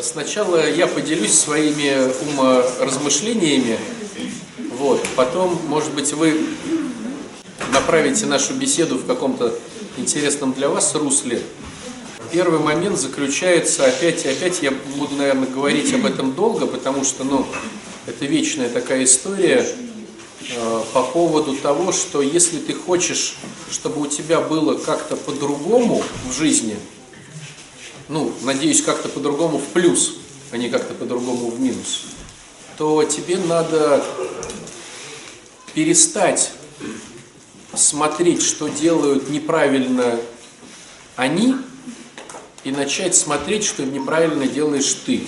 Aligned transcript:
Сначала 0.00 0.70
я 0.70 0.86
поделюсь 0.86 1.38
своими 1.38 2.10
уморазмышлениями, 2.30 3.78
вот, 4.78 5.04
потом, 5.16 5.58
может 5.66 5.92
быть, 5.92 6.12
вы 6.14 6.46
направите 7.72 8.24
нашу 8.24 8.54
беседу 8.54 8.96
в 8.96 9.06
каком-то 9.06 9.54
интересном 9.98 10.54
для 10.54 10.70
вас 10.70 10.94
русле. 10.94 11.42
Первый 12.30 12.58
момент 12.58 12.98
заключается, 12.98 13.84
опять 13.84 14.24
и 14.24 14.28
опять 14.30 14.62
я 14.62 14.72
буду, 14.96 15.14
наверное, 15.16 15.48
говорить 15.48 15.92
об 15.92 16.06
этом 16.06 16.32
долго, 16.32 16.66
потому 16.66 17.04
что, 17.04 17.24
ну, 17.24 17.46
это 18.06 18.24
вечная 18.24 18.70
такая 18.70 19.04
история 19.04 19.66
э, 20.48 20.80
по 20.94 21.02
поводу 21.02 21.54
того, 21.54 21.92
что 21.92 22.22
если 22.22 22.58
ты 22.58 22.72
хочешь, 22.72 23.36
чтобы 23.70 24.00
у 24.00 24.06
тебя 24.06 24.40
было 24.40 24.74
как-то 24.78 25.16
по-другому 25.16 26.02
в 26.26 26.32
жизни– 26.32 26.76
ну, 28.12 28.30
надеюсь, 28.42 28.82
как-то 28.82 29.08
по-другому 29.08 29.56
в 29.56 29.64
плюс, 29.68 30.16
а 30.50 30.58
не 30.58 30.68
как-то 30.68 30.92
по-другому 30.92 31.50
в 31.50 31.58
минус, 31.58 32.02
то 32.76 33.02
тебе 33.04 33.38
надо 33.38 34.04
перестать 35.72 36.52
смотреть, 37.74 38.42
что 38.42 38.68
делают 38.68 39.30
неправильно 39.30 40.20
они, 41.16 41.54
и 42.64 42.70
начать 42.70 43.16
смотреть, 43.16 43.64
что 43.64 43.82
неправильно 43.84 44.46
делаешь 44.46 44.94
ты. 45.06 45.26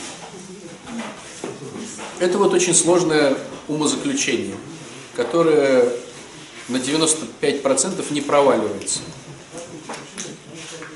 Это 2.19 2.37
вот 2.37 2.53
очень 2.53 2.75
сложное 2.75 3.37
умозаключение, 3.67 4.57
которое 5.17 5.91
на 6.69 6.77
95% 6.77 8.13
не 8.13 8.21
проваливается. 8.21 9.01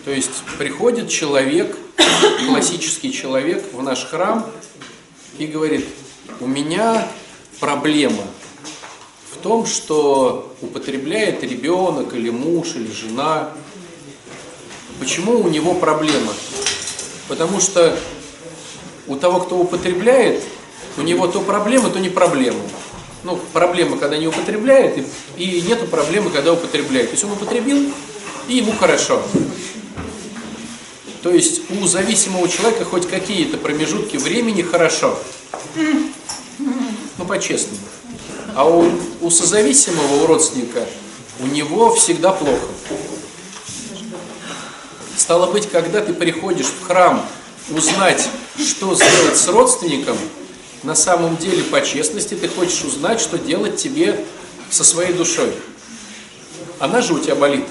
То 0.08 0.14
есть 0.14 0.42
приходит 0.56 1.10
человек, 1.10 1.76
классический 2.46 3.12
человек 3.12 3.62
в 3.74 3.82
наш 3.82 4.06
храм 4.06 4.50
и 5.36 5.44
говорит, 5.44 5.84
у 6.40 6.46
меня 6.46 7.06
проблема 7.60 8.22
в 9.30 9.36
том, 9.42 9.66
что 9.66 10.56
употребляет 10.62 11.42
ребенок 11.42 12.14
или 12.14 12.30
муж 12.30 12.68
или 12.76 12.90
жена. 12.90 13.50
Почему 14.98 15.40
у 15.40 15.48
него 15.50 15.74
проблема? 15.74 16.32
Потому 17.28 17.60
что 17.60 17.94
у 19.08 19.16
того, 19.16 19.40
кто 19.40 19.58
употребляет, 19.58 20.42
у 20.96 21.02
него 21.02 21.26
то 21.26 21.42
проблема, 21.42 21.90
то 21.90 21.98
не 21.98 22.08
проблема. 22.08 22.62
Ну, 23.24 23.38
проблема, 23.52 23.98
когда 23.98 24.16
не 24.16 24.26
употребляет, 24.26 25.04
и, 25.36 25.44
и 25.44 25.60
нету 25.60 25.84
проблемы, 25.84 26.30
когда 26.30 26.54
употребляет. 26.54 27.08
То 27.08 27.12
есть 27.12 27.24
он 27.24 27.32
употребил, 27.32 27.92
и 28.48 28.54
ему 28.54 28.72
хорошо. 28.72 29.22
То 31.28 31.34
есть 31.34 31.60
у 31.70 31.86
зависимого 31.86 32.48
человека 32.48 32.86
хоть 32.86 33.06
какие-то 33.06 33.58
промежутки 33.58 34.16
времени 34.16 34.62
хорошо. 34.62 35.18
Ну, 36.56 37.24
по-честному. 37.26 37.82
А 38.54 38.66
у, 38.66 38.90
у 39.20 39.28
созависимого, 39.28 40.22
у 40.22 40.26
родственника, 40.26 40.86
у 41.40 41.46
него 41.46 41.94
всегда 41.94 42.32
плохо. 42.32 42.68
Стало 45.18 45.52
быть, 45.52 45.68
когда 45.68 46.00
ты 46.00 46.14
приходишь 46.14 46.68
в 46.68 46.86
храм 46.86 47.22
узнать, 47.68 48.26
что 48.56 48.94
сделать 48.94 49.36
с 49.36 49.48
родственником, 49.48 50.16
на 50.82 50.94
самом 50.94 51.36
деле, 51.36 51.62
по 51.62 51.82
честности, 51.82 52.32
ты 52.36 52.48
хочешь 52.48 52.84
узнать, 52.84 53.20
что 53.20 53.36
делать 53.36 53.76
тебе 53.76 54.24
со 54.70 54.82
своей 54.82 55.12
душой. 55.12 55.52
Она 56.78 57.02
же 57.02 57.12
у 57.12 57.18
тебя 57.18 57.34
болит. 57.34 57.66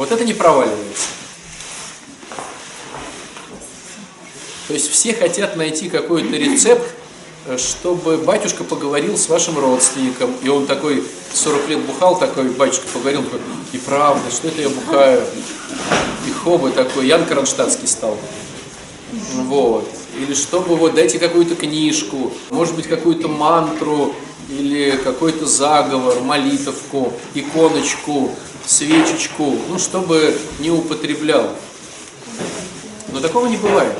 Вот 0.00 0.10
это 0.10 0.24
не 0.24 0.32
проваливается. 0.32 1.08
То 4.66 4.72
есть 4.72 4.90
все 4.90 5.12
хотят 5.12 5.56
найти 5.56 5.90
какой-то 5.90 6.36
рецепт, 6.36 6.88
э, 7.44 7.58
чтобы 7.58 8.16
батюшка 8.16 8.64
поговорил 8.64 9.18
с 9.18 9.28
вашим 9.28 9.58
родственником. 9.58 10.34
И 10.42 10.48
он 10.48 10.66
такой, 10.66 11.04
40 11.34 11.68
лет 11.68 11.80
бухал, 11.80 12.18
такой, 12.18 12.48
батюшка 12.48 12.86
поговорил, 12.94 13.24
такой, 13.24 13.40
и 13.74 13.76
правда, 13.76 14.30
что 14.30 14.48
это 14.48 14.62
я 14.62 14.70
бухаю? 14.70 15.22
И 16.26 16.30
хоба 16.30 16.70
такой, 16.70 17.06
Ян 17.06 17.26
Кронштадтский 17.26 17.86
стал. 17.86 18.16
Вот. 19.34 19.86
Или 20.18 20.32
чтобы 20.32 20.76
вот 20.76 20.94
дайте 20.94 21.18
какую-то 21.18 21.56
книжку, 21.56 22.32
может 22.48 22.74
быть 22.74 22.86
какую-то 22.86 23.28
мантру, 23.28 24.14
или 24.48 24.92
какой-то 24.92 25.44
заговор, 25.44 26.20
молитовку, 26.20 27.12
иконочку, 27.34 28.30
свечечку, 28.70 29.56
ну, 29.68 29.78
чтобы 29.78 30.38
не 30.60 30.70
употреблял. 30.70 31.50
Но 33.08 33.20
такого 33.20 33.46
не 33.46 33.56
бывает. 33.56 33.98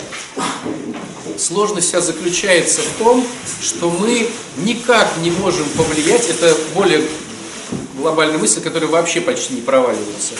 Сложность 1.37 1.89
вся 1.89 2.01
заключается 2.01 2.83
в 2.83 2.99
том, 2.99 3.27
что 3.61 3.91
мы 3.91 4.29
никак 4.59 5.09
не 5.23 5.31
можем 5.31 5.69
повлиять, 5.71 6.29
это 6.29 6.57
более 6.75 7.03
глобальная 7.97 8.39
мысль, 8.39 8.61
которая 8.61 8.89
вообще 8.89 9.21
почти 9.21 9.55
не 9.55 9.61
проваливается. 9.61 10.35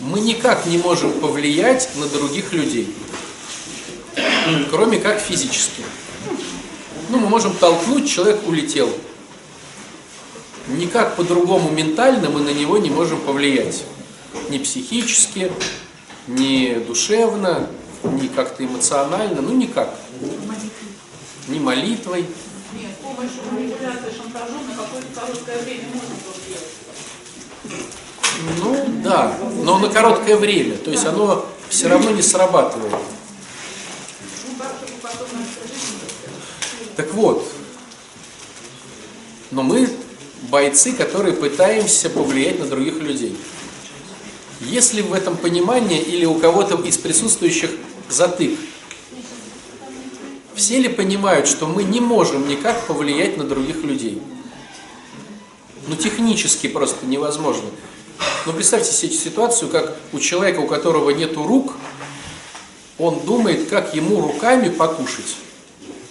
Мы 0.00 0.20
никак 0.20 0.64
не 0.66 0.78
можем 0.78 1.12
повлиять 1.12 1.90
на 1.96 2.06
других 2.06 2.52
людей, 2.52 2.94
кроме 4.70 4.98
как 4.98 5.20
физически. 5.20 5.82
Ну, 7.10 7.18
мы 7.18 7.28
можем 7.28 7.54
толкнуть, 7.54 8.08
человек 8.08 8.40
улетел 8.46 8.90
никак 10.78 11.16
по-другому 11.16 11.70
ментально 11.70 12.28
мы 12.28 12.40
на 12.40 12.50
него 12.50 12.78
не 12.78 12.90
можем 12.90 13.20
повлиять. 13.20 13.84
Ни 14.48 14.58
психически, 14.58 15.52
ни 16.26 16.74
душевно, 16.86 17.68
ни 18.04 18.28
как-то 18.28 18.64
эмоционально, 18.64 19.42
ну 19.42 19.52
никак. 19.54 19.94
Ни 21.48 21.58
молитвой. 21.58 22.26
Нет, 22.74 22.96
помощь, 23.02 23.30
манипуляция, 23.50 24.12
шантажом 24.16 24.66
на 24.68 24.74
какое-то 24.74 25.08
короткое 25.14 25.62
время 25.62 25.84
можно 25.92 26.14
повлиять. 26.24 26.82
Ну 28.58 29.02
да, 29.02 29.36
но 29.62 29.78
на 29.78 29.88
короткое 29.88 30.36
время, 30.36 30.76
то 30.76 30.90
есть 30.90 31.04
оно 31.04 31.46
все 31.68 31.88
равно 31.88 32.10
не 32.10 32.22
срабатывает. 32.22 32.94
Так 36.96 37.12
вот, 37.14 37.46
но 39.50 39.62
мы 39.62 39.88
бойцы, 40.42 40.92
которые 40.92 41.34
пытаемся 41.34 42.10
повлиять 42.10 42.58
на 42.58 42.66
других 42.66 43.00
людей. 43.00 43.36
Если 44.60 45.02
в 45.02 45.12
этом 45.12 45.36
понимание 45.36 46.00
или 46.00 46.24
у 46.24 46.34
кого-то 46.34 46.76
из 46.76 46.96
присутствующих 46.98 47.70
затык, 48.08 48.58
все 50.54 50.78
ли 50.78 50.88
понимают, 50.88 51.48
что 51.48 51.66
мы 51.66 51.82
не 51.82 52.00
можем 52.00 52.46
никак 52.46 52.86
повлиять 52.86 53.36
на 53.36 53.44
других 53.44 53.82
людей? 53.84 54.20
Ну, 55.88 55.96
технически 55.96 56.68
просто 56.68 57.06
невозможно. 57.06 57.68
Но 58.46 58.52
представьте 58.52 58.92
себе 58.92 59.12
ситуацию, 59.12 59.70
как 59.70 59.96
у 60.12 60.20
человека, 60.20 60.60
у 60.60 60.66
которого 60.66 61.10
нет 61.10 61.36
рук, 61.36 61.74
он 62.98 63.20
думает, 63.24 63.68
как 63.68 63.94
ему 63.94 64.20
руками 64.20 64.68
покушать. 64.68 65.36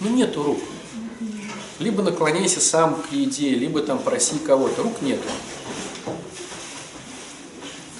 Ну, 0.00 0.10
нету 0.10 0.42
рук. 0.42 0.58
Либо 1.82 2.00
наклоняйся 2.04 2.60
сам 2.60 2.94
к 2.94 3.12
еде, 3.12 3.50
либо 3.50 3.82
там 3.82 3.98
проси 3.98 4.38
кого-то. 4.38 4.84
Рук 4.84 5.02
нет. 5.02 5.18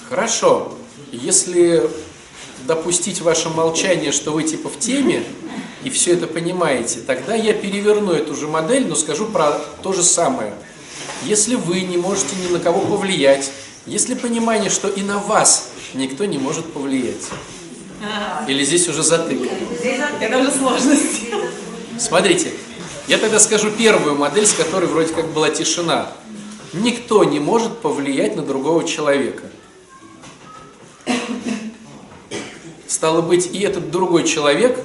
Хорошо. 0.07 0.73
Если 1.11 1.89
допустить 2.65 3.19
ваше 3.19 3.49
молчание, 3.49 4.13
что 4.13 4.31
вы 4.31 4.43
типа 4.43 4.69
в 4.69 4.79
теме, 4.79 5.25
и 5.83 5.89
все 5.89 6.13
это 6.13 6.27
понимаете, 6.27 7.01
тогда 7.05 7.35
я 7.35 7.53
переверну 7.53 8.13
эту 8.13 8.35
же 8.35 8.47
модель, 8.47 8.87
но 8.87 8.95
скажу 8.95 9.25
про 9.25 9.59
то 9.81 9.91
же 9.91 10.01
самое. 10.01 10.53
Если 11.25 11.55
вы 11.55 11.81
не 11.81 11.97
можете 11.97 12.37
ни 12.37 12.53
на 12.53 12.59
кого 12.59 12.79
повлиять, 12.79 13.51
если 13.85 14.13
понимание, 14.13 14.69
что 14.69 14.87
и 14.87 15.01
на 15.01 15.19
вас 15.19 15.71
никто 15.93 16.23
не 16.23 16.37
может 16.37 16.71
повлиять. 16.71 17.27
Или 18.47 18.63
здесь 18.63 18.87
уже 18.87 19.03
затык? 19.03 19.41
Это 20.21 20.37
уже 20.37 20.51
сложность. 20.51 21.25
Смотрите, 21.99 22.53
я 23.13 23.19
тогда 23.19 23.39
скажу 23.39 23.69
первую 23.69 24.15
модель, 24.15 24.47
с 24.47 24.53
которой 24.53 24.85
вроде 24.85 25.13
как 25.13 25.27
была 25.33 25.51
тишина. 25.51 26.07
Никто 26.73 27.23
не 27.23 27.39
может 27.39 27.77
повлиять 27.77 28.35
на 28.35 28.41
другого 28.41 28.87
человека. 28.87 29.43
Стало 32.87 33.21
быть, 33.21 33.53
и 33.53 33.59
этот 33.59 33.91
другой 33.91 34.23
человек, 34.23 34.83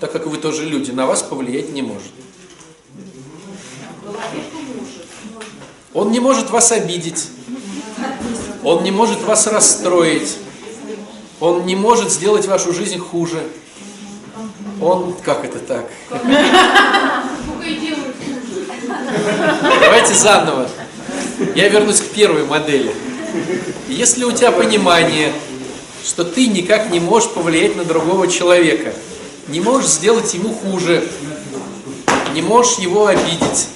так 0.00 0.12
как 0.12 0.26
вы 0.26 0.36
тоже 0.36 0.66
люди, 0.66 0.90
на 0.90 1.06
вас 1.06 1.22
повлиять 1.22 1.72
не 1.72 1.80
может. 1.80 2.12
Он 5.94 6.10
не 6.10 6.20
может 6.20 6.50
вас 6.50 6.72
обидеть. 6.72 7.28
Он 8.62 8.82
не 8.82 8.90
может 8.90 9.22
вас 9.22 9.46
расстроить. 9.46 10.36
Он 11.40 11.64
не 11.64 11.74
может 11.74 12.12
сделать 12.12 12.46
вашу 12.46 12.74
жизнь 12.74 12.98
хуже. 12.98 13.42
Он, 14.82 15.14
как 15.24 15.46
это 15.46 15.58
так? 15.58 15.88
Давайте 19.80 20.14
заново. 20.14 20.68
Я 21.54 21.68
вернусь 21.68 22.00
к 22.00 22.06
первой 22.06 22.44
модели. 22.44 22.94
Если 23.88 24.24
у 24.24 24.32
тебя 24.32 24.52
понимание, 24.52 25.32
что 26.04 26.24
ты 26.24 26.46
никак 26.46 26.90
не 26.90 27.00
можешь 27.00 27.30
повлиять 27.30 27.76
на 27.76 27.84
другого 27.84 28.28
человека, 28.28 28.94
не 29.48 29.60
можешь 29.60 29.90
сделать 29.90 30.32
ему 30.34 30.54
хуже, 30.54 31.08
не 32.34 32.42
можешь 32.42 32.78
его 32.78 33.06
обидеть, 33.06 33.68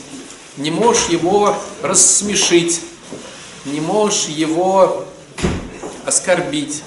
не 0.56 0.70
можешь 0.70 1.08
его 1.08 1.56
рассмешить, 1.82 2.80
не 3.64 3.80
можешь 3.80 4.26
его 4.26 5.04
оскорбить. 6.04 6.82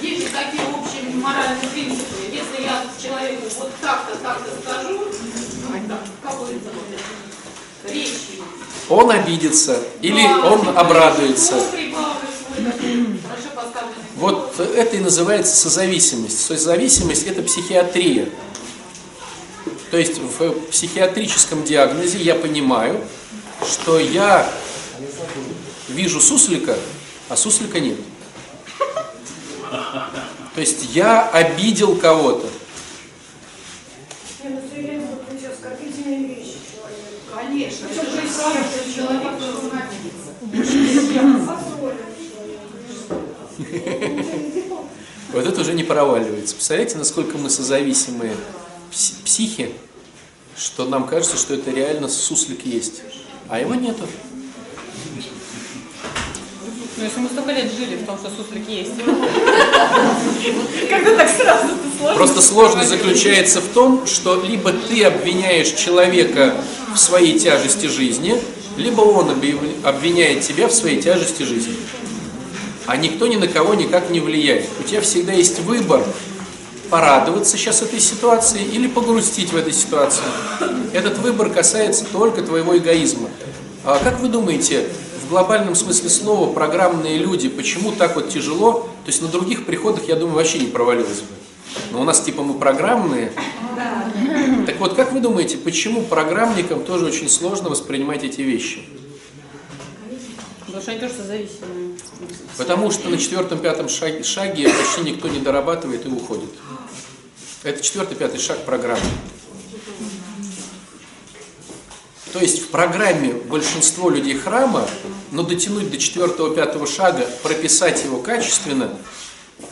Есть 0.00 0.32
такие 0.32 0.62
общие 0.68 1.14
моральные 1.16 1.68
принципы. 1.72 2.04
Если 2.32 2.62
я 2.62 2.84
человеку 3.02 3.42
вот 3.58 3.72
так-то, 3.80 4.16
так-то 4.16 4.50
скажу, 4.62 4.98
ну, 4.98 5.88
так, 5.88 6.00
какой-то 6.22 6.70
вот 6.72 7.92
речи, 7.92 8.42
Он 8.88 9.10
обидится 9.10 9.82
или 10.02 10.22
он 10.22 10.76
обрадуется. 10.76 11.54
Вот 14.16 14.58
это 14.58 14.96
и 14.96 15.00
называется 15.00 15.56
созависимость. 15.56 16.46
Созависимость– 16.46 17.26
это 17.26 17.42
психиатрия. 17.42 18.28
То 19.90 19.98
есть 19.98 20.18
в 20.18 20.50
психиатрическом 20.70 21.64
диагнозе 21.64 22.18
я 22.18 22.34
понимаю, 22.34 23.00
что 23.66 23.98
я 23.98 24.48
вижу 25.88 26.20
суслика, 26.20 26.76
а 27.28 27.36
суслика 27.36 27.80
нет. 27.80 27.98
То 30.54 30.60
есть 30.60 30.94
я 30.94 31.28
обидел 31.28 31.96
кого-то. 31.96 32.48
Я 34.42 34.50
на 34.50 34.60
все 34.62 34.82
время 34.82 35.06
вот 35.06 35.52
оскорбительные 35.52 36.28
вещи 36.28 36.58
человеку. 36.70 37.34
Конечно, 37.34 37.88
Причем 37.88 38.02
это 38.02 38.10
же 38.10 38.20
представить, 38.20 38.54
самое, 38.54 38.64
что 38.64 38.93
человек 39.04 39.38
должен 39.38 39.70
Вот 45.32 45.46
это 45.46 45.60
уже 45.60 45.74
не 45.74 45.82
проваливается. 45.82 46.54
Представляете, 46.54 46.96
насколько 46.96 47.38
мы 47.38 47.50
созависимые 47.50 48.36
пси- 48.92 49.14
психи, 49.24 49.72
что 50.56 50.84
нам 50.84 51.06
кажется, 51.06 51.36
что 51.36 51.54
это 51.54 51.70
реально 51.72 52.08
суслик 52.08 52.64
есть, 52.64 53.02
а 53.48 53.58
его 53.58 53.74
нету. 53.74 54.06
Ну, 56.96 57.02
если 57.02 57.18
мы 57.18 57.28
столько 57.28 57.50
лет 57.50 57.72
жили 57.72 57.96
в 57.96 58.06
том, 58.06 58.16
что 58.16 58.30
суслик 58.30 58.68
есть. 58.68 58.92
Когда 60.88 61.16
так 61.16 61.28
сразу 61.28 61.68
сложно. 61.98 62.16
Просто 62.16 62.40
сложность 62.40 62.90
заключается 62.90 63.60
в 63.60 63.66
том, 63.68 64.06
что 64.06 64.40
либо 64.40 64.72
ты 64.72 65.02
обвиняешь 65.02 65.70
человека 65.72 66.54
в 66.94 66.98
своей 66.98 67.36
тяжести 67.36 67.86
жизни, 67.86 68.40
либо 68.76 69.00
он 69.00 69.30
обвиняет 69.82 70.40
тебя 70.42 70.68
в 70.68 70.72
своей 70.72 71.00
тяжести 71.00 71.42
жизни. 71.42 71.76
А 72.86 72.96
никто 72.96 73.26
ни 73.26 73.36
на 73.36 73.48
кого 73.48 73.74
никак 73.74 74.10
не 74.10 74.20
влияет. 74.20 74.66
У 74.80 74.82
тебя 74.82 75.00
всегда 75.00 75.32
есть 75.32 75.60
выбор 75.60 76.04
порадоваться 76.90 77.56
сейчас 77.56 77.82
этой 77.82 77.98
ситуации 77.98 78.62
или 78.62 78.86
погрустить 78.86 79.52
в 79.52 79.56
этой 79.56 79.72
ситуации. 79.72 80.22
Этот 80.92 81.18
выбор 81.18 81.50
касается 81.50 82.04
только 82.04 82.42
твоего 82.42 82.76
эгоизма. 82.76 83.28
А 83.84 83.98
как 84.02 84.20
вы 84.20 84.28
думаете, 84.28 84.86
в 85.24 85.30
глобальном 85.30 85.74
смысле 85.74 86.10
слова 86.10 86.52
программные 86.52 87.18
люди, 87.18 87.48
почему 87.48 87.92
так 87.92 88.16
вот 88.16 88.28
тяжело? 88.28 88.88
То 89.04 89.10
есть 89.10 89.22
на 89.22 89.28
других 89.28 89.64
приходах, 89.64 90.08
я 90.08 90.16
думаю, 90.16 90.36
вообще 90.36 90.58
не 90.58 90.66
провалилось 90.66 91.20
бы. 91.20 91.43
Но 91.90 92.00
у 92.00 92.04
нас 92.04 92.20
типа 92.20 92.42
мы 92.42 92.54
программные. 92.54 93.32
Так 94.66 94.78
вот, 94.78 94.94
как 94.94 95.12
вы 95.12 95.20
думаете, 95.20 95.56
почему 95.56 96.02
программникам 96.02 96.84
тоже 96.84 97.06
очень 97.06 97.28
сложно 97.28 97.68
воспринимать 97.68 98.24
эти 98.24 98.40
вещи? 98.40 98.84
Потому 100.60 100.82
что 100.82 100.90
они 100.90 101.00
тоже 101.00 101.14
созависимые. 101.14 101.98
Потому 102.56 102.90
что 102.90 103.08
на 103.08 103.18
четвертом-пятом 103.18 103.88
шаге, 103.88 104.22
шаге 104.22 104.68
почти 104.68 105.10
никто 105.10 105.28
не 105.28 105.40
дорабатывает 105.40 106.04
и 106.06 106.08
уходит. 106.08 106.50
Это 107.62 107.82
четвертый-пятый 107.82 108.38
шаг 108.38 108.64
программы. 108.64 109.00
То 112.32 112.40
есть 112.40 112.62
в 112.62 112.68
программе 112.70 113.32
большинство 113.32 114.10
людей 114.10 114.36
храма, 114.36 114.88
но 115.30 115.44
дотянуть 115.44 115.90
до 115.90 115.98
четвертого-пятого 115.98 116.84
шага, 116.84 117.28
прописать 117.44 118.02
его 118.04 118.18
качественно, 118.18 118.90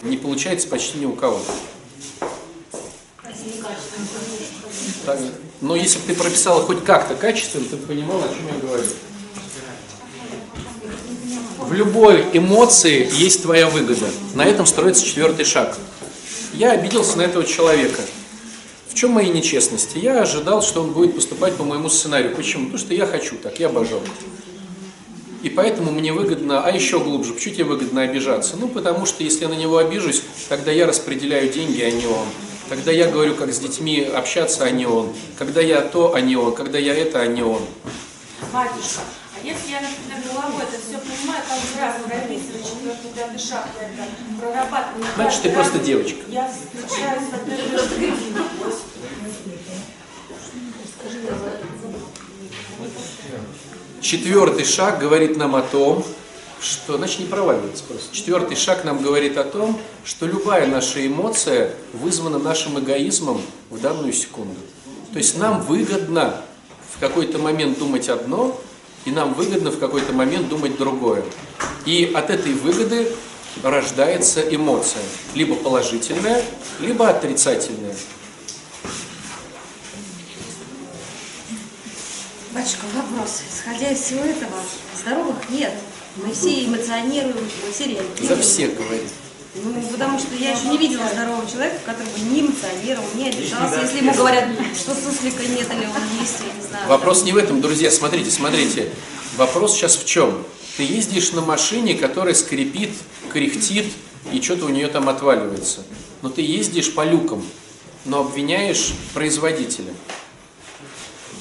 не 0.02 0.16
получается 0.16 0.68
почти 0.68 0.98
ни 0.98 1.04
у 1.04 1.12
кого. 1.12 1.40
Так, 5.12 5.20
но 5.60 5.76
если 5.76 5.98
бы 5.98 6.06
ты 6.06 6.14
прописала 6.14 6.62
хоть 6.62 6.84
как-то 6.84 7.14
качественно, 7.14 7.66
ты 7.68 7.76
бы 7.76 7.86
понимала, 7.86 8.24
о 8.24 8.28
чем 8.28 8.46
я 8.48 8.60
говорю. 8.60 8.84
В 11.58 11.72
любой 11.74 12.24
эмоции 12.32 13.08
есть 13.12 13.42
твоя 13.42 13.68
выгода. 13.68 14.06
На 14.34 14.44
этом 14.44 14.66
строится 14.66 15.04
четвертый 15.04 15.44
шаг. 15.44 15.76
Я 16.54 16.72
обиделся 16.72 17.18
на 17.18 17.22
этого 17.22 17.44
человека. 17.44 18.02
В 18.88 18.94
чем 18.94 19.12
мои 19.12 19.30
нечестности? 19.30 19.98
Я 19.98 20.22
ожидал, 20.22 20.62
что 20.62 20.82
он 20.82 20.92
будет 20.92 21.14
поступать 21.14 21.54
по 21.56 21.64
моему 21.64 21.88
сценарию. 21.88 22.34
Почему? 22.34 22.64
Потому 22.64 22.78
что 22.78 22.94
я 22.94 23.06
хочу 23.06 23.36
так, 23.36 23.58
я 23.58 23.68
обожал. 23.68 24.00
И 25.42 25.50
поэтому 25.50 25.90
мне 25.92 26.12
выгодно, 26.12 26.62
а 26.62 26.70
еще 26.70 27.00
глубже, 27.00 27.32
почему 27.32 27.54
тебе 27.54 27.64
выгодно 27.64 28.02
обижаться? 28.02 28.56
Ну, 28.56 28.68
потому 28.68 29.06
что 29.06 29.24
если 29.24 29.42
я 29.42 29.48
на 29.48 29.54
него 29.54 29.78
обижусь, 29.78 30.22
тогда 30.48 30.70
я 30.70 30.86
распределяю 30.86 31.50
деньги, 31.50 31.80
а 31.82 31.90
не 31.90 32.06
он. 32.06 32.26
Тогда 32.72 32.90
я 32.90 33.10
говорю, 33.10 33.34
как 33.34 33.52
с 33.52 33.58
детьми 33.58 34.00
общаться, 34.00 34.64
а 34.64 34.70
не 34.70 34.86
он. 34.86 35.14
Когда 35.38 35.60
я 35.60 35.82
то, 35.82 36.14
а 36.14 36.22
не 36.22 36.36
он. 36.36 36.54
Когда 36.54 36.78
я 36.78 36.94
это, 36.94 37.20
а 37.20 37.26
не 37.26 37.42
он. 37.42 37.60
Батюшка, 38.50 39.02
а 39.36 39.44
если 39.44 39.72
я, 39.72 39.82
например, 39.82 40.32
головой 40.32 40.62
это 40.62 40.80
все 40.80 40.96
понимаю, 40.96 41.42
там 41.46 41.58
сразу 41.76 42.04
прописываю 42.04 42.64
четвертый, 42.64 43.10
пятый 43.14 43.38
шаг, 43.38 43.68
я 43.78 43.88
это 43.88 44.08
прорабатываю. 44.40 45.04
Значит, 45.16 45.42
ты 45.42 45.50
просто 45.50 45.78
девочка. 45.80 46.20
Я 46.28 46.50
встречаюсь 46.50 47.28
с 47.28 47.34
одной. 47.34 47.58
Четвертый 54.00 54.64
шаг 54.64 54.98
говорит 54.98 55.36
нам 55.36 55.56
о 55.56 55.60
том, 55.60 56.06
что, 56.62 56.96
значит, 56.96 57.20
не 57.20 57.26
проваливается 57.26 57.82
просто. 57.84 58.14
Четвертый 58.14 58.56
шаг 58.56 58.84
нам 58.84 59.02
говорит 59.02 59.36
о 59.36 59.44
том, 59.44 59.78
что 60.04 60.26
любая 60.26 60.66
наша 60.66 61.04
эмоция 61.04 61.74
вызвана 61.92 62.38
нашим 62.38 62.78
эгоизмом 62.78 63.42
в 63.68 63.80
данную 63.80 64.12
секунду. 64.12 64.54
То 65.12 65.18
есть 65.18 65.36
нам 65.36 65.62
выгодно 65.62 66.40
в 66.94 67.00
какой-то 67.00 67.38
момент 67.38 67.78
думать 67.78 68.08
одно, 68.08 68.58
и 69.04 69.10
нам 69.10 69.34
выгодно 69.34 69.70
в 69.70 69.78
какой-то 69.80 70.12
момент 70.12 70.48
думать 70.48 70.78
другое. 70.78 71.24
И 71.84 72.12
от 72.14 72.30
этой 72.30 72.52
выгоды 72.52 73.12
рождается 73.64 74.40
эмоция, 74.40 75.02
либо 75.34 75.56
положительная, 75.56 76.44
либо 76.78 77.08
отрицательная. 77.08 77.96
Батюшка, 82.54 82.84
вопрос. 82.94 83.42
Исходя 83.50 83.90
из 83.90 84.00
всего 84.00 84.24
этого, 84.24 84.54
здоровых 84.96 85.50
нет. 85.50 85.72
Мы 86.16 86.32
все 86.32 86.66
эмоционируем, 86.66 87.36
мы 87.36 87.72
все 87.72 87.84
реагируем. 87.84 88.28
За 88.28 88.36
всех 88.36 88.76
говорит. 88.76 89.10
Ну, 89.54 89.82
потому 89.90 90.18
что 90.18 90.34
я 90.34 90.52
еще 90.52 90.68
не 90.68 90.78
видела 90.78 91.06
здорового 91.12 91.48
человека, 91.50 91.76
который 91.84 92.08
бы 92.08 92.20
не 92.30 92.40
эмоционировал, 92.40 93.04
не 93.14 93.28
обижался. 93.28 93.80
Если 93.80 93.98
ему 93.98 94.14
говорят, 94.14 94.48
что 94.74 94.94
суслика 94.94 95.42
нет 95.42 95.70
или 95.70 95.86
он 95.86 96.20
есть, 96.20 96.38
я 96.40 96.54
не 96.54 96.66
знаю. 96.66 96.88
Вопрос 96.88 97.22
не 97.24 97.32
в 97.32 97.36
этом, 97.36 97.60
друзья. 97.60 97.90
Смотрите, 97.90 98.30
смотрите. 98.30 98.90
Вопрос 99.36 99.74
сейчас 99.74 99.96
в 99.96 100.06
чем? 100.06 100.44
Ты 100.76 100.84
ездишь 100.84 101.32
на 101.32 101.42
машине, 101.42 101.94
которая 101.94 102.34
скрипит, 102.34 102.90
кряхтит, 103.30 103.86
и 104.32 104.40
что-то 104.40 104.66
у 104.66 104.68
нее 104.70 104.88
там 104.88 105.08
отваливается. 105.08 105.80
Но 106.22 106.30
ты 106.30 106.40
ездишь 106.40 106.94
по 106.94 107.04
люкам, 107.04 107.44
но 108.06 108.20
обвиняешь 108.20 108.92
производителя. 109.12 109.92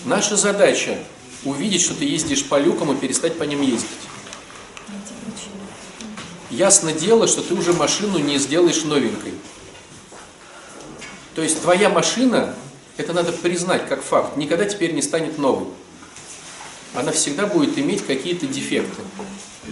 Наша 0.04 0.36
задача 0.36 0.98
увидеть, 1.46 1.82
что 1.82 1.94
ты 1.94 2.06
ездишь 2.06 2.44
по 2.46 2.60
люкам 2.60 2.92
и 2.92 2.96
перестать 2.96 3.38
по 3.38 3.44
ним 3.44 3.62
ездить. 3.62 3.88
Ясно 6.52 6.92
дело, 6.92 7.28
что 7.28 7.42
ты 7.42 7.54
уже 7.54 7.72
машину 7.72 8.20
не 8.20 8.38
сделаешь 8.38 8.84
новенькой. 8.84 9.34
То 11.34 11.42
есть 11.42 11.62
твоя 11.62 11.90
машина, 11.90 12.54
это 12.98 13.14
надо 13.14 13.32
признать 13.32 13.88
как 13.88 14.04
факт, 14.04 14.36
никогда 14.36 14.66
теперь 14.66 14.92
не 14.92 15.02
станет 15.02 15.38
новой. 15.38 15.68
Она 16.94 17.14
всегда 17.14 17.48
будет 17.48 17.78
иметь 17.78 18.06
какие-то 18.06 18.48
дефекты. 18.48 19.02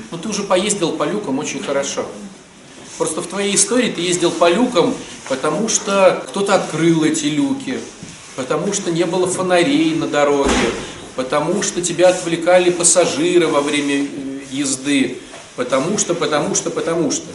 Но 0.09 0.17
ты 0.17 0.29
уже 0.29 0.43
поездил 0.43 0.93
по 0.93 1.03
люкам 1.03 1.39
очень 1.39 1.61
хорошо. 1.61 2.05
Просто 2.97 3.21
в 3.21 3.27
твоей 3.27 3.55
истории 3.55 3.91
ты 3.91 3.99
ездил 3.99 4.31
по 4.31 4.49
люкам, 4.49 4.95
потому 5.27 5.67
что 5.67 6.23
кто-то 6.29 6.55
открыл 6.55 7.03
эти 7.03 7.25
люки, 7.25 7.79
потому 8.37 8.71
что 8.71 8.89
не 8.89 9.05
было 9.05 9.27
фонарей 9.27 9.95
на 9.95 10.07
дороге, 10.07 10.51
потому 11.17 11.61
что 11.61 11.81
тебя 11.81 12.09
отвлекали 12.09 12.69
пассажиры 12.69 13.47
во 13.47 13.59
время 13.59 14.07
езды, 14.49 15.17
потому 15.59 15.97
что, 15.97 16.15
потому 16.15 16.55
что, 16.55 16.69
потому 16.69 17.11
что. 17.11 17.27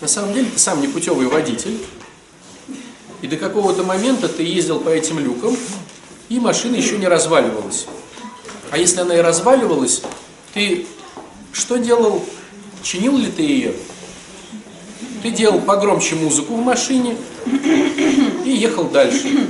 На 0.00 0.06
самом 0.06 0.32
деле 0.32 0.48
ты 0.48 0.60
сам 0.60 0.80
не 0.80 0.86
путевый 0.86 1.26
водитель, 1.26 1.76
И 3.20 3.26
до 3.26 3.36
какого-то 3.36 3.82
момента 3.82 4.28
ты 4.28 4.44
ездил 4.44 4.78
по 4.78 4.90
этим 4.90 5.18
люкам, 5.18 5.56
и 6.28 6.38
машина 6.38 6.76
еще 6.76 6.98
не 6.98 7.08
разваливалась. 7.08 7.86
А 8.70 8.78
если 8.78 9.00
она 9.00 9.16
и 9.16 9.20
разваливалась, 9.20 10.02
ты 10.54 10.86
что 11.52 11.78
делал? 11.78 12.24
Чинил 12.84 13.18
ли 13.18 13.26
ты 13.26 13.42
ее? 13.42 13.74
Ты 15.24 15.32
делал 15.32 15.60
погромче 15.60 16.14
музыку 16.14 16.54
в 16.54 16.62
машине 16.64 17.16
и 18.44 18.50
ехал 18.50 18.84
дальше. 18.84 19.48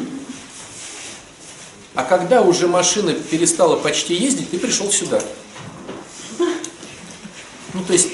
А 1.95 2.05
когда 2.05 2.41
уже 2.41 2.69
машина 2.69 3.13
перестала 3.13 3.77
почти 3.77 4.15
ездить, 4.15 4.51
ты 4.51 4.59
пришел 4.59 4.91
сюда. 4.91 5.23
Ну, 7.75 7.83
то 7.85 7.93
есть, 7.93 8.09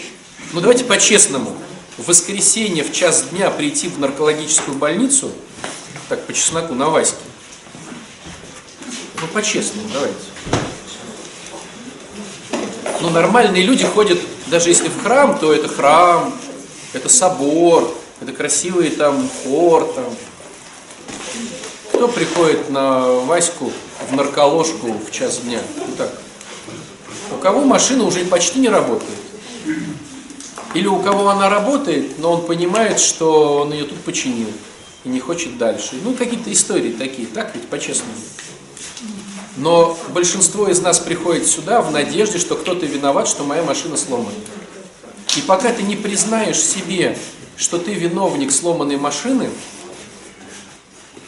ну 0.53 0.61
давайте 0.61 0.85
по-честному. 0.85 1.57
В 1.97 2.07
воскресенье 2.07 2.85
в 2.85 2.93
час 2.93 3.25
дня 3.31 3.51
прийти 3.51 3.89
в 3.89 3.99
наркологическую 3.99 4.77
больницу, 4.77 5.33
так 6.09 6.25
по 6.27 6.33
чесноку 6.33 6.75
на 6.75 6.91
Ваське, 6.91 7.17
ну 9.21 9.27
по-честному, 9.29 9.89
давайте. 9.93 10.15
Ну 13.01 13.11
нормальные 13.11 13.65
люди 13.65 13.85
ходят, 13.85 14.21
даже 14.47 14.69
если 14.69 14.89
в 14.89 15.03
храм, 15.03 15.39
то 15.39 15.53
это 15.53 15.67
храм, 15.67 16.33
это 16.93 17.09
собор, 17.09 17.93
это 18.21 18.33
красивый 18.33 18.91
там 18.91 19.29
хор 19.43 19.93
там. 19.93 20.15
Кто 21.93 22.07
приходит 22.07 22.71
на 22.71 23.09
Ваську 23.23 23.73
в 24.09 24.15
нарколожку 24.15 24.93
в 24.93 25.11
час 25.11 25.39
дня? 25.39 25.61
Ну 25.77 25.95
так. 25.97 26.13
У 27.33 27.37
кого 27.39 27.65
машина 27.65 28.05
уже 28.05 28.25
почти 28.25 28.61
не 28.61 28.69
работает? 28.69 29.19
Или 30.75 30.87
у 30.87 31.01
кого 31.01 31.29
она 31.29 31.49
работает, 31.49 32.19
но 32.19 32.33
он 32.33 32.47
понимает, 32.47 33.01
что 33.01 33.59
он 33.59 33.73
ее 33.73 33.85
тут 33.85 33.99
починил 34.01 34.49
и 35.05 35.09
не 35.09 35.21
хочет 35.21 35.57
дальше. 35.57 35.97
Ну, 36.05 36.13
какие-то 36.13 36.53
истории 36.53 36.93
такие, 36.93 37.27
так 37.27 37.55
ведь, 37.55 37.69
по-честному. 37.69 38.13
Но 39.57 39.99
большинство 40.11 40.69
из 40.69 40.81
нас 40.81 40.99
приходит 40.99 41.47
сюда 41.47 41.81
в 41.81 41.91
надежде, 41.91 42.39
что 42.39 42.55
кто-то 42.55 42.87
виноват, 42.87 43.27
что 43.29 43.45
моя 43.45 43.63
машина 43.63 43.97
сломана. 43.97 44.31
И 45.37 45.41
пока 45.43 45.73
ты 45.73 45.83
не 45.83 45.97
признаешь 45.97 46.61
себе, 46.61 47.19
что 47.57 47.79
ты 47.79 47.93
виновник 47.95 48.53
сломанной 48.53 48.97
машины, 48.97 49.51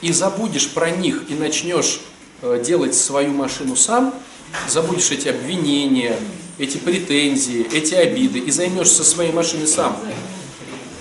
и 0.01 0.13
забудешь 0.13 0.71
про 0.71 0.91
них 0.91 1.25
и 1.29 1.35
начнешь 1.35 2.01
э, 2.43 2.63
делать 2.65 2.95
свою 2.95 3.33
машину 3.33 3.77
сам, 3.77 4.15
забудешь 4.69 5.11
эти 5.11 5.29
обвинения, 5.29 6.17
эти 6.61 6.77
претензии, 6.77 7.67
эти 7.73 7.95
обиды 7.95 8.39
и 8.39 8.51
займешься 8.51 9.03
своей 9.03 9.33
машиной 9.33 9.67
сам, 9.67 9.97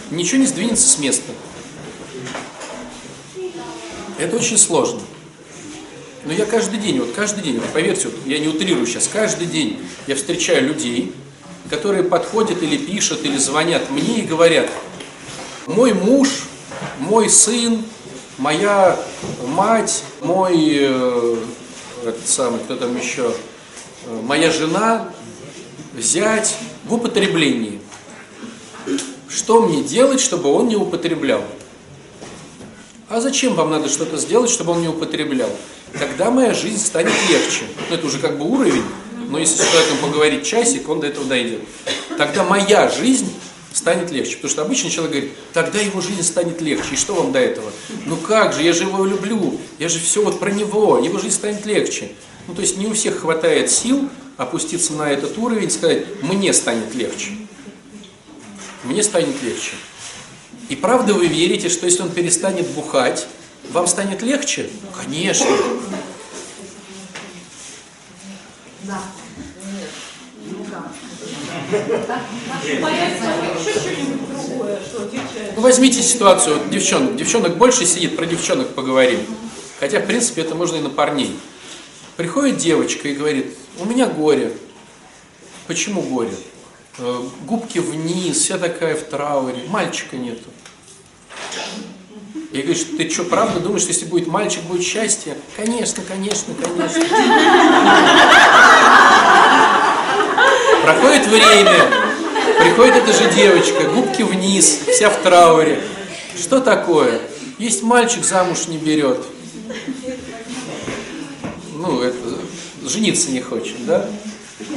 ничего 0.10 0.39
не 0.39 0.48
сдвинется 0.48 0.88
с 0.88 0.98
места. 1.00 1.34
Это 4.18 4.38
очень 4.38 4.58
сложно. 4.58 5.01
Но 6.24 6.32
я 6.32 6.46
каждый 6.46 6.80
день, 6.80 7.00
вот 7.00 7.12
каждый 7.12 7.44
день, 7.44 7.60
вот 7.60 7.70
поверьте, 7.72 8.08
вот, 8.08 8.16
я 8.25 8.39
не 8.39 8.48
утрирую 8.48 8.86
сейчас, 8.88 9.10
каждый 9.12 9.48
день 9.48 9.82
я 10.08 10.16
встречаю 10.16 10.66
людей, 10.66 11.13
которые 11.70 12.04
подходят 12.04 12.63
или 12.63 12.78
пишут, 12.78 13.25
или 13.25 13.38
звонят 13.38 13.89
мне 13.89 14.20
и 14.20 14.22
говорят, 14.22 14.70
мой 15.68 15.94
муж, 15.94 16.30
мой 17.00 17.30
сын, 17.30 17.84
моя 18.38 18.98
мать, 19.46 20.04
мой, 20.22 20.56
э, 20.58 21.36
этот 22.06 22.28
самый, 22.28 22.60
кто 22.62 22.78
там 22.78 22.98
еще, 22.98 23.34
э, 24.06 24.22
моя 24.24 24.51
жена, 24.51 25.10
зять 25.98 26.55
в 26.86 26.93
употреблении. 26.93 27.79
Что 29.27 29.62
мне 29.62 29.84
делать, 29.84 30.19
чтобы 30.19 30.51
он 30.51 30.67
не 30.67 30.75
употреблял? 30.75 31.43
А 33.08 33.22
зачем 33.22 33.55
вам 33.55 33.72
надо 33.72 33.89
что-то 33.89 34.17
сделать, 34.17 34.50
чтобы 34.50 34.74
он 34.74 34.81
не 34.81 34.88
употреблял? 34.88 35.50
Тогда 35.98 36.29
моя 36.29 36.53
жизнь 36.53 36.79
станет 36.79 37.13
легче. 37.29 37.63
Ну, 37.89 37.96
это 37.96 38.05
уже 38.05 38.19
как 38.19 38.38
бы 38.38 38.46
уровень, 38.46 38.84
но 39.29 39.39
если 39.39 39.63
с 39.63 39.67
человеком 39.67 39.98
поговорить 40.01 40.46
часик, 40.46 40.88
он 40.88 41.00
до 41.00 41.08
этого 41.08 41.25
дойдет. 41.25 41.62
Тогда 42.17 42.43
моя 42.43 42.89
жизнь 42.89 43.31
станет 43.74 44.12
легче. 44.12 44.36
Потому 44.36 44.51
что 44.51 44.62
обычный 44.62 44.89
человек 44.89 45.12
говорит, 45.12 45.34
тогда 45.53 45.79
его 45.79 46.01
жизнь 46.01 46.24
станет 46.24 46.62
легче. 46.62 46.93
И 46.93 46.96
что 46.96 47.15
вам 47.15 47.31
до 47.31 47.39
этого? 47.39 47.72
Ну 48.05 48.17
как 48.17 48.53
же, 48.53 48.62
я 48.62 48.74
же 48.74 48.84
его 48.84 49.05
люблю, 49.05 49.60
я 49.79 49.89
же 49.89 50.00
все 50.00 50.24
вот 50.24 50.39
про 50.39 50.51
него, 50.51 51.00
его 51.00 51.17
жизнь 51.19 51.36
станет 51.36 51.65
легче. 51.65 52.12
Ну 52.48 52.53
то 52.53 52.62
есть 52.62 52.77
не 52.77 52.88
у 52.88 52.93
всех 52.93 53.19
хватает 53.19 53.72
сил 53.72 54.10
опуститься 54.39 54.93
на 54.93 55.12
этот 55.12 55.38
уровень 55.38 55.69
сказать, 55.69 56.05
мне 56.24 56.53
станет 56.53 56.96
легче. 56.96 57.31
Мне 58.86 59.03
станет 59.03 59.43
легче. 59.43 59.74
И 60.69 60.77
правда 60.77 61.13
вы 61.13 61.27
верите, 61.27 61.67
что 61.67 61.86
если 61.86 62.03
он 62.03 62.10
перестанет 62.10 62.65
бухать, 62.69 63.27
вам 63.72 63.86
станет 63.86 64.22
легче? 64.22 64.69
Конечно. 64.96 65.46
Ну, 75.55 75.62
возьмите 75.62 76.01
ситуацию, 76.01 76.60
вот 76.60 76.69
девчонок, 76.69 77.17
девчонок 77.17 77.58
больше 77.58 77.86
сидит, 77.86 78.15
про 78.15 78.25
девчонок 78.25 78.74
поговорим. 78.74 79.19
Хотя, 79.81 80.00
в 80.00 80.05
принципе, 80.05 80.43
это 80.43 80.55
можно 80.55 80.77
и 80.77 80.81
на 80.81 80.89
парней. 80.89 81.38
Приходит 82.20 82.58
девочка 82.58 83.08
и 83.08 83.14
говорит, 83.14 83.56
у 83.80 83.86
меня 83.86 84.06
горе. 84.06 84.52
Почему 85.68 86.02
горе? 86.02 86.36
Э, 86.98 87.22
Губки 87.46 87.80
вниз, 87.80 88.40
вся 88.40 88.58
такая 88.58 88.98
в 88.98 89.04
трауре, 89.04 89.64
мальчика 89.70 90.18
нету. 90.18 90.50
И 92.52 92.58
говоришь, 92.62 92.88
ты 92.98 93.10
что, 93.10 93.24
правда 93.24 93.62
думаешь, 93.62 93.86
если 93.86 94.04
будет 94.04 94.28
мальчик, 94.28 94.64
будет 94.64 94.84
счастье? 94.84 95.38
Конечно, 95.56 96.04
конечно, 96.06 96.54
конечно. 96.62 97.02
Проходит 100.84 101.26
время, 101.26 101.90
приходит 102.60 102.96
эта 102.98 103.14
же 103.14 103.34
девочка, 103.34 103.84
губки 103.96 104.24
вниз, 104.24 104.82
вся 104.90 105.10
в 105.10 105.22
трауре. 105.22 105.82
Что 106.38 106.60
такое? 106.60 107.22
Есть 107.60 107.82
мальчик, 107.82 108.26
замуж 108.26 108.68
не 108.68 108.78
берет. 108.78 109.26
Ну, 111.79 112.01
это, 112.01 112.17
жениться 112.83 113.31
не 113.31 113.39
хочет, 113.39 113.86
да? 113.86 114.05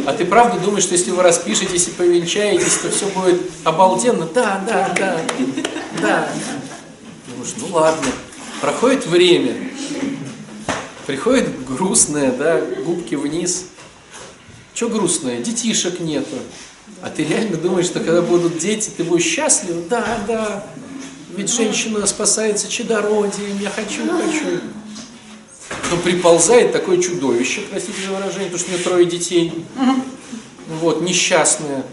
А 0.06 0.12
ты 0.12 0.25
правда 0.25 0.61
думаешь, 0.61 0.85
что 0.85 0.92
если 0.92 1.11
вы 1.11 1.25
распишетесь 1.25 1.88
и 1.88 1.90
повенчаетесь, 1.90 2.76
то 2.76 2.90
все 2.90 3.06
будет 3.06 3.42
обалденно? 3.64 4.26
Да, 4.32 4.62
да, 4.64 4.94
да, 4.97 5.21
да. 6.00 6.28
Думаешь, 7.26 7.54
ну 7.59 7.66
ладно. 7.73 8.06
Проходит 8.61 9.04
время, 9.09 9.56
приходит 11.09 11.64
грустное, 11.64 12.30
да, 12.30 12.61
губки 12.85 13.16
вниз. 13.16 13.64
Что 14.73 14.88
грустное? 14.88 15.40
Детишек 15.40 15.99
нету. 15.99 16.37
А 17.02 17.11
ты 17.11 17.25
реально 17.25 17.56
думаешь, 17.56 17.87
что 17.87 17.99
когда 17.99 18.23
будут 18.23 18.59
дети, 18.59 18.90
ты 18.97 19.02
будешь 19.02 19.25
счастлив? 19.25 19.88
Да, 19.88 20.18
да. 20.28 20.66
Ведь 21.37 21.52
женщина 21.52 22.06
спасается 22.06 22.68
чадородием, 22.71 23.59
я 23.61 23.71
хочу, 23.71 24.09
хочу. 24.09 24.61
Но 25.91 25.97
приползает 25.99 26.73
такое 26.73 27.00
чудовище, 27.00 27.62
простите 27.71 27.99
за 28.07 28.14
выражение, 28.14 28.50
потому 28.50 28.59
что 28.59 28.71
у 28.71 28.75
нее 28.75 28.85
трое 28.85 29.05
детей. 29.07 29.64
Вот, 30.81 31.02
несчастная. 31.02 31.85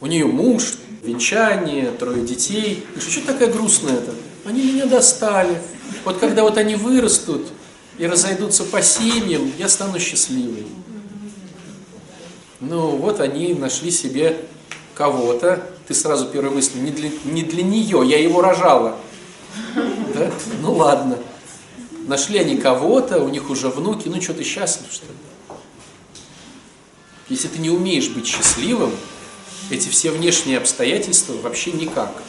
У 0.00 0.06
нее 0.06 0.26
муж, 0.26 0.74
венчание, 1.02 1.90
трое 1.92 2.24
детей. 2.24 2.84
И 2.96 3.00
что 3.00 3.26
такая 3.26 3.50
грустная-то? 3.50 4.12
Они 4.44 4.62
меня 4.62 4.86
достали. 4.86 5.60
Вот 6.04 6.18
когда 6.18 6.42
вот 6.42 6.58
они 6.58 6.74
вырастут 6.74 7.46
и 7.98 8.06
разойдутся 8.06 8.64
по 8.64 8.82
семьям, 8.82 9.52
я 9.58 9.68
стану 9.68 9.98
счастливой. 9.98 10.66
Ну, 12.60 12.96
вот 12.96 13.20
они 13.20 13.54
нашли 13.54 13.90
себе 13.90 14.36
кого-то. 14.94 15.64
Ты 15.86 15.94
сразу 15.94 16.26
первая 16.26 16.52
мысль, 16.52 16.78
не 16.78 16.90
для, 16.90 17.10
не 17.24 17.42
для 17.42 17.62
нее, 17.62 18.02
я 18.04 18.18
его 18.18 18.40
рожала. 18.40 18.96
Да? 20.14 20.30
Ну 20.62 20.72
ладно. 20.72 21.18
Нашли 22.06 22.38
они 22.38 22.56
кого-то, 22.56 23.20
у 23.20 23.28
них 23.28 23.50
уже 23.50 23.68
внуки, 23.68 24.08
ну 24.08 24.22
что, 24.22 24.32
ты 24.32 24.44
счастлив, 24.44 24.86
что 24.92 25.06
ли? 25.06 25.56
Если 27.28 27.48
ты 27.48 27.58
не 27.58 27.68
умеешь 27.68 28.08
быть 28.10 28.28
счастливым, 28.28 28.92
эти 29.70 29.88
все 29.88 30.12
внешние 30.12 30.58
обстоятельства 30.58 31.32
вообще 31.34 31.72
никак. 31.72 32.22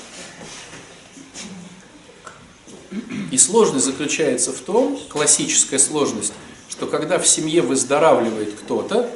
И 3.31 3.37
сложность 3.37 3.85
заключается 3.85 4.51
в 4.51 4.59
том, 4.61 4.99
классическая 5.09 5.77
сложность, 5.77 6.33
что 6.69 6.87
когда 6.87 7.19
в 7.19 7.27
семье 7.27 7.61
выздоравливает 7.61 8.55
кто-то, 8.55 9.11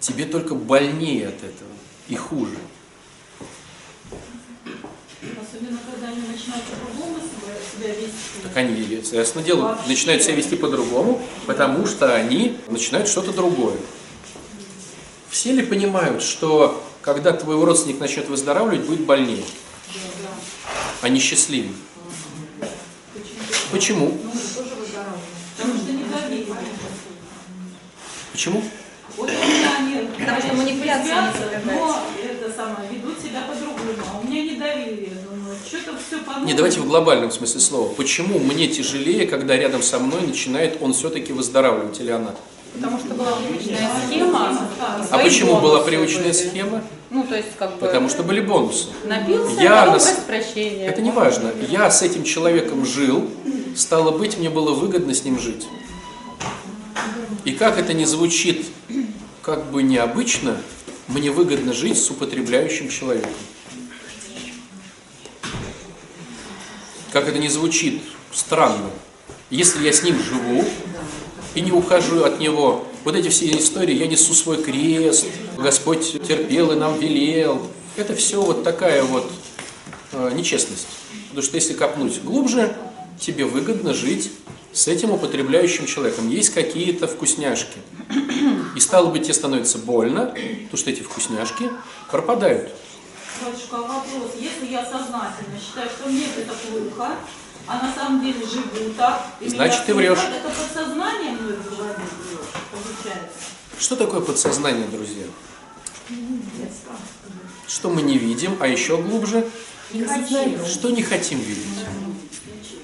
тебе 0.00 0.24
только 0.24 0.56
больнее 0.56 1.28
от 1.28 1.36
этого 1.36 1.70
и 2.08 2.16
хуже. 2.16 2.56
Особенно, 5.22 5.78
когда 5.88 6.08
они 6.08 6.22
начинают 6.22 6.64
по-другому 6.64 7.20
себя 7.78 7.94
вести. 7.94 8.12
Так 8.42 8.56
они, 8.56 9.00
ясно 9.12 9.42
дело, 9.42 9.78
начинают 9.86 10.22
себя 10.22 10.34
вести 10.34 10.56
по-другому, 10.56 11.22
потому 11.46 11.86
что 11.86 12.14
они 12.14 12.56
начинают 12.68 13.08
что-то 13.08 13.32
другое. 13.32 13.76
Все 15.30 15.52
ли 15.52 15.62
понимают, 15.62 16.22
что 16.22 16.82
когда 17.02 17.32
твой 17.32 17.62
родственник 17.64 18.00
начнет 18.00 18.28
выздоравливать, 18.28 18.86
будет 18.86 19.00
больнее, 19.00 19.44
а 21.02 21.08
не 21.08 21.20
счастливее? 21.20 21.72
Почему? 23.70 24.18
Потому 25.56 25.78
что 25.78 25.92
недоверие. 25.92 26.46
Почему? 28.32 28.62
Вот 29.16 29.28
у 29.28 29.32
меня 29.32 29.76
они 29.78 30.08
Потому 30.16 30.40
что 30.40 30.54
есть 30.62 31.64
но 31.64 32.02
это 32.22 32.52
самое, 32.52 32.88
ведут 32.90 33.20
себя 33.20 33.42
по-другому. 33.42 33.92
А 34.12 34.18
у 34.18 34.24
меня 34.24 34.42
недоверие. 34.44 35.12
Не, 36.44 36.54
давайте 36.54 36.80
в 36.80 36.86
глобальном 36.86 37.30
смысле 37.30 37.60
слова. 37.60 37.92
Почему 37.94 38.38
мне 38.38 38.68
тяжелее, 38.68 39.26
когда 39.26 39.56
рядом 39.56 39.82
со 39.82 39.98
мной 39.98 40.22
начинает 40.22 40.78
он 40.80 40.92
все-таки 40.92 41.32
выздоравливать 41.32 41.98
или 42.00 42.10
она? 42.10 42.34
Потому 42.74 42.98
что 42.98 43.14
была 43.14 43.32
привычная 43.32 43.90
схема. 44.06 44.58
А 45.10 45.18
почему 45.18 45.60
была 45.60 45.80
привычная 45.80 46.24
были. 46.24 46.32
схема? 46.32 46.84
Ну, 47.10 47.24
то 47.24 47.36
есть, 47.36 47.48
как 47.58 47.72
бы, 47.72 47.78
Потому 47.78 48.08
что 48.08 48.22
были 48.22 48.40
бонусы. 48.40 48.88
напился, 49.04 49.60
Я 49.60 49.86
просит 49.86 50.18
прощения. 50.26 50.86
Это 50.86 51.00
не 51.00 51.10
важно. 51.10 51.50
Я 51.68 51.90
с 51.90 52.02
этим 52.02 52.24
человеком 52.24 52.84
жил, 52.84 53.28
стало 53.74 54.16
быть, 54.16 54.38
мне 54.38 54.50
было 54.50 54.72
выгодно 54.72 55.14
с 55.14 55.24
ним 55.24 55.38
жить. 55.38 55.66
И 57.44 57.52
как 57.52 57.78
это 57.78 57.94
не 57.94 58.04
звучит 58.04 58.66
как 59.42 59.70
бы 59.70 59.82
необычно, 59.82 60.58
мне 61.06 61.30
выгодно 61.30 61.72
жить 61.72 61.98
с 61.98 62.10
употребляющим 62.10 62.90
человеком. 62.90 63.30
Как 67.12 67.28
это 67.28 67.38
не 67.38 67.48
звучит 67.48 68.02
странно. 68.32 68.90
Если 69.50 69.84
я 69.84 69.92
с 69.92 70.02
ним 70.02 70.18
живу 70.22 70.64
и 71.54 71.60
не 71.60 71.72
ухожу 71.72 72.24
от 72.24 72.38
него, 72.38 72.86
вот 73.04 73.14
эти 73.14 73.28
все 73.28 73.50
истории, 73.56 73.94
я 73.94 74.06
несу 74.06 74.34
свой 74.34 74.62
крест, 74.62 75.26
Господь 75.56 76.22
терпел 76.26 76.72
и 76.72 76.76
нам 76.76 76.98
велел. 76.98 77.66
Это 77.96 78.14
все 78.14 78.42
вот 78.42 78.62
такая 78.62 79.02
вот 79.02 79.30
э, 80.12 80.32
нечестность. 80.34 80.86
Потому 81.28 81.42
что 81.42 81.56
если 81.56 81.72
копнуть 81.72 82.22
глубже, 82.22 82.76
тебе 83.18 83.46
выгодно 83.46 83.94
жить 83.94 84.30
с 84.72 84.86
этим 84.86 85.10
употребляющим 85.10 85.86
человеком. 85.86 86.28
Есть 86.28 86.50
какие-то 86.50 87.08
вкусняшки. 87.08 87.78
И 88.76 88.80
стало 88.80 89.10
быть, 89.10 89.22
тебе 89.24 89.34
становится 89.34 89.78
больно, 89.78 90.26
потому 90.26 90.76
что 90.76 90.90
эти 90.90 91.02
вкусняшки 91.02 91.70
пропадают. 92.10 92.70
Батюшка, 93.44 93.76
а 93.76 93.82
вопрос, 93.82 94.32
если 94.38 94.66
я 94.66 94.84
сознательно 94.84 95.58
считаю, 95.60 95.88
что 95.90 96.08
мне 96.08 96.26
это 96.36 96.52
плохо, 96.52 97.16
а 97.66 97.82
на 97.82 97.92
самом 97.92 98.20
деле 98.20 98.44
живу 98.46 98.92
так, 98.96 99.26
и 99.40 99.48
Значит, 99.48 99.86
ты 99.86 99.94
врешь. 99.94 100.18
Это 100.18 100.48
подсознание 100.48 101.32
мной 101.32 101.56
говорит, 101.56 101.96
получается. 102.72 103.38
Что 103.78 103.96
такое 103.96 104.20
подсознание, 104.20 104.88
друзья? 104.88 105.24
Что 107.68 107.90
мы 107.90 108.02
не 108.02 108.18
видим, 108.18 108.56
а 108.60 108.66
еще 108.66 108.96
глубже, 108.96 109.48
что 110.66 110.90
не 110.90 111.02
хотим 111.02 111.38
видеть. 111.38 111.84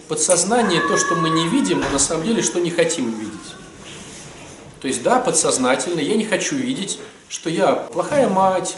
Подсознание 0.09 0.83
то, 0.83 0.97
что 0.99 1.17
мы 1.17 1.31
не 1.31 1.49
видим, 1.49 1.81
но 1.81 1.89
на 1.89 1.99
самом 1.99 2.25
деле, 2.25 2.43
что 2.43 2.61
не 2.61 2.71
хотим 2.71 3.11
видеть. 3.19 3.55
То 4.81 4.89
есть, 4.89 5.03
да, 5.03 5.19
подсознательно 5.19 5.99
я 5.99 6.15
не 6.15 6.27
хочу 6.27 6.57
видеть, 6.57 6.99
что 7.31 7.49
я 7.49 7.73
плохая 7.73 8.29
мать, 8.29 8.77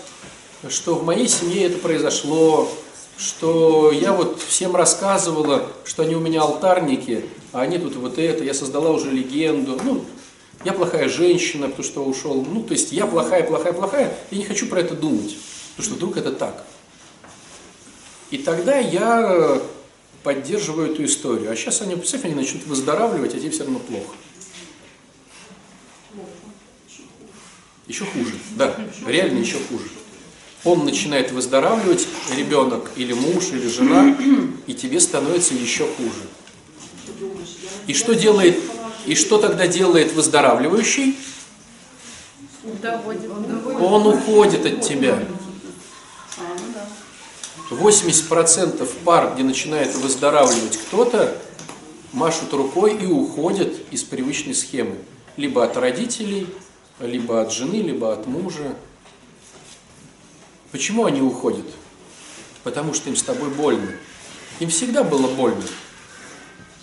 что 0.68 0.94
в 0.94 1.04
моей 1.04 1.28
семье 1.28 1.64
это 1.66 1.78
произошло, 1.78 2.70
что 3.18 3.92
я 3.92 4.12
вот 4.12 4.40
всем 4.40 4.76
рассказывала, 4.76 5.70
что 5.84 6.02
они 6.02 6.14
у 6.14 6.20
меня 6.20 6.42
алтарники, 6.42 7.24
а 7.52 7.62
они 7.62 7.78
тут 7.78 7.96
вот 7.96 8.18
это, 8.18 8.44
я 8.44 8.54
создала 8.54 8.90
уже 8.90 9.10
легенду. 9.10 9.78
Ну, 9.82 10.04
я 10.64 10.72
плохая 10.72 11.08
женщина, 11.08 11.68
потому 11.68 11.84
что 11.84 12.04
ушел. 12.04 12.44
Ну, 12.44 12.62
то 12.62 12.72
есть 12.72 12.92
я 12.92 13.06
плохая, 13.06 13.42
плохая, 13.44 13.72
плохая, 13.72 14.16
я 14.30 14.38
не 14.38 14.44
хочу 14.44 14.66
про 14.66 14.80
это 14.80 14.94
думать, 14.94 15.36
потому 15.76 15.86
что 15.86 15.94
вдруг 15.94 16.16
это 16.16 16.32
так. 16.32 16.64
И 18.30 18.38
тогда 18.38 18.78
я 18.78 19.62
поддерживаю 20.22 20.92
эту 20.92 21.04
историю. 21.04 21.52
А 21.52 21.56
сейчас 21.56 21.80
они, 21.82 21.94
представь, 21.94 22.24
они 22.24 22.34
начнут 22.34 22.66
выздоравливать, 22.66 23.34
а 23.34 23.38
тебе 23.38 23.50
все 23.50 23.62
равно 23.62 23.78
плохо. 23.78 24.14
Еще 27.86 28.04
хуже, 28.04 28.34
да, 28.56 28.74
реально 29.06 29.38
еще 29.38 29.58
хуже. 29.68 29.88
Он 30.66 30.84
начинает 30.84 31.30
выздоравливать, 31.30 32.06
ребенок 32.36 32.90
или 32.96 33.12
муж, 33.12 33.50
или 33.52 33.68
жена, 33.68 34.16
и 34.66 34.74
тебе 34.74 35.00
становится 35.00 35.54
еще 35.54 35.86
хуже. 35.86 36.26
И 37.86 37.94
что 37.94 38.14
делает, 38.14 38.58
и 39.06 39.14
что 39.14 39.38
тогда 39.38 39.68
делает 39.68 40.12
выздоравливающий? 40.12 41.16
Он 43.80 44.06
уходит 44.08 44.66
от 44.66 44.80
тебя. 44.82 45.18
80% 47.70 48.88
пар, 49.04 49.34
где 49.34 49.44
начинает 49.44 49.94
выздоравливать 49.94 50.78
кто-то, 50.78 51.36
машут 52.12 52.52
рукой 52.52 52.96
и 52.96 53.06
уходят 53.06 53.72
из 53.92 54.02
привычной 54.02 54.54
схемы. 54.54 54.96
Либо 55.36 55.64
от 55.64 55.76
родителей, 55.76 56.48
либо 56.98 57.40
от 57.40 57.52
жены, 57.52 57.76
либо 57.76 58.12
от 58.12 58.26
мужа. 58.26 58.74
Почему 60.76 61.06
они 61.06 61.22
уходят? 61.22 61.64
Потому 62.62 62.92
что 62.92 63.08
им 63.08 63.16
с 63.16 63.22
тобой 63.22 63.48
больно. 63.48 63.92
Им 64.60 64.68
всегда 64.68 65.04
было 65.04 65.26
больно. 65.26 65.64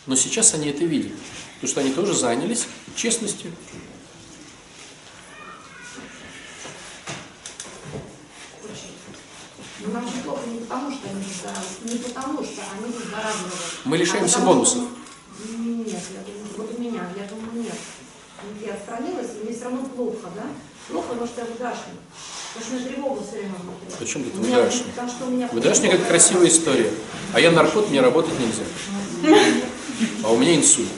Но 0.07 0.15
сейчас 0.15 0.55
они 0.55 0.69
это 0.69 0.83
видят. 0.83 1.11
Потому 1.61 1.69
что 1.69 1.81
они 1.81 1.93
тоже 1.93 2.15
занялись 2.15 2.65
честностью. 2.95 3.51
Плохо 10.23 10.41
не 10.47 10.61
потому, 10.61 10.91
что 10.91 11.07
они 11.09 11.93
не 11.93 11.99
потому, 11.99 12.43
что 12.43 12.61
они 12.73 12.93
выздоравливают. 12.93 13.53
Мы 13.85 13.97
лишаемся 13.97 14.37
а 14.37 14.39
потому 14.39 14.53
бонусов. 14.55 14.83
Нет, 15.49 15.87
я 16.15 16.21
думаю, 16.21 16.47
вот 16.57 16.75
у 16.75 16.81
меня, 16.81 17.07
я 17.15 17.27
думаю, 17.27 17.61
нет. 17.61 17.77
Я 18.65 18.73
отстранилась, 18.73 19.29
и 19.39 19.43
мне 19.43 19.53
все 19.53 19.65
равно 19.65 19.85
плохо, 19.85 20.31
да? 20.35 20.45
Плохо, 20.87 21.09
потому 21.09 21.27
что 21.27 21.41
я 21.41 21.45
выдашник. 21.45 21.99
Потому 22.53 22.65
что 22.65 22.75
у 22.75 22.79
меня 22.79 22.87
тревога 22.89 23.21
все 23.23 23.37
время 23.37 23.53
внутри. 23.61 23.97
Причем 23.99 24.23
тут 24.23 24.35
У 24.35 24.37
меня- 24.43 24.57
выдашник? 24.57 25.53
Выдашник 25.53 25.93
это 25.93 26.05
красивая 26.05 26.47
история. 26.47 26.91
А 27.33 27.39
я 27.39 27.51
наркот, 27.51 27.89
мне 27.89 28.01
работать 28.01 28.33
нельзя. 28.39 28.63
А 30.23 30.31
у 30.31 30.37
меня 30.37 30.55
инсульт. 30.55 30.89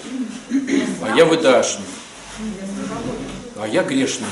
А 1.01 1.15
я 1.15 1.25
выдашник. 1.25 1.85
А 3.57 3.67
я 3.67 3.83
грешный. 3.83 4.27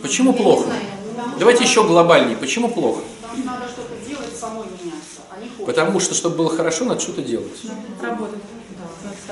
Почему 0.00 0.32
плохо? 0.32 0.70
Давайте 1.38 1.64
еще 1.64 1.84
глобальнее. 1.84 2.36
Почему 2.36 2.68
плохо? 2.68 3.02
Потому 3.20 3.38
что 3.42 3.46
надо 3.46 3.68
что-то 3.68 4.08
делать, 4.08 4.36
самой 4.38 4.66
меняться, 4.66 5.20
а. 5.30 5.64
Потому 5.64 6.00
что, 6.00 6.14
чтобы 6.14 6.36
было 6.36 6.50
хорошо, 6.54 6.84
надо 6.84 7.00
что-то 7.00 7.22
делать. 7.22 7.52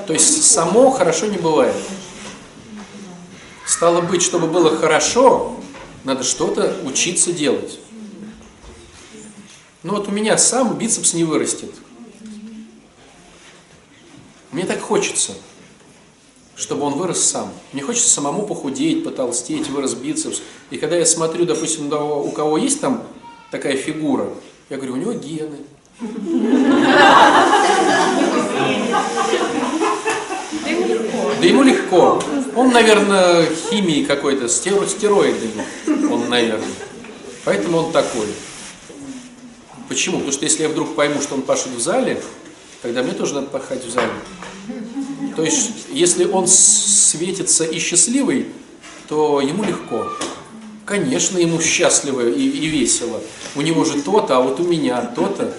То 0.07 0.13
есть 0.13 0.43
само 0.49 0.91
хорошо 0.91 1.27
не 1.27 1.37
бывает. 1.37 1.75
Стало 3.71 4.01
быть, 4.01 4.21
чтобы 4.21 4.47
было 4.47 4.75
хорошо, 4.75 5.55
надо 6.03 6.23
что-то 6.23 6.75
учиться 6.83 7.31
делать. 7.31 7.79
Ну 9.81 9.93
вот 9.93 10.09
у 10.09 10.11
меня 10.11 10.37
сам 10.37 10.77
бицепс 10.77 11.13
не 11.13 11.23
вырастет. 11.23 11.73
Мне 14.51 14.65
так 14.65 14.81
хочется, 14.81 15.31
чтобы 16.57 16.83
он 16.83 16.95
вырос 16.95 17.23
сам. 17.23 17.49
Мне 17.71 17.81
хочется 17.81 18.09
самому 18.09 18.45
похудеть, 18.45 19.05
потолстеть, 19.05 19.69
вырос 19.69 19.93
бицепс. 19.93 20.41
И 20.69 20.77
когда 20.77 20.97
я 20.97 21.05
смотрю, 21.05 21.45
допустим, 21.45 21.91
у 21.93 22.31
кого 22.31 22.57
есть 22.57 22.81
там 22.81 23.01
такая 23.51 23.77
фигура, 23.77 24.27
я 24.69 24.75
говорю, 24.75 24.95
у 24.95 24.97
него 24.97 25.13
гены. 25.13 25.59
Да 31.39 31.47
ему 31.47 31.63
легко. 31.63 32.21
Он, 32.55 32.71
наверное, 32.71 33.47
химией 33.69 34.05
какой-то, 34.05 34.45
стеро- 34.45 34.87
стероидами. 34.87 35.65
Он, 36.11 36.29
наверное. 36.29 36.67
Поэтому 37.45 37.77
он 37.79 37.91
такой. 37.91 38.27
Почему? 39.87 40.17
Потому 40.17 40.31
что 40.33 40.45
если 40.45 40.63
я 40.63 40.69
вдруг 40.69 40.95
пойму, 40.95 41.21
что 41.21 41.35
он 41.35 41.41
пашет 41.41 41.69
в 41.69 41.79
зале, 41.79 42.21
тогда 42.81 43.03
мне 43.03 43.13
тоже 43.13 43.35
надо 43.35 43.47
пахать 43.47 43.83
в 43.85 43.89
зале. 43.89 44.11
То 45.35 45.43
есть, 45.43 45.71
если 45.91 46.25
он 46.25 46.47
светится 46.47 47.63
и 47.63 47.79
счастливый, 47.79 48.47
то 49.07 49.41
ему 49.41 49.63
легко. 49.63 50.11
Конечно, 50.85 51.37
ему 51.37 51.61
счастливо 51.61 52.27
и, 52.29 52.43
и 52.43 52.67
весело. 52.67 53.21
У 53.55 53.61
него 53.61 53.85
же 53.85 54.01
то-то, 54.01 54.37
а 54.37 54.41
вот 54.41 54.59
у 54.59 54.63
меня 54.63 55.01
то-то. 55.01 55.53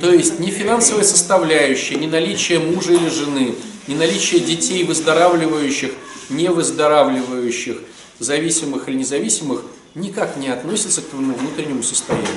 То 0.00 0.12
есть 0.12 0.38
ни 0.40 0.50
финансовая 0.50 1.04
составляющая, 1.04 1.94
ни 1.96 2.06
наличие 2.06 2.58
мужа 2.58 2.92
или 2.92 3.08
жены, 3.08 3.54
ни 3.86 3.94
наличие 3.94 4.40
детей 4.40 4.84
выздоравливающих, 4.84 5.92
не 6.28 6.48
выздоравливающих, 6.48 7.78
зависимых 8.18 8.88
или 8.88 8.96
независимых, 8.96 9.62
никак 9.94 10.36
не 10.36 10.48
относится 10.48 11.00
к 11.00 11.06
твоему 11.06 11.34
внутреннему 11.34 11.82
состоянию. 11.82 12.28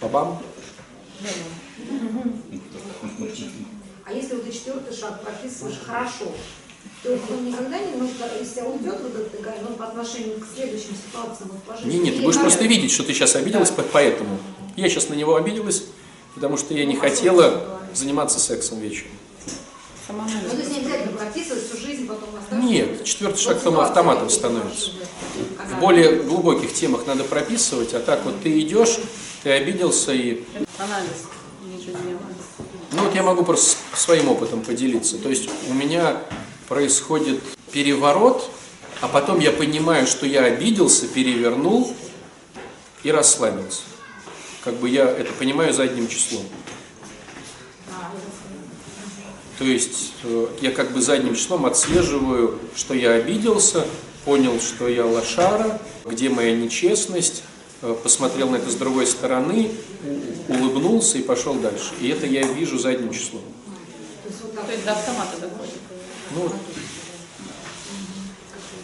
Бабам? 0.00 0.42
А 4.04 4.12
если 4.12 4.36
вот 4.36 4.46
и 4.46 4.52
четвертый 4.52 4.96
шаг 4.96 5.22
прописываешь 5.22 5.78
хорошо, 5.84 6.32
то 7.02 7.10
он 7.12 7.46
никогда 7.46 7.78
не, 7.78 7.92
ну, 7.96 8.10
если 8.40 8.62
уйдет 8.62 9.00
вот 9.02 9.14
эта 9.14 9.36
такая, 9.36 9.60
ну, 9.62 9.76
по 9.76 9.86
отношению 9.86 10.40
к 10.40 10.46
следующим 10.54 10.94
ситуациям 10.96 11.50
вот 11.52 11.62
по 11.62 11.76
жизни. 11.76 11.92
Не, 11.92 11.98
нет, 12.04 12.16
ты 12.16 12.22
будешь 12.22 12.40
просто 12.40 12.64
видеть, 12.64 12.90
что 12.90 13.04
ты 13.04 13.12
сейчас 13.12 13.36
обиделась 13.36 13.70
по- 13.70 13.82
поэтому. 13.82 14.38
Я 14.76 14.88
сейчас 14.88 15.08
на 15.08 15.14
него 15.14 15.36
обиделась, 15.36 15.84
потому 16.38 16.56
что 16.56 16.72
я 16.72 16.84
не 16.84 16.94
хотела 16.94 17.80
заниматься 17.92 18.38
сексом 18.38 18.78
вечером. 18.78 19.10
Ну, 20.08 20.22
то 20.48 20.56
есть 20.56 20.70
не 20.70 20.78
обязательно 20.78 21.18
прописывать 21.18 21.64
всю 21.66 21.76
жизнь, 21.84 22.06
потом 22.06 22.28
оставить. 22.40 22.64
Нет, 22.64 23.04
четвертый 23.04 23.40
шаг 23.40 23.58
потом 23.58 23.80
автоматом 23.80 24.30
становится. 24.30 24.92
В 25.66 25.80
более 25.80 26.22
глубоких 26.22 26.72
темах 26.72 27.06
надо 27.08 27.24
прописывать, 27.24 27.92
а 27.92 27.98
так 27.98 28.24
вот 28.24 28.40
ты 28.40 28.60
идешь, 28.60 29.00
ты 29.42 29.50
обиделся 29.50 30.12
и... 30.12 30.44
Анализ. 30.78 31.26
Ну 32.92 33.02
вот 33.02 33.14
я 33.14 33.22
могу 33.24 33.44
просто 33.44 33.76
своим 33.94 34.28
опытом 34.28 34.62
поделиться. 34.62 35.18
То 35.18 35.28
есть 35.28 35.50
у 35.68 35.74
меня 35.74 36.22
происходит 36.68 37.42
переворот, 37.72 38.48
а 39.00 39.08
потом 39.08 39.40
я 39.40 39.50
понимаю, 39.50 40.06
что 40.06 40.24
я 40.24 40.44
обиделся, 40.44 41.08
перевернул 41.08 41.92
и 43.02 43.10
расслабился. 43.10 43.82
Как 44.68 44.76
бы 44.76 44.90
я 44.90 45.04
это 45.04 45.32
понимаю 45.32 45.72
задним 45.72 46.08
числом. 46.08 46.42
То 49.58 49.64
есть 49.64 50.12
э, 50.24 50.46
я 50.60 50.72
как 50.72 50.90
бы 50.92 51.00
задним 51.00 51.34
числом 51.36 51.64
отслеживаю, 51.64 52.58
что 52.76 52.92
я 52.92 53.12
обиделся, 53.12 53.86
понял, 54.26 54.60
что 54.60 54.86
я 54.86 55.06
лошара, 55.06 55.80
где 56.04 56.28
моя 56.28 56.54
нечестность, 56.54 57.44
э, 57.80 57.96
посмотрел 58.02 58.50
на 58.50 58.56
это 58.56 58.70
с 58.70 58.74
другой 58.74 59.06
стороны, 59.06 59.70
улыбнулся 60.48 61.16
и 61.16 61.22
пошел 61.22 61.54
дальше. 61.54 61.94
И 62.02 62.08
это 62.10 62.26
я 62.26 62.42
вижу 62.42 62.78
задним 62.78 63.10
числом. 63.10 63.40
То 64.22 64.70
есть 64.70 64.84
до 64.84 64.92
автомата 64.92 65.38
доходит. 65.40 65.78
Ну, 66.34 66.46
то 66.50 66.54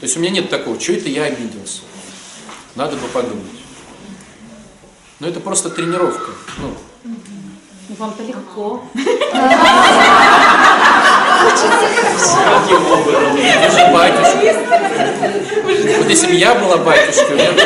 есть 0.00 0.16
у 0.16 0.20
меня 0.20 0.30
нет 0.30 0.48
такого, 0.48 0.80
что 0.80 0.94
это 0.94 1.10
я 1.10 1.24
обиделся. 1.24 1.82
Надо 2.74 2.96
бы 2.96 3.06
подумать. 3.08 3.63
Но 5.24 5.30
это 5.30 5.40
просто 5.40 5.70
тренировка. 5.70 6.32
Ну, 6.58 6.74
Ну, 7.88 7.94
Вам-то 7.98 8.22
легко. 8.24 8.82
Каким 12.52 12.86
образом? 12.92 13.36
Я 13.36 13.70
же 13.70 13.92
батюшка. 13.92 14.54
Вот 15.98 16.08
если 16.10 16.26
бы 16.26 16.34
я 16.34 16.54
была 16.56 16.76
батюшкой, 16.76 17.38
я 17.42 17.52
бы- 17.52 17.58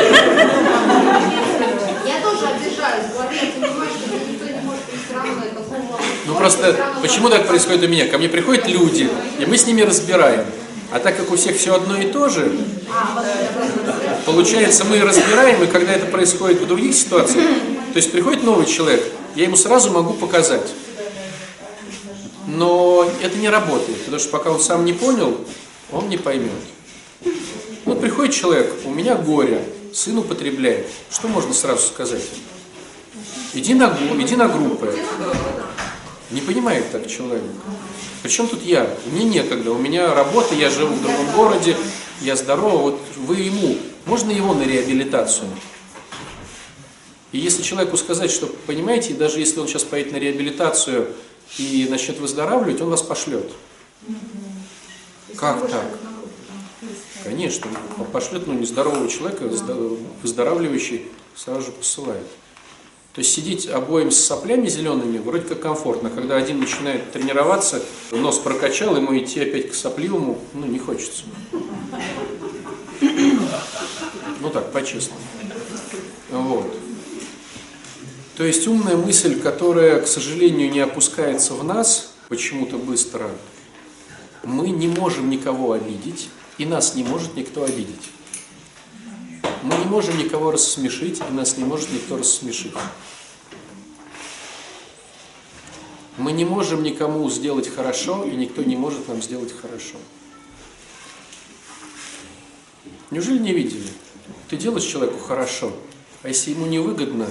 Я 2.07 2.21
тоже 2.23 2.47
обижаюсь, 2.47 3.07
говорю, 3.13 3.31
я 3.33 3.51
понимаю, 3.53 3.91
что 3.91 4.15
это 4.17 4.25
никто 4.31 4.45
не 4.47 4.61
может, 4.61 4.83
и 4.93 4.97
все 5.05 5.15
равно 5.17 5.43
это 5.45 5.61
голову. 5.61 5.99
ну 6.27 6.35
просто 6.37 6.77
почему 7.03 7.29
так 7.29 7.47
происходит 7.49 7.83
у 7.83 7.89
меня? 7.89 8.07
Ко 8.07 8.19
мне 8.19 8.29
приходят 8.29 8.69
люди, 8.69 9.11
и 9.41 9.47
мы 9.47 9.57
с 9.59 9.67
ними 9.67 9.83
разбираем. 9.83 10.45
А 10.91 11.01
так 11.01 11.17
как 11.17 11.31
у 11.31 11.37
всех 11.37 11.57
все 11.57 11.75
одно 11.75 11.99
и 11.99 12.11
то 12.11 12.29
же, 12.29 12.51
получается, 14.25 14.85
мы 14.85 15.01
разбираем, 15.01 15.63
и 15.63 15.67
когда 15.67 15.93
это 15.93 16.07
происходит 16.07 16.63
в 16.63 16.67
других 16.67 16.95
ситуациях, 16.95 17.45
то 17.93 17.97
есть 17.97 18.11
приходит 18.11 18.43
новый 18.43 18.65
человек, 18.65 19.05
я 19.35 19.45
ему 19.45 19.57
сразу 19.57 19.91
могу 19.91 20.15
показать. 20.15 20.67
Но 22.47 23.07
это 23.23 23.37
не 23.37 23.51
работает, 23.51 23.99
потому 23.99 24.19
что 24.19 24.31
пока 24.31 24.51
он 24.51 24.61
сам 24.61 24.87
не 24.87 24.95
понял, 24.95 25.37
он 25.93 26.09
не 26.09 26.17
поймет. 26.17 26.53
Вот 27.85 28.01
приходит 28.01 28.35
человек, 28.35 28.73
у 28.87 28.91
меня 28.91 29.15
горе, 29.15 29.63
сын 29.93 30.17
употребляет. 30.17 30.87
Что 31.11 31.29
можно 31.29 31.53
сразу 31.53 31.87
сказать? 31.87 32.23
Иди 33.53 33.75
на, 33.75 33.97
иди 34.19 34.37
на 34.37 34.49
группы. 34.49 34.95
Не 36.31 36.41
понимает 36.41 36.91
так 36.93 37.07
человек. 37.07 37.43
Причем 38.23 38.49
тут 38.49 38.63
я? 38.63 38.89
Мне 39.07 39.25
некогда. 39.25 39.73
У 39.73 39.79
меня 39.79 40.15
работа, 40.15 40.55
я 40.55 40.69
живу 40.71 40.95
в 40.95 41.03
другом 41.03 41.31
городе, 41.33 41.77
я 42.21 42.37
здорова. 42.37 42.77
Вот 42.79 43.01
вы 43.17 43.37
ему. 43.37 43.77
Можно 44.05 44.31
его 44.31 44.55
на 44.55 44.63
реабилитацию? 44.63 45.49
И 47.33 47.39
если 47.39 47.63
человеку 47.63 47.97
сказать, 47.97 48.31
что, 48.31 48.47
понимаете, 48.67 49.15
даже 49.15 49.39
если 49.39 49.61
он 49.61 49.69
сейчас 49.69 49.85
поедет 49.85 50.13
на 50.13 50.17
реабилитацию 50.17 51.09
и 51.59 51.87
начнет 51.91 52.19
выздоравливать, 52.19 52.81
он 52.81 52.91
вас 52.91 53.03
пошлет. 53.03 53.51
Как 55.37 55.69
так? 55.71 55.99
Конечно, 57.25 57.71
он 57.99 58.07
пошлет 58.07 58.47
ну, 58.47 58.55
нездорового 58.55 59.09
человека, 59.09 59.45
здо- 59.47 59.99
выздоравливающий, 60.23 61.07
сразу 61.35 61.63
же 61.63 61.73
посылает. 61.73 62.27
То 63.15 63.21
есть 63.21 63.35
сидеть 63.35 63.67
обоим 63.67 64.11
с 64.11 64.19
соплями 64.19 64.69
зелеными 64.69 65.19
вроде 65.19 65.45
как 65.45 65.61
комфортно. 65.61 66.11
Когда 66.11 66.37
один 66.37 66.61
начинает 66.61 67.11
тренироваться, 67.11 67.83
нос 68.13 68.39
прокачал, 68.39 68.97
ему 68.97 69.17
идти 69.19 69.41
опять 69.41 69.71
к 69.71 69.75
сопливому, 69.75 70.39
ну, 70.55 70.67
не 70.67 70.79
хочется. 70.79 71.25
Ну 74.41 74.51
так, 74.51 74.71
по-честному. 74.73 75.21
Вот. 76.31 76.79
То 78.37 78.45
есть 78.45 78.69
умная 78.69 78.97
мысль, 78.97 79.41
которая, 79.41 80.01
к 80.01 80.07
сожалению, 80.07 80.71
не 80.71 80.79
опускается 80.79 81.55
в 81.55 81.65
нас 81.65 82.13
почему-то 82.29 82.77
быстро, 82.77 83.29
мы 84.45 84.71
не 84.71 84.87
можем 84.87 85.29
никого 85.29 85.73
обидеть, 85.73 86.29
и 86.57 86.65
нас 86.65 86.95
не 86.95 87.03
может 87.03 87.35
никто 87.35 87.65
обидеть. 87.65 88.11
Мы 89.63 89.77
не 89.77 89.85
можем 89.87 90.17
никого 90.19 90.51
рассмешить, 90.53 91.21
и 91.21 91.33
нас 91.33 91.57
не 91.57 91.65
может 91.65 91.91
никто 91.91 92.17
рассмешить. 92.17 92.75
Мы 96.17 96.33
не 96.33 96.45
можем 96.45 96.83
никому 96.83 97.29
сделать 97.31 97.69
хорошо, 97.69 98.25
и 98.25 98.35
никто 98.35 98.63
не 98.63 98.77
может 98.77 99.09
нам 99.09 99.23
сделать 99.23 99.53
хорошо. 99.53 99.97
Неужели 103.11 103.39
не 103.39 103.53
видели? 103.53 103.89
Ты 104.49 104.57
делаешь 104.57 104.85
человеку 104.85 105.19
хорошо, 105.19 105.73
а 106.23 106.29
если 106.29 106.51
ему 106.51 106.67
невыгодно, 106.67 107.29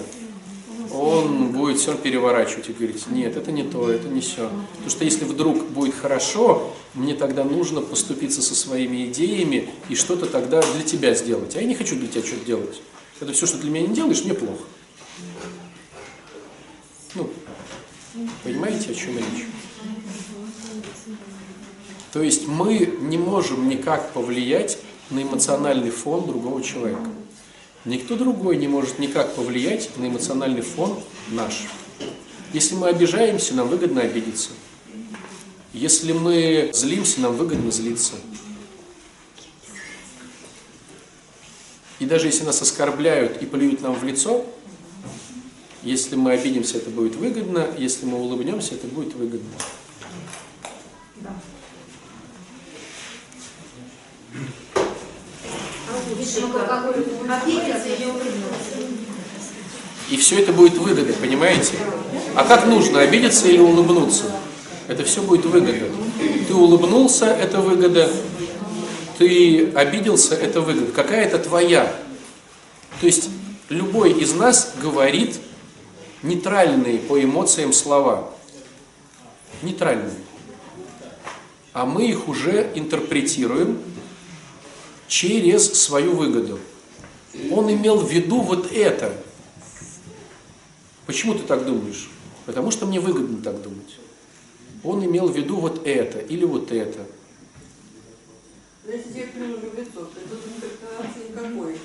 он 0.94 1.52
будет 1.52 1.80
все 1.80 1.96
переворачивать 1.96 2.70
и 2.70 2.74
говорить, 2.74 3.08
нет, 3.08 3.36
это 3.36 3.52
не 3.52 3.64
то, 3.64 3.90
это 3.90 4.08
не 4.08 4.22
все. 4.22 4.50
Потому 4.72 4.90
что 4.90 5.04
если 5.04 5.26
вдруг 5.26 5.66
будет 5.68 5.96
хорошо, 5.96 6.74
мне 6.94 7.16
тогда 7.16 7.44
нужно 7.44 7.82
поступиться 7.82 8.42
со 8.42 8.56
своими 8.56 9.06
идеями 9.08 9.70
и 9.90 9.96
что-то 9.96 10.26
тогда 10.26 10.62
для 10.62 10.84
тебя 10.84 11.14
сделать. 11.14 11.56
А 11.56 11.62
я 11.62 11.68
не 11.68 11.76
хочу 11.76 11.96
для 11.96 12.08
тебя 12.08 12.24
что-то 12.24 12.46
делать. 12.46 12.82
Это 13.20 13.34
все, 13.34 13.46
что 13.46 13.58
для 13.58 13.72
меня 13.72 13.88
не 13.88 13.96
делаешь, 13.96 14.24
мне 14.24 14.34
плохо. 14.34 14.64
Ну, 17.16 17.30
понимаете, 18.44 18.92
о 18.92 18.94
чем 18.94 19.18
речь? 19.18 19.48
То 22.14 22.22
есть 22.22 22.48
мы 22.48 22.98
не 23.02 23.18
можем 23.18 23.70
никак 23.70 24.12
повлиять 24.14 24.80
на 25.10 25.22
эмоциональный 25.22 25.90
фон 25.90 26.26
другого 26.26 26.64
человека. 26.64 27.10
Никто 27.88 28.18
другой 28.18 28.58
не 28.58 28.68
может 28.68 29.00
никак 29.00 29.34
повлиять 29.34 29.96
на 29.96 30.10
эмоциональный 30.10 30.62
фон 30.62 31.02
наш. 31.30 31.68
Если 32.52 32.76
мы 32.76 32.90
обижаемся, 32.90 33.56
нам 33.56 33.70
выгодно 33.70 34.02
обидеться. 34.02 34.50
Если 35.72 36.12
мы 36.12 36.70
злимся, 36.74 37.22
нам 37.22 37.38
выгодно 37.38 37.72
злиться. 37.72 38.16
И 42.00 42.06
даже 42.06 42.28
если 42.28 42.44
нас 42.44 42.62
оскорбляют 42.62 43.42
и 43.42 43.46
плюют 43.46 43.82
нам 43.82 43.96
в 43.96 44.04
лицо, 44.04 44.46
если 45.82 46.18
мы 46.18 46.34
обидимся, 46.34 46.80
это 46.80 46.90
будет 46.90 47.16
выгодно, 47.16 47.70
если 47.78 48.06
мы 48.06 48.18
улыбнемся, 48.18 48.76
это 48.76 48.88
будет 48.88 49.14
выгодно. 49.14 49.54
Видимо, 51.14 51.32
какой 54.34 54.36
обидится 54.36 54.36
или 54.36 55.94
улыбнулся. 55.94 55.97
И 60.10 60.18
все 60.18 60.40
это 60.40 60.54
будет 60.54 60.78
выгодно, 60.78 61.14
понимаете? 61.14 61.74
А 62.36 62.44
как 62.44 62.66
нужно, 62.66 63.02
обидеться 63.02 63.48
или 63.48 63.60
улыбнуться? 63.60 64.26
Это 64.88 65.04
все 65.04 65.22
будет 65.22 65.46
выгодно. 65.46 65.90
Ты 66.48 66.54
улыбнулся, 66.54 67.26
это 67.26 67.60
выгода. 67.60 68.10
Ты 69.18 69.70
обиделся, 69.72 70.36
это 70.36 70.62
выгода. 70.62 70.92
Какая 70.94 71.26
это 71.26 71.40
твоя? 71.40 71.94
То 73.02 73.08
есть 73.08 73.30
любой 73.70 74.12
из 74.14 74.34
нас 74.34 74.74
говорит 74.82 75.40
нейтральные 76.24 77.00
по 77.00 77.22
эмоциям 77.22 77.74
слова. 77.74 78.30
Нейтральные. 79.62 80.14
А 81.74 81.86
мы 81.86 82.08
их 82.08 82.28
уже 82.28 82.72
интерпретируем 82.76 83.80
через 85.08 85.74
свою 85.74 86.16
выгоду. 86.16 86.60
Он 87.52 87.72
имел 87.72 87.98
в 87.98 88.12
виду 88.12 88.42
вот 88.42 88.72
это. 88.72 89.14
Почему 91.06 91.36
ты 91.36 91.44
так 91.44 91.66
думаешь? 91.66 92.10
Потому 92.46 92.72
что 92.72 92.86
мне 92.86 93.00
выгодно 93.00 93.42
так 93.42 93.62
думать. 93.62 93.98
Он 94.84 95.04
имел 95.06 95.28
в 95.28 95.36
виду 95.36 95.58
вот 95.58 95.86
это 95.86 96.20
или 96.20 96.46
вот 96.46 96.72
это. 96.72 97.06
Если 98.88 99.12
тебе 99.12 99.28
плюнули 99.28 99.70
в 99.70 99.78
лицо, 99.78 99.92
то 99.92 100.06
тут 100.06 100.40
интерпретации 100.48 101.30
никакой. 101.30 101.78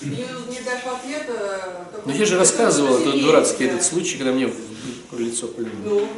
Не 0.00 0.60
дашь 0.64 0.84
ответа... 0.86 1.90
Но 2.06 2.12
я 2.12 2.24
же 2.24 2.38
рассказывал 2.38 2.98
этот 2.98 3.20
дурацкий 3.20 3.64
этот 3.64 3.82
случай, 3.82 4.16
когда 4.16 4.32
мне 4.32 4.46
в 4.46 5.20
лицо 5.20 5.48
плюнули. 5.48 5.76
Ну, 5.84 6.08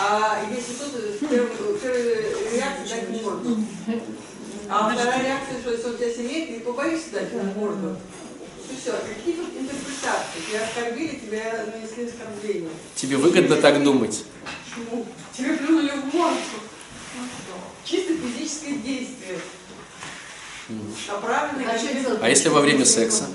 а 0.00 0.42
если 0.50 0.72
тут 0.72 1.28
первая 1.28 1.48
первая 1.82 2.24
реакция 2.54 3.00
дать 3.02 3.22
морду. 3.22 3.58
А 4.68 4.90
вторая 4.90 5.22
реакция, 5.22 5.60
что 5.60 5.70
если 5.72 5.86
он 5.88 5.96
тебя 5.96 6.12
сильнее, 6.12 6.46
ты 6.46 6.60
побоишься 6.60 7.10
дать 7.12 7.32
ему 7.32 7.52
морду. 7.54 7.96
И 8.70 8.80
все. 8.80 8.92
Какие 8.92 9.36
тут 9.36 9.50
интерпретации? 9.56 10.40
Тебя 10.48 10.64
оскорбили, 10.64 11.16
тебя 11.16 11.66
нанесли 11.74 12.06
оскорбление. 12.06 12.70
Тебе 12.94 13.16
выгодно 13.16 13.56
так 13.56 13.82
думать? 13.82 14.24
Ну, 14.76 15.06
тебе 15.36 15.54
плюнули 15.54 15.90
в 15.90 16.14
морду. 16.14 16.36
Чисто 17.84 18.14
физическое 18.14 18.76
действие. 18.76 19.38
Направленное 21.08 21.66
А? 21.66 22.18
А 22.22 22.28
если 22.28 22.48
во 22.48 22.60
время 22.60 22.84
секса? 22.86 23.26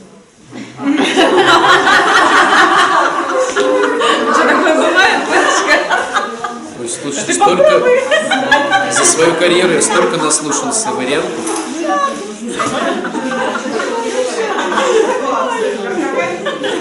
Что 0.79 0.83
такое 4.47 4.75
бывает, 4.75 5.29
батюшка? 5.29 5.75
Слушайте, 6.89 7.33
столько... 7.33 7.83
За 8.91 9.05
свою 9.05 9.35
карьеру 9.35 9.73
я 9.73 9.81
столько 9.81 10.17
наслушался 10.17 10.91
вариантов. 10.91 11.31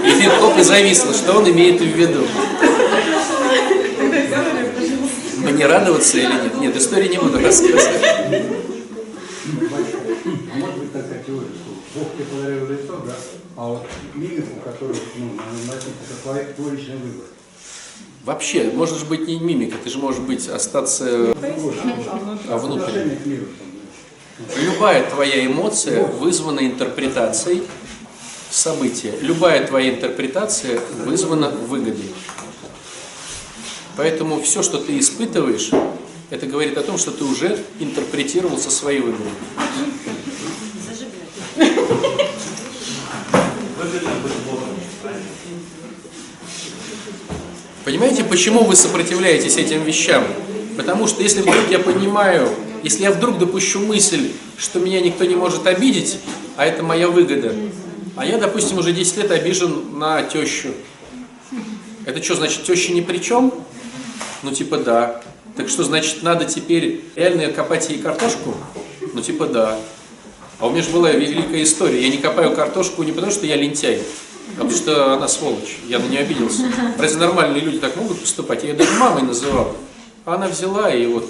И 0.05 0.11
Витков 0.11 0.59
и 0.59 0.63
зависло, 0.63 1.13
что 1.13 1.35
он 1.35 1.49
имеет 1.51 1.81
в 1.81 1.85
виду. 1.85 2.25
Мне 5.37 5.67
радоваться 5.67 6.17
или 6.17 6.33
нет? 6.33 6.59
Нет, 6.59 6.77
истории 6.77 7.09
не 7.09 7.19
буду 7.19 7.39
рассказывать. 7.41 7.89
А 9.45 10.57
может 10.57 10.79
быть 10.79 10.93
такая 10.93 11.23
теория, 11.27 11.49
что 11.49 11.99
Бог 11.99 12.13
тебе 12.15 12.25
подарил 12.25 12.67
лицо, 12.69 13.03
да, 13.07 13.15
а 13.57 13.69
вот 13.69 13.87
мимику, 14.15 14.61
которую 14.65 14.97
ну, 15.17 15.31
наносить, 15.67 15.95
это 16.05 16.23
твой, 16.23 16.45
твой 16.57 16.77
личный 16.77 16.97
выбор. 16.97 17.27
Вообще, 18.29 18.65
может 18.65 18.99
же 18.99 19.07
быть 19.07 19.27
не 19.27 19.41
мимика, 19.41 19.79
ты 19.83 19.89
же 19.89 19.97
можешь 19.97 20.21
быть, 20.21 20.49
остаться 20.49 21.31
а 21.31 21.35
там, 21.35 22.79
Любая 24.55 25.09
твоя 25.09 25.47
эмоция 25.47 26.05
вызвана 26.05 26.61
интерпретацией 26.61 27.63
события. 28.51 29.15
Любая 29.23 29.67
твоя 29.67 29.95
интерпретация 29.95 30.79
вызвана 31.07 31.49
выгодой. 31.49 32.13
Поэтому 33.97 34.43
все, 34.43 34.63
что 34.63 34.77
ты 34.77 34.99
испытываешь, 34.99 35.71
это 36.29 36.45
говорит 36.45 36.77
о 36.77 36.83
том, 36.83 36.99
что 36.99 37.13
ты 37.13 37.25
уже 37.25 37.65
интерпретировал 37.81 38.59
со 38.59 38.71
своей 38.71 39.01
выгодой. 39.01 39.33
Понимаете, 47.89 48.23
почему 48.23 48.65
вы 48.65 48.77
сопротивляетесь 48.77 49.57
этим 49.57 49.83
вещам? 49.83 50.23
Потому 50.77 51.07
что 51.07 51.23
если 51.23 51.41
вдруг 51.41 51.71
я 51.71 51.79
понимаю, 51.79 52.47
если 52.83 53.05
я 53.05 53.11
вдруг 53.11 53.39
допущу 53.39 53.81
мысль, 53.81 54.33
что 54.59 54.79
меня 54.79 55.01
никто 55.01 55.25
не 55.25 55.35
может 55.35 55.67
обидеть, 55.67 56.19
а 56.59 56.67
это 56.67 56.83
моя 56.83 57.09
выгода, 57.09 57.55
а 58.15 58.27
я, 58.27 58.37
допустим, 58.37 58.77
уже 58.77 58.93
10 58.93 59.17
лет 59.17 59.31
обижен 59.31 59.99
на 59.99 60.23
тещу. 60.23 60.69
Это 62.05 62.23
что, 62.23 62.35
значит, 62.35 62.65
теща 62.65 62.93
ни 62.93 63.01
при 63.01 63.23
чем? 63.23 63.55
Ну, 64.43 64.53
типа, 64.53 64.77
да. 64.77 65.23
Так 65.57 65.71
что, 65.71 65.83
значит, 65.83 66.23
надо 66.23 66.45
теперь 66.45 67.01
реально 67.17 67.51
копать 67.53 67.89
ей 67.89 68.01
картошку? 68.01 68.55
Ну, 69.15 69.23
типа, 69.23 69.47
да. 69.47 69.79
А 70.59 70.67
у 70.67 70.71
меня 70.73 70.83
же 70.83 70.91
была 70.91 71.11
великая 71.13 71.63
история. 71.63 72.03
Я 72.03 72.11
не 72.11 72.19
копаю 72.19 72.55
картошку 72.55 73.03
не 73.03 73.13
потому, 73.13 73.33
что 73.33 73.47
я 73.47 73.57
лентяй, 73.57 74.03
потому 74.51 74.71
что 74.71 75.15
она 75.15 75.29
сволочь. 75.29 75.79
Я 75.87 75.99
на 75.99 76.07
нее 76.07 76.21
обиделся. 76.21 76.63
Разве 76.99 77.21
нормальные 77.21 77.63
люди 77.63 77.79
так 77.79 77.97
могут 77.97 78.21
поступать? 78.21 78.63
Я 78.63 78.71
ее 78.71 78.77
даже 78.77 78.93
мамой 78.93 79.23
называл. 79.23 79.77
А 80.25 80.35
она 80.35 80.49
взяла 80.49 80.93
и 80.93 81.07
вот 81.07 81.29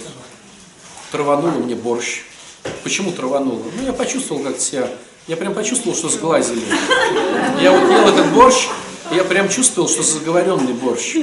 траванула 1.13 1.59
мне 1.59 1.75
борщ. 1.75 2.23
Почему 2.83 3.13
траванула? 3.13 3.63
Ну, 3.77 3.87
я 3.87 3.93
почувствовал 3.93 4.43
как 4.43 4.59
себя. 4.59 4.89
Я 5.27 5.37
прям 5.37 5.55
почувствовал, 5.55 5.97
что 5.97 6.09
сглазили. 6.09 6.63
Я 7.61 7.73
вот 7.73 7.91
ел 7.91 8.09
этот 8.09 8.33
борщ, 8.33 8.69
я 9.11 9.25
прям 9.25 9.49
чувствовал, 9.49 9.89
что 9.89 10.03
заговоренный 10.03 10.73
борщ. 10.73 11.17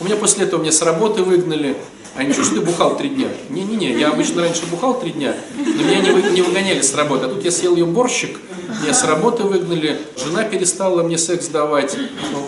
У 0.00 0.04
меня 0.04 0.16
после 0.16 0.44
этого 0.44 0.60
меня 0.60 0.72
с 0.72 0.82
работы 0.82 1.22
выгнали. 1.22 1.76
А 2.16 2.24
ничего, 2.24 2.42
что 2.42 2.56
ты 2.56 2.60
бухал 2.62 2.96
три 2.96 3.08
дня? 3.10 3.28
Не-не-не, 3.50 3.92
я 3.92 4.08
обычно 4.08 4.42
раньше 4.42 4.66
бухал 4.66 4.98
три 4.98 5.12
дня, 5.12 5.36
но 5.56 5.64
меня 5.64 6.00
не, 6.00 6.10
вы- 6.10 6.22
не 6.30 6.42
выгоняли 6.42 6.80
с 6.82 6.92
работы. 6.94 7.26
А 7.26 7.28
тут 7.28 7.44
я 7.44 7.52
съел 7.52 7.76
ее 7.76 7.86
борщик, 7.86 8.36
меня 8.82 8.92
с 8.92 9.04
работы 9.04 9.44
выгнали, 9.44 9.96
жена 10.16 10.42
перестала 10.42 11.04
мне 11.04 11.16
секс 11.16 11.46
давать, 11.46 11.96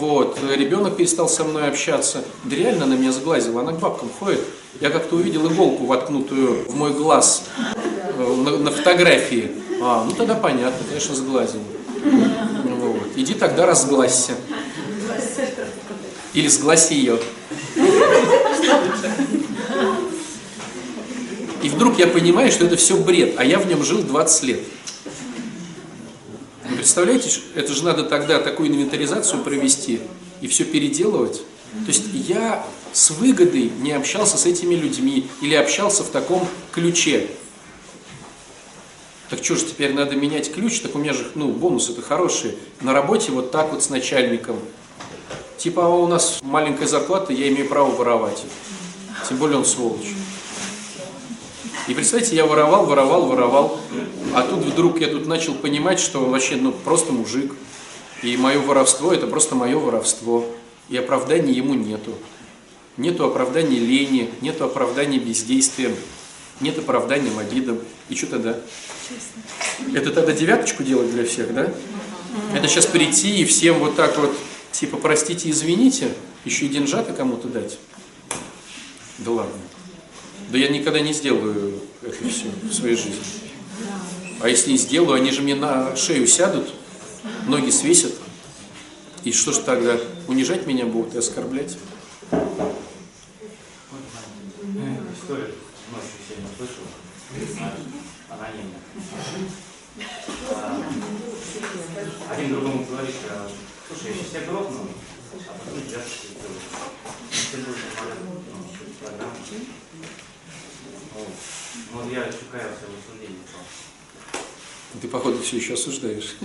вот, 0.01 0.37
ребенок 0.57 0.97
перестал 0.97 1.29
со 1.29 1.45
мной 1.45 1.69
общаться. 1.69 2.25
Да 2.43 2.57
реально 2.57 2.85
она 2.87 2.97
меня 2.97 3.13
сглазила, 3.13 3.61
она 3.61 3.71
к 3.73 3.79
бабкам 3.79 4.11
ходит. 4.19 4.41
Я 4.81 4.91
как-то 4.91 5.15
увидел 5.15 5.47
иголку, 5.47 5.87
воткнутую 5.87 6.65
в 6.69 6.75
мой 6.75 6.93
глаз 6.93 7.45
э, 8.19 8.35
на, 8.45 8.57
на 8.59 8.71
фотографии. 8.73 9.53
А, 9.81 10.05
ну 10.05 10.11
тогда 10.17 10.35
понятно, 10.35 10.85
конечно, 10.89 11.15
сглазил. 11.15 11.61
Вот. 12.03 13.03
Иди 13.15 13.35
тогда 13.35 13.65
разглазься. 13.65 14.33
Или 16.35 16.49
сгласи 16.49 16.95
ее. 16.95 17.19
И 21.63 21.69
вдруг 21.69 21.99
я 21.99 22.09
понимаю, 22.09 22.51
что 22.51 22.65
это 22.67 22.77
все 22.77 22.97
бред, 22.97 23.35
а 23.39 23.45
я 23.45 23.59
в 23.59 23.67
нем 23.67 23.85
жил 23.85 24.03
20 24.03 24.43
лет. 24.45 24.61
Вы 26.69 26.77
представляете, 26.77 27.31
это 27.55 27.73
же 27.73 27.85
надо 27.85 28.03
тогда 28.05 28.41
такую 28.41 28.69
инвентаризацию 28.69 29.43
провести 29.43 30.01
и 30.41 30.49
все 30.49 30.65
переделывать. 30.65 31.43
То 31.85 31.89
есть 31.89 32.05
я 32.13 32.67
с 32.93 33.11
выгодой 33.11 33.71
не 33.81 33.93
общался 33.93 34.37
с 34.37 34.47
этими 34.47 34.75
людьми 34.75 35.29
или 35.41 35.55
общался 35.55 36.03
в 36.03 36.09
таком 36.09 36.47
ключе. 36.73 37.29
Так 39.31 39.43
что 39.43 39.57
же 39.57 39.65
теперь 39.65 39.95
надо 39.95 40.15
менять 40.15 40.53
ключ? 40.53 40.81
Так 40.81 40.95
у 40.95 40.99
меня 40.99 41.15
же, 41.15 41.27
ну, 41.35 41.49
бонусы-то 41.49 42.03
хорошие. 42.03 42.55
На 42.81 42.93
работе 42.93 43.33
вот 43.33 43.51
так 43.51 43.73
вот 43.73 43.83
с 43.83 43.89
начальником. 43.89 44.59
Типа, 45.63 45.87
а 45.87 45.89
у 45.91 46.09
нас 46.09 46.41
маленькая 46.43 46.89
зарплата, 46.89 47.33
я 47.33 47.47
имею 47.47 47.69
право 47.69 47.89
воровать. 47.89 48.43
Тем 49.29 49.37
более 49.37 49.59
он 49.59 49.65
сволочь. 49.65 50.13
И 51.87 51.95
представьте, 51.95 52.35
я 52.35 52.47
воровал, 52.47 52.85
воровал, 52.85 53.27
воровал, 53.27 53.81
а 54.35 54.43
тут 54.43 54.65
вдруг 54.65 55.01
я 55.01 55.07
тут 55.07 55.29
начал 55.29 55.55
понимать, 55.55 56.01
что 56.01 56.19
он 56.19 56.33
вообще, 56.33 56.57
ну, 56.57 56.73
просто 56.73 57.13
мужик. 57.13 57.55
И 58.25 58.37
мое 58.37 58.59
воровство– 58.59 59.13
это 59.15 59.29
просто 59.29 59.55
мое 59.55 59.79
воровство. 59.79 60.45
И 60.89 60.97
оправдания 60.97 61.53
ему 61.53 61.75
нету. 61.75 62.13
Нету 62.97 63.25
оправдания 63.25 63.79
лени, 63.79 64.31
нету 64.41 64.65
оправдания 64.65 65.21
бездействием, 65.21 65.95
нет 66.59 66.77
оправдания 66.77 67.31
обидам. 67.39 67.79
И 68.09 68.17
что 68.17 68.27
тогда? 68.27 68.59
Это 69.95 70.11
тогда 70.11 70.33
девяточку 70.33 70.83
делать 70.83 71.13
для 71.13 71.25
всех, 71.25 71.55
да? 71.55 71.73
Это 72.53 72.67
сейчас 72.67 72.87
прийти 72.87 73.43
и 73.43 73.45
всем 73.45 73.79
вот 73.79 73.95
так 73.95 74.19
вот, 74.19 74.35
типа, 74.83 74.97
простите, 74.97 75.49
извините, 75.49 76.13
еще 76.45 76.67
и 76.67 76.69
деньжата 76.69 77.13
кому-то 77.13 77.47
дать? 77.47 77.79
Да 79.19 79.31
ладно. 79.31 79.55
Да 80.51 80.59
я 80.59 80.69
никогда 80.69 80.99
не 80.99 81.13
сделаю 81.13 81.79
это 82.03 82.29
все 82.29 82.47
в 82.65 82.73
своей 82.73 82.97
жизни. 82.97 83.23
А 84.41 84.49
если 84.49 84.73
и 84.73 84.77
сделаю, 84.77 85.13
они 85.13 85.31
же 85.31 85.41
мне 85.43 85.55
на 85.55 85.95
шею 85.95 86.27
сядут, 86.27 86.75
ноги 87.47 87.71
свесят. 87.71 88.13
И 89.23 89.31
что 89.31 89.53
ж 89.53 89.59
тогда? 89.59 90.01
Унижать 90.27 90.67
меня 90.67 90.85
будут 90.85 91.15
и 91.15 91.19
оскорблять? 91.19 91.79
Анонимно. 98.29 98.79
А, 100.51 100.83
Один 102.33 102.51
другому 102.51 102.85
говорит, 102.85 103.15
а, 103.31 103.49
слушай, 103.93 104.17
я 104.17 104.23
сейчас 104.23 104.31
тебя 104.31 104.41
грохну, 104.51 104.89
а 105.33 105.37
потом. 105.37 105.81
Ты 107.51 107.57
будешь 107.59 107.81
нормально, 107.97 108.17
ну. 108.25 108.43
Ну, 111.93 112.11
я 112.11 112.25
чуть 112.25 112.51
каялся 112.51 112.87
в 112.87 112.95
осуждении. 112.99 113.39
Ты, 115.01 115.09
походу, 115.09 115.43
все 115.43 115.57
еще 115.57 115.75
осуждаешь. 115.75 116.37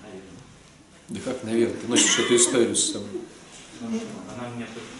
Наверное. 0.00 0.22
Да 1.08 1.20
как, 1.24 1.42
наверное, 1.44 1.76
ты 1.76 1.86
носишь 1.88 2.18
эту 2.18 2.36
историю 2.36 2.74
с 2.74 2.92
собой. 2.92 3.22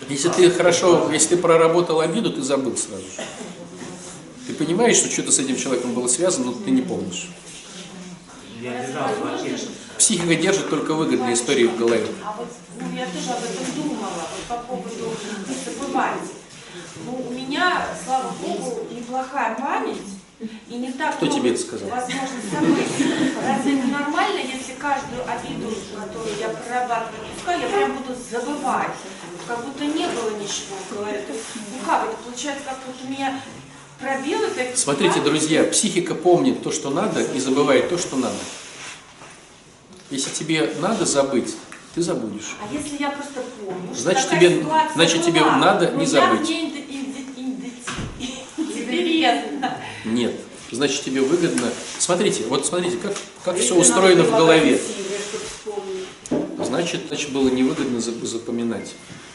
Если 0.08 0.28
ты 0.30 0.50
хорошо, 0.50 1.10
если 1.12 1.36
ты 1.36 1.42
проработал 1.42 2.00
обиду, 2.00 2.32
ты 2.32 2.42
забыл 2.42 2.76
сразу 2.76 3.02
же. 3.02 3.22
Ты 4.46 4.54
понимаешь, 4.54 4.96
что 4.96 5.08
что-то 5.10 5.30
с 5.32 5.38
этим 5.38 5.56
человеком 5.56 5.94
было 5.94 6.08
связано, 6.08 6.46
но 6.46 6.52
ты 6.52 6.70
не 6.70 6.82
помнишь. 6.82 7.30
Я 8.60 8.84
держал 8.84 9.14
квартиру. 9.14 9.58
Психика 10.02 10.34
держит 10.34 10.68
только 10.68 10.94
выгодные 10.94 11.34
истории 11.34 11.68
в 11.68 11.78
голове. 11.78 12.08
А 12.24 12.34
вот 12.36 12.48
ну, 12.76 12.86
я 12.98 13.06
тоже 13.06 13.30
об 13.30 13.44
этом 13.44 13.72
думала, 13.76 14.26
вот 14.32 14.42
по 14.48 14.56
поводу 14.66 15.14
забывать. 15.64 16.18
Ну, 17.06 17.24
у 17.28 17.32
меня, 17.32 17.86
слава 18.04 18.34
богу, 18.42 18.80
неплохая 18.90 19.54
память. 19.54 20.02
И 20.68 20.74
не 20.74 20.90
так 20.90 21.14
Кто 21.18 21.28
тебе 21.28 21.52
это 21.52 21.60
сказал? 21.60 21.88
Возможно, 21.88 22.26
событий. 22.50 23.32
Разве 23.46 23.78
это 23.78 23.86
нормально, 23.86 24.40
если 24.40 24.72
каждую 24.72 25.22
обиду, 25.22 25.72
которую 25.94 26.36
я 26.36 26.48
прорабатываю, 26.48 27.28
пускай 27.36 27.60
я 27.60 27.68
прям 27.68 27.92
буду 27.98 28.18
забывать, 28.28 28.90
как 29.46 29.64
будто 29.64 29.84
не 29.84 30.06
было 30.08 30.30
ничего 30.30 30.78
в 30.84 30.96
голове. 30.96 31.24
Ну 31.28 31.86
как, 31.86 32.08
это 32.08 32.16
получается, 32.24 32.64
как 32.64 32.78
вот 32.88 32.96
у 33.06 33.08
меня 33.08 33.40
пробелы 34.00 34.48
такие. 34.48 34.76
Смотрите, 34.76 35.20
друзья, 35.20 35.62
психика 35.62 36.16
помнит 36.16 36.60
то, 36.64 36.72
что 36.72 36.90
надо, 36.90 37.22
и 37.22 37.38
забывает 37.38 37.88
то, 37.88 37.96
что 37.96 38.16
надо. 38.16 38.34
Если 40.12 40.30
тебе 40.30 40.70
надо 40.80 41.06
забыть, 41.06 41.54
ты 41.94 42.02
забудешь. 42.02 42.54
А 42.60 42.70
если 42.70 42.98
я 43.00 43.08
просто 43.10 43.40
помню, 43.64 43.94
Значит, 43.94 44.28
тебе- 44.28 44.62
значит, 44.94 45.24
тебе 45.24 45.40
была, 45.40 45.56
надо 45.56 45.90
не 45.92 46.04
забыть. 46.04 46.46
Нет. 50.04 50.34
Значит, 50.70 51.04
тебе 51.04 51.22
выгодно. 51.22 51.68
Смотрите, 51.98 52.44
вот 52.48 52.66
смотрите, 52.66 52.98
как, 52.98 53.14
как 53.42 53.56
все 53.58 53.74
устроено 53.74 54.22
в 54.24 54.30
голове. 54.30 54.78
Значит, 56.62 57.02
значит, 57.08 57.30
было 57.30 57.48
невыгодно 57.48 57.98
за- 58.00 58.26
запоминать. 58.26 58.92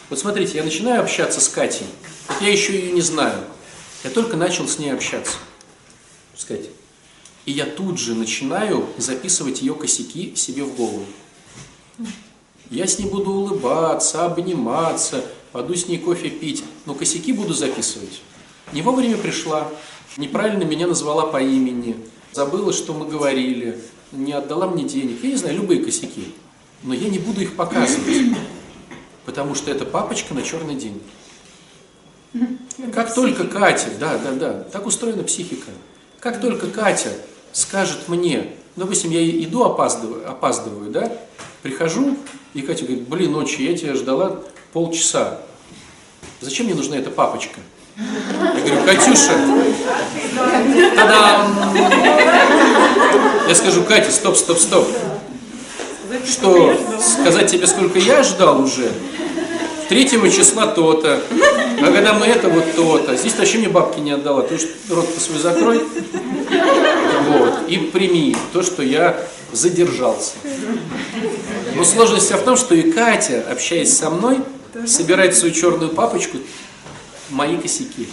Вот 0.09 0.19
смотрите, 0.19 0.57
я 0.57 0.63
начинаю 0.63 1.01
общаться 1.01 1.41
с 1.41 1.47
Катей. 1.47 1.87
Вот 2.27 2.39
я 2.41 2.49
еще 2.51 2.73
ее 2.73 2.91
не 2.91 3.01
знаю. 3.01 3.43
Я 4.03 4.11
только 4.11 4.37
начал 4.37 4.67
с 4.67 4.77
ней 4.77 4.91
общаться. 4.91 5.37
С 6.35 6.45
Катей. 6.45 6.69
И 7.47 7.53
я 7.53 7.65
тут 7.65 7.97
же 7.97 8.13
начинаю 8.13 8.85
записывать 8.97 9.61
ее 9.61 9.73
косяки 9.73 10.35
себе 10.35 10.65
в 10.65 10.75
голову. 10.75 11.05
Я 12.69 12.85
с 12.85 12.99
ней 12.99 13.09
буду 13.09 13.31
улыбаться, 13.31 14.25
обниматься, 14.25 15.23
пойду 15.53 15.73
с 15.73 15.87
ней 15.87 15.97
кофе 15.97 16.29
пить, 16.29 16.65
но 16.85 16.93
косяки 16.93 17.31
буду 17.31 17.53
записывать. 17.53 18.21
Не 18.73 18.81
вовремя 18.81 19.15
пришла, 19.15 19.71
неправильно 20.17 20.63
меня 20.63 20.87
назвала 20.87 21.25
по 21.25 21.41
имени, 21.41 21.95
забыла, 22.33 22.73
что 22.73 22.93
мы 22.93 23.07
говорили, 23.07 23.81
не 24.11 24.33
отдала 24.33 24.67
мне 24.67 24.83
денег. 24.83 25.23
Я 25.23 25.29
не 25.29 25.37
знаю, 25.37 25.55
любые 25.55 25.81
косяки. 25.81 26.33
Но 26.83 26.93
я 26.93 27.07
не 27.07 27.17
буду 27.17 27.39
их 27.39 27.55
показывать, 27.55 28.35
потому 29.25 29.55
что 29.55 29.71
это 29.71 29.85
папочка 29.85 30.33
на 30.33 30.41
черный 30.41 30.75
день. 30.75 31.01
Как 32.93 33.15
только 33.15 33.45
Катя, 33.45 33.87
да, 33.97 34.17
да, 34.17 34.33
да, 34.33 34.53
так 34.63 34.85
устроена 34.85 35.23
психика. 35.23 35.71
Как 36.19 36.41
только 36.41 36.67
Катя 36.67 37.13
скажет 37.57 38.07
мне, 38.07 38.49
ну, 38.75 38.83
допустим, 38.83 39.09
я 39.09 39.27
иду 39.27 39.63
опаздываю, 39.63 40.29
опаздываю, 40.29 40.91
да, 40.91 41.11
прихожу, 41.63 42.15
и 42.53 42.61
Катя 42.61 42.85
говорит, 42.85 43.07
блин, 43.07 43.31
ночью 43.31 43.65
я 43.65 43.75
тебя 43.75 43.95
ждала 43.95 44.41
полчаса. 44.73 45.39
Зачем 46.39 46.67
мне 46.67 46.75
нужна 46.75 46.97
эта 46.97 47.09
папочка? 47.09 47.59
Я 47.97 48.61
говорю, 48.61 48.83
Катюша, 48.85 49.33
та-дам! 50.95 51.75
Я 53.47 53.55
скажу, 53.55 53.83
Катя, 53.85 54.11
стоп, 54.11 54.37
стоп, 54.37 54.59
стоп. 54.59 54.87
Что, 56.29 56.77
сказать 56.99 57.49
тебе, 57.49 57.65
сколько 57.65 57.97
я 57.97 58.21
ждал 58.21 58.61
уже? 58.61 58.91
Третьего 59.89 60.29
числа 60.29 60.67
то-то, 60.67 61.21
а 61.81 61.91
когда 61.91 62.13
мы 62.13 62.25
это, 62.25 62.49
вот 62.49 62.75
то-то. 62.75 63.15
Здесь 63.15 63.35
вообще 63.37 63.59
мне 63.59 63.69
бабки 63.69 63.99
не 63.99 64.11
отдала, 64.11 64.41
ты 64.41 64.55
уж 64.55 64.61
рот-то 64.89 65.19
свой 65.19 65.39
закрой. 65.39 65.81
Вот, 67.27 67.69
и 67.69 67.77
прими 67.77 68.35
то, 68.51 68.63
что 68.63 68.83
я 68.83 69.17
задержался. 69.51 70.33
Но 71.75 71.83
сложность 71.83 72.25
вся 72.25 72.37
в 72.37 72.43
том, 72.43 72.57
что 72.57 72.75
и 72.75 72.91
Катя, 72.91 73.45
общаясь 73.49 73.95
со 73.95 74.09
мной, 74.09 74.39
собирает 74.85 75.35
свою 75.35 75.53
черную 75.53 75.91
папочку 75.91 76.37
мои 77.29 77.57
косяки. 77.57 78.07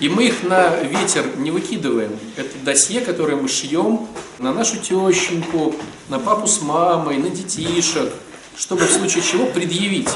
И 0.00 0.08
мы 0.08 0.24
их 0.24 0.42
на 0.42 0.76
ветер 0.76 1.26
не 1.36 1.50
выкидываем. 1.50 2.18
Это 2.36 2.56
досье, 2.64 3.02
которое 3.02 3.36
мы 3.36 3.48
шьем 3.48 4.08
на 4.38 4.54
нашу 4.54 4.78
тещеньку, 4.78 5.74
на 6.08 6.18
папу 6.18 6.46
с 6.46 6.62
мамой, 6.62 7.18
на 7.18 7.28
детишек, 7.28 8.10
чтобы 8.60 8.84
в 8.86 8.92
случае 8.92 9.24
чего 9.24 9.46
предъявить. 9.46 10.10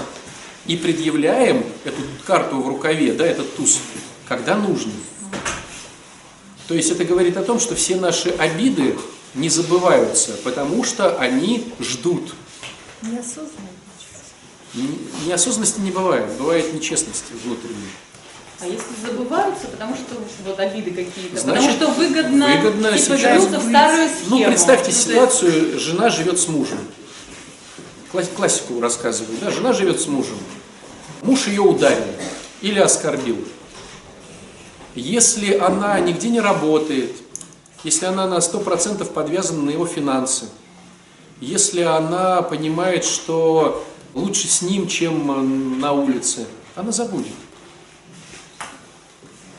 И 0.66 0.76
предъявляем 0.76 1.64
эту 1.84 2.00
карту 2.26 2.60
в 2.60 2.68
рукаве, 2.68 3.12
да, 3.12 3.26
этот 3.26 3.56
туз, 3.56 3.80
когда 4.28 4.54
нужно. 4.54 4.92
То 6.68 6.74
есть 6.74 6.90
это 6.90 7.04
говорит 7.04 7.36
о 7.36 7.42
том, 7.42 7.58
что 7.58 7.74
все 7.74 7.96
наши 7.96 8.30
обиды 8.30 8.96
не 9.34 9.48
забываются, 9.48 10.32
потому 10.44 10.84
что 10.84 11.18
они 11.18 11.72
ждут. 11.80 12.34
Неосознанно. 13.02 13.68
Неосознанности 15.26 15.80
не 15.80 15.90
бывает, 15.90 16.30
бывает 16.38 16.72
нечестность 16.72 17.24
внутренней. 17.44 17.90
А 18.60 18.66
если 18.66 18.86
забываются, 19.06 19.66
потому 19.66 19.94
что 19.94 20.14
вот 20.46 20.58
обиды 20.58 20.90
какие-то, 20.90 21.38
Значит, 21.38 21.78
потому 21.78 21.92
что 21.94 22.00
выгодно, 22.00 22.46
выгодно 22.56 22.98
типа 22.98 23.18
сейчас- 23.18 23.44
в 23.44 23.68
старую 23.68 24.08
схему. 24.08 24.38
Ну, 24.38 24.44
представьте 24.46 24.90
есть- 24.90 25.02
ситуацию, 25.06 25.78
жена 25.78 26.08
живет 26.08 26.40
с 26.40 26.48
мужем. 26.48 26.78
Класс- 28.14 28.30
Классику 28.36 28.80
рассказываю, 28.80 29.36
да, 29.40 29.50
жена 29.50 29.72
живет 29.72 30.00
с 30.00 30.06
мужем. 30.06 30.36
Муж 31.22 31.48
ее 31.48 31.62
ударил 31.62 32.04
или 32.60 32.78
оскорбил. 32.78 33.38
Если 34.94 35.56
она 35.58 35.98
нигде 35.98 36.30
не 36.30 36.38
работает, 36.38 37.10
если 37.82 38.06
она 38.06 38.28
на 38.28 38.38
100% 38.40 39.10
подвязана 39.12 39.62
на 39.64 39.70
его 39.70 39.84
финансы, 39.84 40.44
если 41.40 41.80
она 41.80 42.40
понимает, 42.42 43.04
что 43.04 43.84
лучше 44.14 44.46
с 44.46 44.62
ним, 44.62 44.86
чем 44.86 45.32
э, 45.32 45.80
на 45.80 45.90
улице, 45.90 46.46
она 46.76 46.92
забудет. 46.92 47.34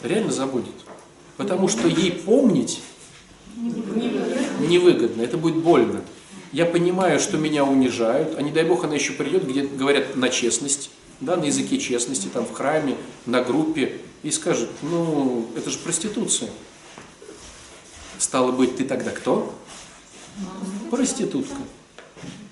Реально 0.01 0.31
забудет. 0.31 0.75
Потому 1.35 1.67
что 1.67 1.89
ей 1.89 2.13
помнить 2.13 2.79
невыгодно, 3.57 5.21
это 5.23 5.35
будет 5.37 5.57
больно. 5.57 5.99
Я 6.55 6.65
понимаю, 6.65 7.19
что 7.19 7.35
меня 7.35 7.65
унижают, 7.65 8.39
а 8.39 8.41
не 8.41 8.49
дай 8.49 8.63
бог 8.63 8.85
она 8.85 8.95
еще 8.95 9.11
придет, 9.11 9.45
где 9.45 9.63
говорят 9.63 10.15
на 10.15 10.29
честность, 10.29 10.89
да, 11.19 11.35
на 11.35 11.43
языке 11.43 11.77
честности, 11.77 12.27
там 12.27 12.45
в 12.45 12.53
храме, 12.53 12.95
на 13.25 13.43
группе, 13.43 13.99
и 14.23 14.31
скажет, 14.31 14.69
ну, 14.81 15.49
это 15.57 15.69
же 15.69 15.77
проституция. 15.79 16.49
Стало 18.19 18.53
быть, 18.53 18.77
ты 18.77 18.85
тогда 18.85 19.11
кто? 19.11 19.53
Проститутка. 20.89 21.57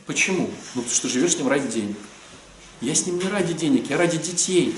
Почему? 0.06 0.50
Ну, 0.76 0.82
потому 0.82 0.90
что 0.94 1.08
живешь 1.08 1.36
с 1.36 1.38
ним 1.38 1.48
ради 1.48 1.70
денег. 1.70 1.96
Я 2.82 2.96
с 2.96 3.06
ним 3.06 3.20
не 3.20 3.30
ради 3.30 3.54
денег, 3.54 3.90
я 3.90 3.98
ради 3.98 4.18
детей. 4.18 4.76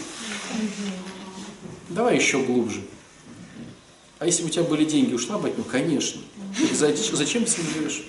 Давай 1.89 2.17
еще 2.17 2.43
глубже. 2.43 2.83
А 4.19 4.27
если 4.27 4.43
бы 4.43 4.49
у 4.49 4.51
тебя 4.51 4.65
были 4.65 4.85
деньги, 4.85 5.15
ушла 5.15 5.39
бы 5.39 5.47
от 5.47 5.57
него? 5.57 5.67
Конечно. 5.67 6.21
Зачем 6.71 7.43
ты 7.43 7.49
с 7.49 7.57
ним 7.57 7.67
живешь? 7.73 8.03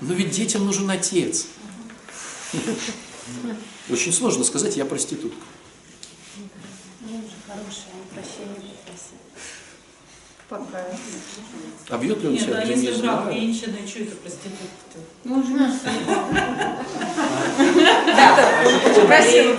Но 0.00 0.14
ведь 0.14 0.30
детям 0.30 0.64
нужен 0.66 0.90
отец. 0.90 1.46
Очень 3.90 4.12
сложно 4.12 4.44
сказать, 4.44 4.76
я 4.76 4.84
проститутка. 4.84 5.38
А 11.88 11.98
бьет 11.98 12.20
ли 12.20 12.28
он 12.28 12.34
Нет, 12.34 12.42
тебя? 12.44 12.58
а 12.58 12.60
Да 12.60 12.64
не 12.66 12.84
если 12.86 13.00
брак 13.02 13.22
знаю. 13.22 13.32
женщины, 13.32 13.78
что 13.86 13.98
это 14.00 14.16
проститутка-то? 14.16 14.98
Ну, 15.24 15.42
жена. 15.46 15.72
Спасибо. 19.04 19.56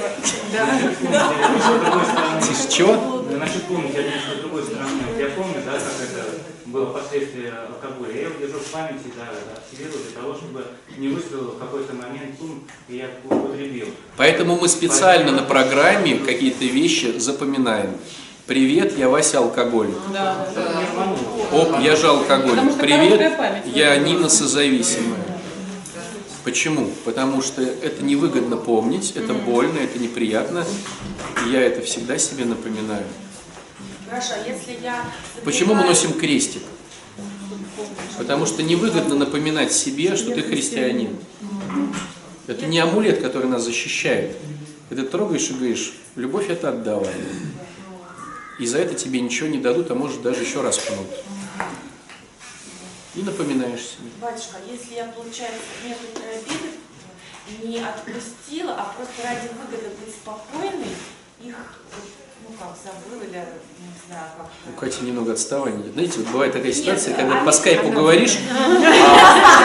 Тише, 2.41 2.69
чего? 2.71 3.23
Да, 3.29 3.37
Насчет 3.37 3.63
помнить, 3.63 3.93
я 3.93 4.01
думаю, 4.01 4.19
с 4.37 4.39
другой 4.41 4.63
стороны. 4.63 4.89
Я 5.19 5.29
помню, 5.29 5.55
да, 5.65 5.73
как 5.73 5.81
было 6.77 6.85
последствия 6.87 7.53
алкоголя. 7.67 8.13
Я 8.13 8.21
его 8.27 8.39
держу 8.39 8.59
в 8.59 8.71
памяти, 8.71 9.11
да, 9.17 9.29
активирую 9.57 9.99
для 10.03 10.21
того, 10.21 10.35
чтобы 10.35 10.63
не 10.97 11.07
выстрелил 11.07 11.51
в 11.51 11.59
какой-то 11.59 11.93
момент 11.93 12.35
ум, 12.39 12.63
и 12.87 12.97
я 12.97 13.09
употребил. 13.23 13.87
Поэтому 14.15 14.57
мы 14.59 14.67
специально 14.67 15.31
на 15.31 15.41
программе 15.41 16.17
какие-то 16.19 16.65
вещи 16.65 17.17
запоминаем. 17.17 17.97
Привет, 18.45 18.97
я 18.97 19.09
Вася 19.09 19.39
алкоголик. 19.39 19.95
Да, 20.13 20.47
да. 20.55 21.57
Оп, 21.57 21.79
я 21.81 21.95
же 21.95 22.07
алкоголик. 22.07 22.77
Привет, 22.79 23.33
я 23.65 23.97
Нина 23.97 24.29
созависимая. 24.29 25.19
Почему? 26.43 26.89
Потому 27.03 27.41
что 27.41 27.61
это 27.61 28.03
невыгодно 28.05 28.55
помнить, 28.55 29.13
это 29.17 29.33
больно, 29.33 29.79
это 29.79 29.99
неприятно. 29.99 30.63
И 31.45 31.49
я 31.49 31.61
это 31.61 31.81
всегда 31.81 32.17
себе 32.17 32.45
напоминаю. 32.45 33.03
Хорошо, 34.09 34.33
а 34.35 34.47
если 34.47 34.79
я... 34.81 35.05
Почему 35.43 35.73
мы 35.73 35.83
носим 35.83 36.13
крестик? 36.13 36.63
Потому 38.17 38.45
что 38.45 38.63
невыгодно 38.63 39.15
напоминать 39.15 39.71
себе, 39.73 40.15
что 40.15 40.33
ты 40.33 40.41
христианин. 40.41 41.17
Это 42.47 42.65
не 42.65 42.79
амулет, 42.79 43.21
который 43.21 43.49
нас 43.49 43.63
защищает. 43.63 44.37
Ты 44.89 45.03
трогаешь 45.03 45.49
и 45.49 45.53
говоришь, 45.53 45.93
любовь 46.15 46.49
это 46.49 46.69
отдавай. 46.69 47.13
И 48.59 48.65
за 48.65 48.79
это 48.79 48.95
тебе 48.95 49.19
ничего 49.19 49.49
не 49.49 49.59
дадут, 49.59 49.91
а 49.91 49.95
может 49.95 50.21
даже 50.21 50.43
еще 50.43 50.61
раз 50.61 50.77
пнут. 50.77 51.07
И 53.15 53.21
напоминаешь 53.21 53.81
себе. 53.81 54.09
Батюшка, 54.21 54.57
если 54.71 54.95
я, 54.95 55.05
получается, 55.05 55.59
некоторые 55.85 56.39
обиды 56.39 57.67
не 57.67 57.79
отпустила, 57.79 58.73
а 58.73 58.93
просто 58.95 59.23
ради 59.23 59.49
выгоды 59.53 59.89
быть 59.99 60.15
спокойной, 60.15 60.95
их, 61.43 61.55
ну 62.49 62.55
как, 62.59 62.75
забыла 62.83 63.23
или, 63.23 63.37
не 63.37 63.91
знаю, 64.07 64.25
как 64.37 64.47
У 64.69 64.79
Кати 64.79 65.05
немного 65.05 65.33
отставания. 65.33 65.83
Знаете, 65.93 66.19
вот 66.19 66.27
бывает 66.29 66.53
такая 66.53 66.71
ситуация, 66.73 67.09
Нет, 67.09 67.17
когда 67.17 67.35
они- 67.37 67.45
по 67.45 67.51
скайпу 67.51 67.87
она- 67.87 67.95
говоришь, 67.95 68.37
а 68.49 68.69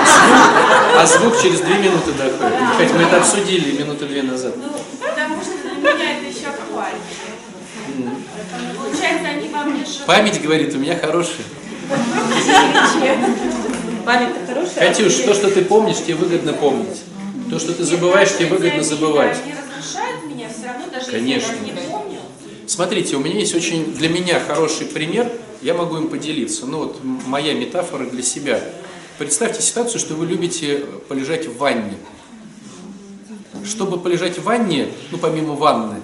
звук, 0.07 0.99
а 0.99 1.07
звук 1.07 1.43
через 1.43 1.61
две 1.61 1.79
минуты 1.79 2.13
доходит. 2.13 2.59
Катя, 2.79 2.95
мы 2.95 3.03
это 3.03 3.17
обсудили 3.19 3.79
минуты 3.81 4.07
две 4.07 4.23
назад. 4.23 4.55
Ну, 4.57 4.69
потому 5.01 5.41
что 5.43 5.53
для 5.53 5.93
меня 5.93 6.19
это 6.19 6.27
еще 6.27 6.47
актуально. 6.49 7.01
Получается, 8.77 9.29
они 9.29 9.49
во 9.49 9.65
мне 9.65 9.85
живут. 9.85 10.07
Память, 10.07 10.41
говорит, 10.43 10.75
у 10.75 10.79
меня 10.79 10.97
хорошая. 10.99 11.45
Память-то 14.05 14.47
хорошая. 14.47 14.89
Катюш, 14.89 15.15
то, 15.17 15.35
что 15.35 15.51
ты 15.51 15.63
помнишь, 15.65 15.99
тебе 15.99 16.15
выгодно 16.15 16.53
помнить. 16.53 17.03
То, 17.51 17.59
что 17.59 17.73
ты 17.75 17.85
забываешь, 17.85 18.33
тебе 18.37 18.47
выгодно 18.47 18.83
забывать. 18.83 19.37
Они 19.45 19.53
разрушают 19.53 20.25
меня 20.27 20.49
все 20.49 20.67
равно, 20.69 20.87
даже 20.93 21.11
Конечно. 21.11 21.53
если 21.53 21.67
я 21.67 21.73
не. 21.75 21.92
Смотрите, 22.73 23.17
у 23.17 23.21
меня 23.21 23.39
есть 23.39 23.55
очень 23.55 23.93
для 23.93 24.09
меня 24.09 24.41
хороший 24.41 24.87
пример, 24.87 25.31
я 25.61 25.75
могу 25.75 25.99
им 25.99 26.09
поделиться. 26.09 26.65
Ну 26.65 26.79
вот 26.79 27.01
моя 27.05 27.53
метафора 27.53 28.07
для 28.07 28.23
себя. 28.23 28.65
Представьте 29.19 29.61
ситуацию, 29.61 30.01
что 30.01 30.15
вы 30.15 30.25
любите 30.25 30.87
полежать 31.07 31.47
в 31.47 31.59
ванне. 31.59 31.99
Чтобы 33.67 34.01
полежать 34.01 34.39
в 34.39 34.45
ванне, 34.45 34.89
ну 35.11 35.19
помимо 35.19 35.53
ванны, 35.53 36.01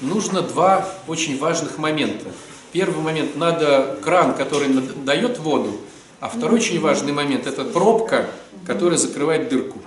нужно 0.00 0.42
два 0.42 0.88
очень 1.06 1.38
важных 1.38 1.78
момента. 1.78 2.32
Первый 2.72 3.00
момент, 3.00 3.36
надо 3.36 3.96
кран, 4.02 4.34
который 4.34 4.70
дает 5.04 5.38
воду, 5.38 5.80
а 6.18 6.28
второй 6.28 6.58
очень 6.58 6.80
важный 6.80 7.12
момент, 7.12 7.46
это 7.46 7.62
пробка, 7.62 8.28
которая 8.66 8.98
закрывает 8.98 9.50
дырку. 9.50 9.78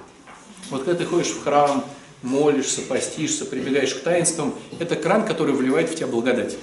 Вот 0.69 0.86
когда 0.86 1.03
ты 1.03 1.05
ходишь 1.05 1.27
в 1.27 1.43
храм, 1.43 1.84
молишься, 2.22 2.82
постишься, 2.82 3.45
прибегаешь 3.45 3.93
к 3.95 4.01
таинствам, 4.01 4.53
это 4.80 4.95
кран, 4.95 5.26
который 5.26 5.53
вливает 5.53 5.89
в 5.89 5.95
тебя 5.95 6.07
благодать. 6.07 6.57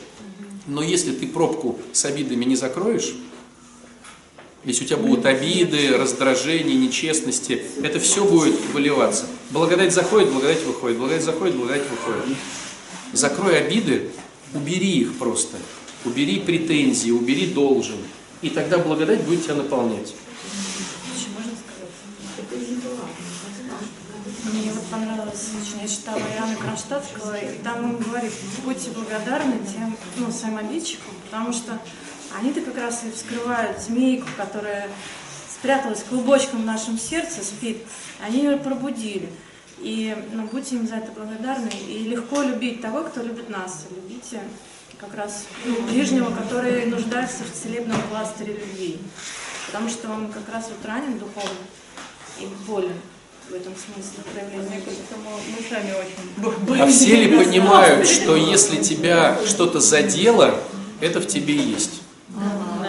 Но 0.66 0.82
если 0.82 1.12
ты 1.12 1.26
пробку 1.26 1.78
с 1.92 2.04
обидами 2.04 2.44
не 2.44 2.56
закроешь, 2.56 3.14
если 4.64 4.84
у 4.84 4.86
тебя 4.86 4.98
будут 4.98 5.24
обиды, 5.24 5.96
раздражения, 5.96 6.74
нечестности, 6.74 7.62
это 7.82 7.98
все 8.00 8.24
будет 8.24 8.54
выливаться. 8.72 9.26
Благодать 9.50 9.94
заходит, 9.94 10.30
благодать 10.30 10.62
выходит, 10.64 10.98
благодать 10.98 11.24
заходит, 11.24 11.56
благодать 11.56 11.84
выходит. 11.88 12.36
Закрой 13.12 13.58
обиды, 13.58 14.10
убери 14.52 15.00
их 15.00 15.16
просто. 15.18 15.56
Убери 16.04 16.40
претензии, 16.40 17.10
убери 17.10 17.46
должен. 17.46 17.96
И 18.42 18.50
тогда 18.50 18.78
благодать 18.78 19.22
будет 19.22 19.44
тебя 19.44 19.54
наполнять. 19.54 20.12
Мне 24.52 24.72
вот 24.72 24.84
понравилось 24.86 25.50
очень, 25.60 25.82
я 25.82 25.88
читала 25.88 26.18
Иоанна 26.18 26.56
Кронштадтского, 26.56 27.36
и 27.36 27.58
там 27.58 27.84
он 27.84 27.96
говорит, 27.98 28.32
будьте 28.64 28.90
благодарны 28.90 29.58
тем, 29.66 29.94
ну, 30.16 30.30
своим 30.30 30.56
обидчикам, 30.56 31.12
потому 31.24 31.52
что 31.52 31.78
они-то 32.38 32.62
как 32.62 32.78
раз 32.78 33.04
и 33.04 33.10
вскрывают 33.10 33.78
змейку, 33.78 34.26
которая 34.38 34.88
спряталась 35.52 36.02
клубочком 36.02 36.62
в 36.62 36.64
нашем 36.64 36.98
сердце, 36.98 37.44
спит, 37.44 37.82
они 38.24 38.44
ее 38.44 38.56
пробудили. 38.56 39.28
И 39.80 40.16
ну, 40.32 40.46
будьте 40.46 40.76
им 40.76 40.88
за 40.88 40.96
это 40.96 41.12
благодарны. 41.12 41.70
И 41.88 42.04
легко 42.04 42.42
любить 42.42 42.80
того, 42.80 43.04
кто 43.04 43.22
любит 43.22 43.48
нас. 43.48 43.86
Любите 43.90 44.40
как 44.98 45.14
раз 45.14 45.44
ну, 45.64 45.82
ближнего, 45.82 46.34
который 46.34 46.86
нуждается 46.86 47.44
в 47.44 47.52
целебном 47.52 48.00
пластыре 48.10 48.54
любви. 48.54 48.98
Потому 49.66 49.88
что 49.88 50.10
он 50.10 50.32
как 50.32 50.48
раз 50.52 50.68
вот 50.68 50.84
ранен 50.84 51.18
духовно 51.18 51.58
и 52.40 52.46
болен 52.66 52.94
в 53.50 53.54
этом 53.54 53.74
смысле 53.74 54.22
проявления. 54.32 54.82
Мы 54.84 55.62
сами 55.68 55.92
очень 55.92 56.82
А 56.82 56.86
все 56.86 57.16
ли 57.24 57.36
понимают, 57.36 58.06
что 58.06 58.36
если 58.36 58.76
тебя 58.82 59.38
что-то 59.46 59.80
задело, 59.80 60.60
это 61.00 61.20
в 61.20 61.26
тебе 61.26 61.56
есть? 61.56 62.02
Можно 62.28 62.86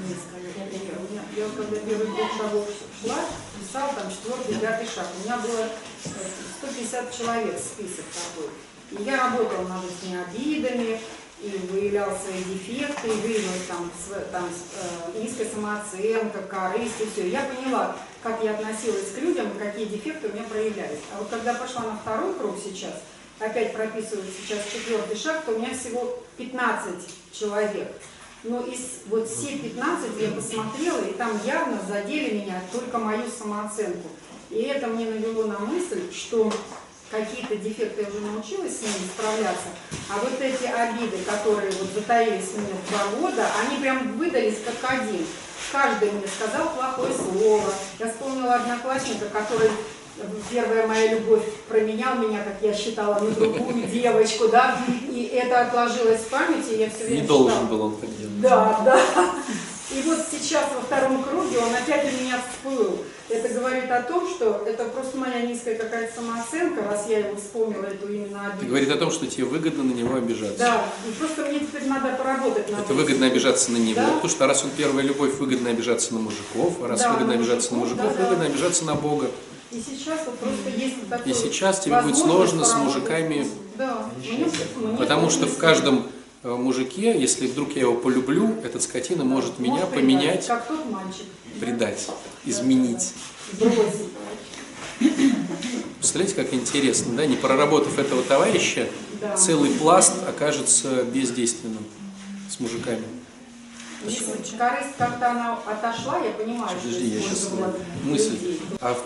мне 0.00 0.16
сказать? 0.16 0.54
Я, 0.56 0.64
у 0.98 1.12
меня- 1.12 1.24
я 1.36 1.44
вот 1.44 1.54
когда 1.56 1.76
первый 1.76 2.06
год 2.08 2.30
шагов 2.36 2.68
шла, 3.02 3.18
писала 3.60 3.92
там 3.94 4.10
четвертый, 4.10 4.54
пятый 4.56 4.86
шаг. 4.92 5.06
У 5.20 5.24
меня 5.24 5.36
было 5.38 5.68
э, 6.04 6.08
150 6.60 7.16
человек 7.16 7.56
список 7.58 8.04
такой. 8.12 8.50
И 8.90 9.02
я 9.04 9.16
работала 9.28 9.68
над 9.68 9.84
этими 9.84 10.16
обидами, 10.22 11.00
и 11.42 11.48
выявляла 11.70 12.16
свои 12.16 12.42
дефекты, 12.42 13.08
и 13.08 13.20
выявила 13.20 13.52
там, 13.68 13.90
там 14.32 14.44
э, 14.46 15.22
низкая 15.22 15.48
самооценка, 15.48 16.42
корысть 16.42 17.00
и 17.00 17.08
все. 17.10 17.28
Я 17.28 17.42
поняла, 17.42 17.96
как 18.22 18.42
я 18.42 18.52
относилась 18.52 19.12
к 19.14 19.18
людям 19.18 19.48
и 19.50 19.58
какие 19.58 19.86
дефекты 19.86 20.28
у 20.28 20.32
меня 20.32 20.44
проявлялись. 20.44 21.00
А 21.14 21.18
вот 21.18 21.28
когда 21.28 21.54
пошла 21.54 21.82
на 21.82 21.96
второй 21.96 22.34
круг 22.34 22.56
сейчас, 22.62 22.94
опять 23.38 23.72
прописывают 23.72 24.26
сейчас 24.36 24.58
четвертый 24.72 25.16
шаг, 25.16 25.44
то 25.44 25.52
у 25.52 25.58
меня 25.58 25.74
всего 25.74 26.18
15 26.36 26.94
человек. 27.32 27.92
Но 28.44 28.62
из 28.62 29.02
вот 29.06 29.28
все 29.28 29.58
15 29.58 30.20
я 30.20 30.30
посмотрела, 30.30 31.04
и 31.04 31.12
там 31.14 31.38
явно 31.44 31.80
задели 31.88 32.38
меня 32.38 32.62
только 32.72 32.98
мою 32.98 33.24
самооценку. 33.30 34.08
И 34.50 34.62
это 34.62 34.86
мне 34.86 35.06
навело 35.06 35.44
на 35.44 35.58
мысль, 35.58 36.10
что 36.12 36.52
какие-то 37.10 37.56
дефекты 37.56 38.02
я 38.02 38.08
уже 38.08 38.20
научилась 38.20 38.78
с 38.78 38.82
ними 38.82 39.08
справляться, 39.16 39.68
а 40.10 40.18
вот 40.18 40.40
эти 40.40 40.64
обиды, 40.64 41.18
которые 41.26 41.70
вот 41.72 41.88
затаились 41.94 42.50
у 42.54 42.60
меня 42.60 42.76
два 42.90 43.20
года, 43.20 43.46
они 43.64 43.80
прям 43.80 44.18
выдались 44.18 44.58
как 44.64 44.90
один. 44.90 45.26
Каждый 45.72 46.12
мне 46.12 46.26
сказал 46.26 46.70
плохое 46.70 47.12
слово. 47.12 47.64
Я 47.98 48.08
вспомнила 48.08 48.54
одноклассника, 48.54 49.26
который 49.26 49.70
первая 50.50 50.86
моя 50.86 51.14
любовь 51.14 51.44
променял 51.68 52.16
меня, 52.16 52.42
как 52.42 52.56
я 52.62 52.74
считала, 52.74 53.18
на 53.20 53.30
другую 53.30 53.86
девочку, 53.86 54.48
да, 54.48 54.76
и 55.10 55.24
это 55.34 55.62
отложилось 55.62 56.20
в 56.20 56.28
памяти, 56.28 56.78
я 56.78 56.90
все 56.90 57.04
время 57.04 57.20
Не 57.20 57.26
должен 57.26 57.50
считала. 57.50 57.66
был 57.68 57.82
он 57.82 57.96
так 57.96 58.16
делать. 58.18 58.40
Да, 58.40 58.80
да. 58.84 59.00
И 59.98 60.02
вот 60.02 60.18
сейчас 60.30 60.64
во 60.74 60.80
втором 60.82 61.24
круге 61.24 61.58
он 61.58 61.74
опять 61.74 62.04
у 62.04 62.22
меня 62.22 62.40
всплыл. 62.48 62.98
Это 63.28 63.48
говорит 63.48 63.90
о 63.90 64.02
том, 64.02 64.28
что 64.28 64.62
это 64.64 64.84
просто 64.84 65.16
моя 65.18 65.42
низкая 65.42 65.74
какая-то 65.76 66.14
самооценка, 66.14 66.82
раз 66.84 67.06
я 67.08 67.18
его 67.18 67.36
вспомнила, 67.36 67.84
эту 67.84 68.06
именно 68.10 68.38
Это 68.46 68.52
обиду. 68.54 68.66
говорит 68.68 68.90
о 68.92 68.96
том, 68.96 69.10
что 69.10 69.26
тебе 69.26 69.44
выгодно 69.44 69.82
на 69.84 69.92
него 69.92 70.14
обижаться. 70.14 70.56
Да, 70.58 70.84
и 71.06 71.10
просто 71.12 71.44
мне 71.46 71.58
теперь 71.60 71.86
надо 71.86 72.16
поработать 72.16 72.70
над 72.70 72.80
Это 72.80 72.92
этим. 72.92 72.96
выгодно 72.96 73.26
обижаться 73.26 73.72
на 73.72 73.76
него, 73.78 74.00
Да. 74.00 74.06
потому 74.12 74.28
что 74.28 74.46
раз 74.46 74.62
он 74.64 74.70
первая 74.76 75.04
любовь, 75.04 75.34
выгодно 75.34 75.70
обижаться 75.70 76.14
на 76.14 76.20
мужиков, 76.20 76.74
а 76.82 76.86
раз 76.88 77.00
Да, 77.00 77.10
выгодно 77.12 77.34
на 77.34 77.40
обижаться 77.40 77.72
на 77.74 77.78
мужиков, 77.80 78.04
мужиков, 78.04 78.16
да, 78.18 78.22
да. 78.24 78.30
выгодно 78.30 78.52
обижаться 78.54 78.84
на 78.84 78.94
Бога. 78.94 79.30
И 79.72 79.82
сейчас 79.82 80.20
вот 80.24 80.38
просто 80.38 80.70
есть 80.78 80.96
вот 81.00 81.08
такой 81.10 81.32
И 81.32 81.34
сейчас 81.34 81.80
тебе 81.80 82.00
будет 82.00 82.16
сложно 82.16 82.64
с 82.64 82.74
мужиками, 82.76 83.46
Да. 83.76 84.06
Мне- 84.16 84.46
мне 84.76 84.96
потому 84.96 85.28
что 85.28 85.46
в 85.46 85.58
каждом 85.58 86.06
мужике, 86.44 87.18
если 87.20 87.46
вдруг 87.46 87.74
я 87.74 87.82
его 87.82 87.94
полюблю, 87.94 88.56
этот 88.64 88.82
скотина 88.82 89.24
может 89.24 89.58
меня 89.58 89.74
Может 89.74 89.90
поменять, 89.94 90.46
Как 90.46 90.66
тот 90.68 90.84
мальчик. 90.90 91.24
предать, 91.60 92.06
изменить. 92.44 93.12
Представляете, 95.96 96.34
как 96.36 96.52
интересно, 96.54 97.14
да? 97.16 97.26
Не 97.26 97.36
проработав 97.36 97.98
этого 97.98 98.22
товарища, 98.22 98.88
Да. 99.20 99.36
целый 99.36 99.70
пласт 99.70 100.12
окажется 100.28 101.02
бездейственным 101.04 101.84
с 102.48 102.60
мужиками. 102.60 103.02
Если 104.04 104.24
корысть 104.56 104.90
как-то 104.96 105.30
она 105.32 105.54
отошла, 105.66 106.18
я 106.18 106.30
понимаю, 106.30 106.70
Подожди, 106.80 107.06
я 107.08 107.20
сейчас 107.20 107.48
мысль. 108.04 108.30
людей. 108.34 108.60
А 108.80 108.96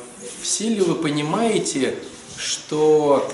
все 0.42 0.68
ли 0.68 0.80
вы 0.82 0.96
понимаете, 0.96 1.94
что 2.36 3.26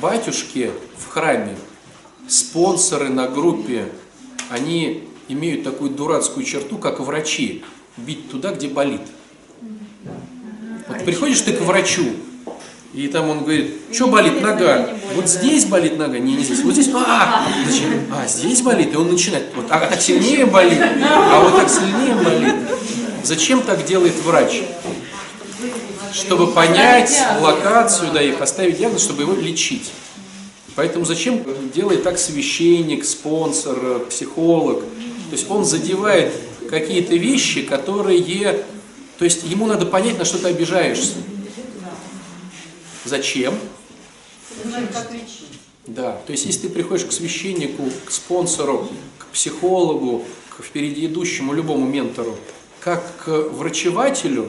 батюшки 0.00 0.70
в 0.96 1.08
храме, 1.10 1.56
спонсоры 2.28 3.08
на 3.08 3.28
группе, 3.28 3.88
они 4.50 5.04
имеют 5.28 5.64
такую 5.64 5.90
дурацкую 5.90 6.44
черту, 6.44 6.78
как 6.78 7.00
врачи, 7.00 7.64
бить 7.96 8.30
туда, 8.30 8.52
где 8.52 8.68
болит. 8.68 9.02
Вот 10.88 11.04
приходишь 11.04 11.40
ты 11.40 11.52
к 11.52 11.60
врачу, 11.62 12.04
и 12.92 13.08
там 13.08 13.28
он 13.28 13.40
говорит, 13.40 13.74
что 13.92 14.06
болит 14.06 14.40
нога? 14.40 14.88
Вот 15.14 15.28
здесь 15.28 15.64
болит 15.64 15.98
нога, 15.98 16.18
не, 16.18 16.36
не 16.36 16.44
здесь. 16.44 16.60
Вот 16.60 16.74
здесь, 16.74 16.90
а, 16.94 17.48
зачем? 17.66 17.90
А, 18.12 18.26
здесь 18.26 18.62
болит, 18.62 18.92
и 18.92 18.96
он 18.96 19.10
начинает, 19.10 19.46
вот, 19.56 19.66
а 19.70 19.80
так 19.80 20.00
сильнее 20.00 20.46
болит, 20.46 20.80
а 20.80 21.40
вот 21.40 21.56
так 21.56 21.68
сильнее 21.68 22.14
болит. 22.14 22.54
Зачем 23.24 23.62
так 23.62 23.84
делает 23.84 24.14
врач? 24.22 24.62
Чтобы 26.12 26.52
понять 26.52 27.20
локацию, 27.40 28.12
да, 28.12 28.22
и 28.22 28.30
поставить 28.30 28.78
диагноз, 28.78 29.02
чтобы 29.02 29.22
его 29.22 29.34
лечить. 29.34 29.90
Поэтому 30.76 31.04
зачем 31.04 31.44
делает 31.72 32.02
так 32.02 32.18
священник, 32.18 33.04
спонсор, 33.04 34.00
психолог? 34.10 34.80
То 34.80 35.32
есть 35.32 35.50
он 35.50 35.64
задевает 35.64 36.32
какие-то 36.68 37.14
вещи, 37.14 37.62
которые... 37.62 38.64
То 39.18 39.24
есть 39.24 39.44
ему 39.44 39.66
надо 39.66 39.86
понять, 39.86 40.18
на 40.18 40.24
что 40.24 40.38
ты 40.38 40.48
обижаешься. 40.48 41.14
Зачем? 43.04 43.54
Да, 45.86 46.12
то 46.26 46.32
есть 46.32 46.46
если 46.46 46.66
ты 46.66 46.68
приходишь 46.70 47.04
к 47.04 47.12
священнику, 47.12 47.84
к 48.04 48.10
спонсору, 48.10 48.88
к 49.18 49.26
психологу, 49.26 50.24
к 50.56 50.62
впереди 50.62 51.06
идущему, 51.06 51.52
любому 51.52 51.86
ментору, 51.86 52.36
как 52.80 53.04
к 53.24 53.28
врачевателю, 53.28 54.48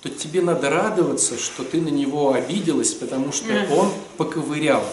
то 0.00 0.08
тебе 0.08 0.40
надо 0.40 0.70
радоваться, 0.70 1.38
что 1.38 1.62
ты 1.62 1.80
на 1.80 1.90
него 1.90 2.32
обиделась, 2.32 2.92
потому 2.92 3.32
что 3.32 3.52
он 3.70 3.92
поковырял. 4.16 4.84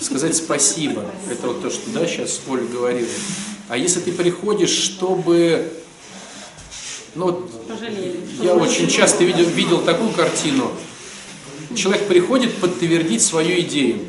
Сказать 0.00 0.36
спасибо. 0.36 1.04
Это 1.30 1.46
вот 1.48 1.62
то, 1.62 1.70
что 1.70 1.90
да, 1.90 2.06
сейчас 2.06 2.40
Оля 2.48 2.64
говорила. 2.64 3.08
А 3.68 3.76
если 3.76 4.00
ты 4.00 4.12
приходишь, 4.12 4.70
чтобы... 4.70 5.72
Ну, 7.14 7.48
пожалели. 7.68 8.20
я 8.42 8.54
очень 8.54 8.88
часто 8.88 9.24
видел, 9.24 9.44
видел 9.46 9.82
такую 9.82 10.10
картину. 10.10 10.70
Человек 11.74 12.06
приходит 12.08 12.56
подтвердить 12.56 13.22
свою 13.22 13.60
идею. 13.60 14.00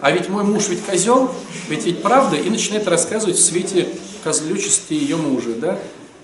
А 0.00 0.10
ведь 0.10 0.28
мой 0.28 0.42
муж 0.42 0.68
ведь 0.68 0.84
козел, 0.84 1.32
ведь 1.68 1.84
ведь 1.84 2.02
правда, 2.02 2.36
и 2.36 2.48
начинает 2.50 2.88
рассказывать 2.88 3.36
в 3.36 3.42
свете 3.42 3.88
козлючести 4.24 4.94
ее 4.94 5.16
мужа, 5.16 5.54
да? 5.54 5.78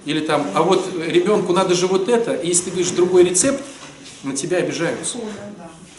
Или 0.05 0.21
там, 0.21 0.47
а 0.55 0.63
вот 0.63 0.89
ребенку 1.07 1.53
надо 1.53 1.75
же 1.75 1.87
вот 1.87 2.09
это, 2.09 2.33
и 2.33 2.49
если 2.49 2.65
ты 2.65 2.71
говоришь 2.71 2.91
другой 2.91 3.25
рецепт, 3.25 3.63
на 4.23 4.35
тебя 4.35 4.59
обижаются. 4.59 5.19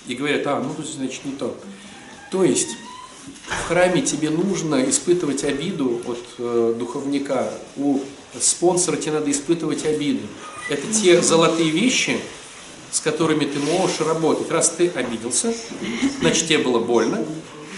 И 0.10 0.16
говорят, 0.16 0.46
а, 0.48 0.60
ну, 0.60 0.76
значит, 0.84 1.24
не 1.24 1.34
то. 1.34 1.56
То 2.32 2.44
есть, 2.44 2.70
в 3.48 3.68
храме 3.68 4.02
тебе 4.02 4.32
нужно 4.32 4.90
испытывать 4.90 5.44
обиду 5.44 6.02
от 6.08 6.20
э, 6.40 6.76
духовника, 6.80 7.54
у 7.78 8.00
спонсора 8.40 8.98
тебе 8.98 9.14
надо 9.14 9.30
испытывать 9.30 9.86
обиду. 9.86 10.26
Это 10.68 10.92
те 10.92 11.22
золотые 11.22 11.70
вещи, 11.70 12.20
с 12.92 13.02
которыми 13.02 13.46
ты 13.46 13.60
можешь 13.60 14.00
работать. 14.00 14.50
Раз 14.50 14.70
ты 14.70 14.90
обиделся, 14.90 15.54
значит 16.22 16.48
тебе 16.48 16.58
было 16.58 16.80
больно, 16.80 17.24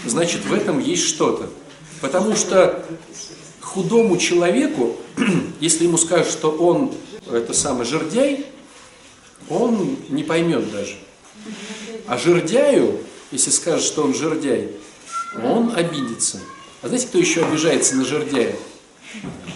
значит 0.06 0.46
в 0.46 0.54
этом 0.54 0.78
есть 0.78 1.06
что-то. 1.06 1.50
Потому 2.00 2.34
что 2.34 2.82
худому 3.60 4.16
человеку, 4.16 4.96
если 5.60 5.84
ему 5.84 5.98
скажут, 5.98 6.32
что 6.32 6.50
он 6.50 6.92
это 7.30 7.52
самый 7.52 7.84
жердяй, 7.84 8.46
он 9.50 9.98
не 10.08 10.24
поймет 10.24 10.72
даже. 10.72 10.96
А 12.06 12.18
жердяю, 12.18 12.98
если 13.30 13.50
скажешь, 13.50 13.86
что 13.86 14.02
он 14.02 14.14
жердяй, 14.14 14.70
он 15.42 15.72
обидится. 15.74 16.40
А 16.82 16.88
знаете, 16.88 17.06
кто 17.06 17.18
еще 17.18 17.44
обижается 17.44 17.96
на 17.96 18.04
жердяя? 18.04 18.54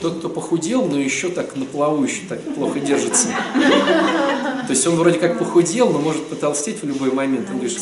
Тот, 0.01 0.19
кто 0.19 0.29
похудел, 0.29 0.85
но 0.87 0.99
еще 0.99 1.29
так 1.29 1.57
на 1.57 1.65
плаву, 1.65 2.05
еще 2.05 2.23
так 2.29 2.41
плохо 2.55 2.79
держится. 2.79 3.29
То 3.29 4.71
есть 4.71 4.87
он 4.87 4.97
вроде 4.97 5.19
как 5.19 5.39
похудел, 5.39 5.91
но 5.91 5.99
может 5.99 6.27
потолстеть 6.27 6.83
в 6.83 6.87
любой 6.87 7.11
момент. 7.13 7.49
Он 7.51 7.57
говорит, 7.57 7.81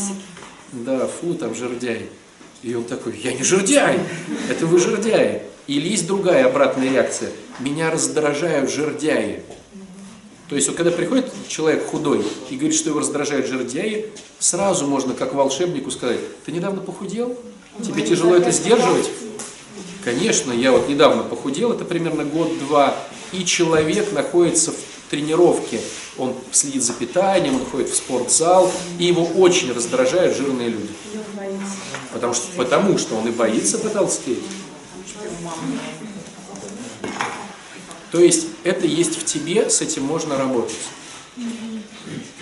да, 0.72 1.06
фу, 1.06 1.34
там 1.34 1.54
жердяй. 1.54 2.08
И 2.62 2.74
он 2.74 2.84
такой, 2.84 3.18
я 3.22 3.32
не 3.32 3.42
жердяй, 3.42 3.98
это 4.48 4.66
вы 4.66 4.78
жердяи. 4.78 5.42
Или 5.66 5.88
есть 5.88 6.06
другая 6.06 6.46
обратная 6.46 6.90
реакция. 6.90 7.30
Меня 7.58 7.90
раздражают 7.90 8.70
жердяи. 8.70 9.42
То 10.54 10.56
есть, 10.56 10.68
вот, 10.68 10.76
когда 10.76 10.92
приходит 10.92 11.32
человек 11.48 11.84
худой 11.84 12.24
и 12.48 12.54
говорит, 12.54 12.78
что 12.78 12.90
его 12.90 13.00
раздражают 13.00 13.48
жердяи, 13.48 14.12
сразу 14.38 14.86
можно, 14.86 15.12
как 15.12 15.34
волшебнику, 15.34 15.90
сказать, 15.90 16.20
ты 16.46 16.52
недавно 16.52 16.80
похудел? 16.80 17.36
Тебе 17.82 18.06
тяжело 18.06 18.36
это 18.36 18.52
сдерживать? 18.52 19.10
Конечно, 20.04 20.52
я 20.52 20.70
вот 20.70 20.88
недавно 20.88 21.24
похудел, 21.24 21.72
это 21.72 21.84
примерно 21.84 22.24
год-два, 22.24 22.94
и 23.32 23.44
человек 23.44 24.12
находится 24.12 24.70
в 24.70 25.10
тренировке, 25.10 25.80
он 26.18 26.36
следит 26.52 26.84
за 26.84 26.92
питанием, 26.92 27.56
он 27.56 27.64
ходит 27.66 27.88
в 27.88 27.96
спортзал, 27.96 28.70
и 29.00 29.06
его 29.06 29.24
очень 29.24 29.72
раздражают 29.72 30.36
жирные 30.36 30.68
люди. 30.68 30.90
Потому 32.12 32.32
что, 32.32 32.46
потому 32.56 32.96
что 32.98 33.16
он 33.16 33.26
и 33.26 33.32
боится 33.32 33.76
потолстеть. 33.76 34.38
То 38.14 38.20
есть 38.20 38.46
это 38.62 38.86
есть 38.86 39.20
в 39.20 39.24
тебе, 39.24 39.68
с 39.68 39.80
этим 39.80 40.04
можно 40.04 40.38
работать. 40.38 40.78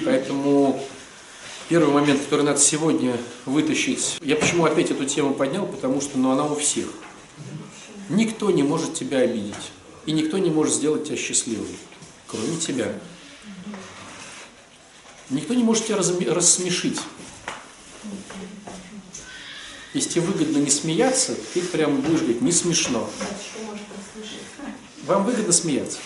Поэтому 0.05 0.87
первый 1.71 1.95
момент, 1.95 2.21
который 2.21 2.45
надо 2.45 2.61
сегодня 2.61 3.17
вытащить, 3.47 4.19
я 4.21 4.37
почему 4.37 4.67
опять 4.67 4.91
эту 4.91 5.07
тему 5.07 5.33
поднял, 5.33 5.65
потому 5.65 6.03
что 6.03 6.19
ну, 6.19 6.31
она 6.31 6.45
у 6.45 6.57
всех. 6.57 6.89
Никто 8.11 8.51
не 8.51 8.63
может 8.63 8.93
тебя 8.93 9.21
обидеть. 9.21 9.73
И 10.05 10.13
никто 10.13 10.37
не 10.37 10.51
может 10.51 10.75
сделать 10.75 11.07
тебя 11.07 11.17
счастливым, 11.17 11.67
кроме 12.27 12.59
тебя. 12.59 12.93
Никто 15.31 15.55
не 15.55 15.65
может 15.65 15.87
тебя 15.87 15.97
рассмешить. 16.35 17.01
Если 19.95 20.11
тебе 20.11 20.21
выгодно 20.27 20.59
не 20.59 20.71
смеяться, 20.71 21.35
ты 21.55 21.63
прям 21.63 22.03
будешь 22.03 22.21
говорить, 22.21 22.43
не 22.43 22.53
смешно. 22.53 23.09
Вам 25.07 25.25
выгодно 25.25 25.53
смеяться. 25.53 25.99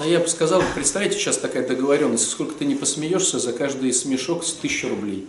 А 0.00 0.06
я 0.06 0.18
бы 0.18 0.26
сказал, 0.28 0.62
представьте, 0.74 1.18
сейчас 1.18 1.36
такая 1.38 1.66
договоренность, 1.66 2.30
сколько 2.30 2.54
ты 2.54 2.64
не 2.64 2.74
посмеешься, 2.74 3.38
за 3.38 3.52
каждый 3.52 3.92
смешок 3.92 4.44
с 4.44 4.52
тысячи 4.52 4.86
рублей. 4.86 5.28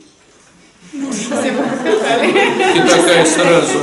Ты 0.92 1.00
такая 2.88 3.26
сразу. 3.26 3.80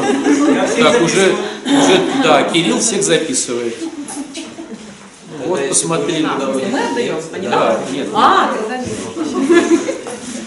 Так, 0.78 1.02
уже, 1.02 1.34
уже, 1.66 2.00
да, 2.22 2.44
Кирилл 2.44 2.78
всех 2.80 3.02
записывает. 3.02 3.76
Вот, 5.46 5.68
посмотри. 5.68 6.22
Мы 6.22 6.30
отдаем, 6.30 7.20
Да, 7.50 7.80
нет. 7.90 8.08
А, 8.14 8.54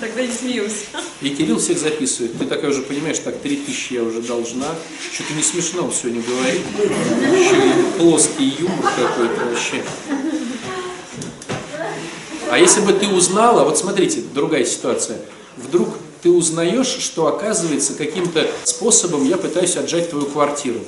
тогда 0.06 0.22
не 0.22 0.32
смеюсь. 0.32 0.86
И 1.22 1.30
Кирилл 1.30 1.60
всех 1.60 1.80
записывает. 1.80 2.38
Ты 2.38 2.46
такая 2.46 2.70
уже 2.70 2.84
понимаешь, 2.84 3.18
так, 3.20 3.40
три 3.40 3.58
тысячи 3.58 3.94
я 3.94 4.04
уже 4.04 4.22
должна. 4.22 4.68
Что-то 5.12 5.34
не 5.34 5.42
смешно 5.42 5.92
сегодня 5.92 6.22
говорит. 6.22 6.62
Еще 6.80 7.56
и 7.56 8.00
плоский 8.00 8.56
юмор 8.60 8.92
какой-то 8.96 9.46
вообще. 9.46 9.84
А 12.52 12.60
если 12.60 12.82
бы 12.82 12.94
ты 12.94 13.08
узнала, 13.08 13.64
вот 13.64 13.78
смотрите, 13.78 14.22
другая 14.34 14.66
ситуация. 14.66 15.20
Вдруг 15.58 15.90
ты 16.22 16.30
узнаешь, 16.30 16.88
что 16.88 17.28
оказывается 17.28 17.96
каким-то 17.96 18.48
способом 18.64 19.28
я 19.28 19.38
пытаюсь 19.38 19.76
отжать 19.76 20.12
твою 20.12 20.28
квартиру. 20.28 20.82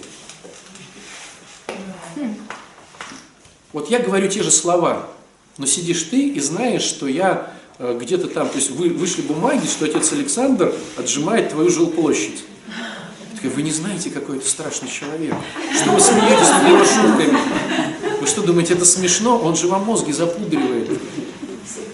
Вот 3.73 3.89
я 3.89 3.99
говорю 3.99 4.27
те 4.27 4.43
же 4.43 4.51
слова, 4.51 5.09
но 5.57 5.65
сидишь 5.65 6.03
ты 6.03 6.29
и 6.29 6.39
знаешь, 6.39 6.83
что 6.83 7.07
я 7.07 7.56
где-то 7.79 8.27
там, 8.27 8.49
то 8.49 8.57
есть 8.57 8.71
вы, 8.71 8.89
вышли 8.89 9.21
бумаги, 9.21 9.65
что 9.67 9.85
отец 9.85 10.11
Александр 10.11 10.73
отжимает 10.97 11.51
твою 11.51 11.69
жилплощадь. 11.69 12.43
Такая, 13.35 13.51
вы 13.51 13.61
не 13.61 13.71
знаете, 13.71 14.09
какой 14.09 14.37
это 14.37 14.47
страшный 14.47 14.89
человек. 14.89 15.35
Что 15.79 15.91
вы 15.91 15.99
смеетесь 15.99 16.49
над 16.49 16.67
его 16.67 16.83
шутками? 16.83 18.19
Вы 18.19 18.25
что 18.25 18.41
думаете, 18.41 18.73
это 18.73 18.85
смешно? 18.85 19.37
Он 19.37 19.55
же 19.55 19.67
вам 19.67 19.85
мозги 19.85 20.11
запудривает. 20.11 20.89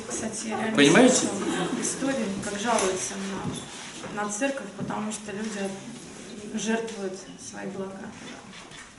Кстати, 0.08 0.56
Понимаете? 0.74 1.28
История, 1.82 2.26
как 2.46 2.58
жалуются 2.62 3.16
на, 4.16 4.24
на 4.24 4.30
церковь, 4.30 4.68
потому 4.78 5.12
что 5.12 5.34
люди 5.34 5.70
жертвуют 6.54 7.14
свои 7.52 7.68
блага. 7.76 8.00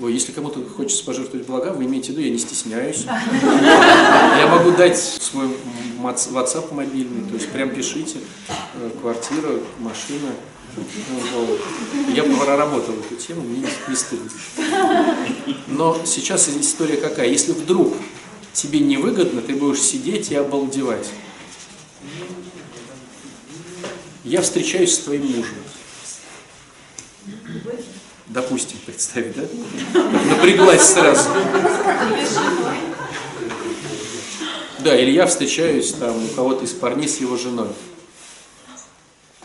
Ой, 0.00 0.12
если 0.12 0.32
кому-то 0.32 0.60
хочется 0.68 1.04
пожертвовать 1.04 1.46
блага, 1.46 1.68
вы 1.68 1.84
имеете 1.84 2.08
в 2.08 2.10
виду, 2.10 2.22
я 2.22 2.30
не 2.30 2.38
стесняюсь. 2.38 3.04
Я 3.06 4.48
могу 4.50 4.72
дать 4.72 4.98
свой 4.98 5.56
WhatsApp 6.04 6.72
мобильный, 6.72 7.28
то 7.28 7.34
есть 7.34 7.50
прям 7.50 7.70
пишите, 7.70 8.18
э, 8.74 8.90
квартира, 9.00 9.60
машина. 9.78 10.30
Ну, 10.76 11.58
я 12.12 12.24
проработал 12.24 12.94
эту 12.94 13.14
тему, 13.14 13.42
мне 13.42 13.66
не 13.88 13.94
стыдно. 13.94 14.28
Но 15.68 16.00
сейчас 16.04 16.48
история 16.48 16.96
какая? 16.96 17.28
Если 17.28 17.52
вдруг 17.52 17.94
тебе 18.52 18.80
невыгодно, 18.80 19.40
ты 19.40 19.54
будешь 19.54 19.80
сидеть 19.80 20.32
и 20.32 20.34
обалдевать. 20.34 21.08
Я 24.24 24.42
встречаюсь 24.42 24.94
с 24.94 24.98
твоим 24.98 25.26
мужем. 25.26 25.54
Допустим, 28.26 28.78
представить, 28.84 29.36
да? 29.36 30.00
Напряглась 30.30 30.82
сразу. 30.82 31.28
Да, 34.84 34.94
или 34.94 35.12
я 35.12 35.26
встречаюсь 35.26 35.92
там 35.92 36.22
у 36.22 36.28
кого-то 36.28 36.66
из 36.66 36.72
парней 36.72 37.08
с 37.08 37.18
его 37.18 37.38
женой. 37.38 37.70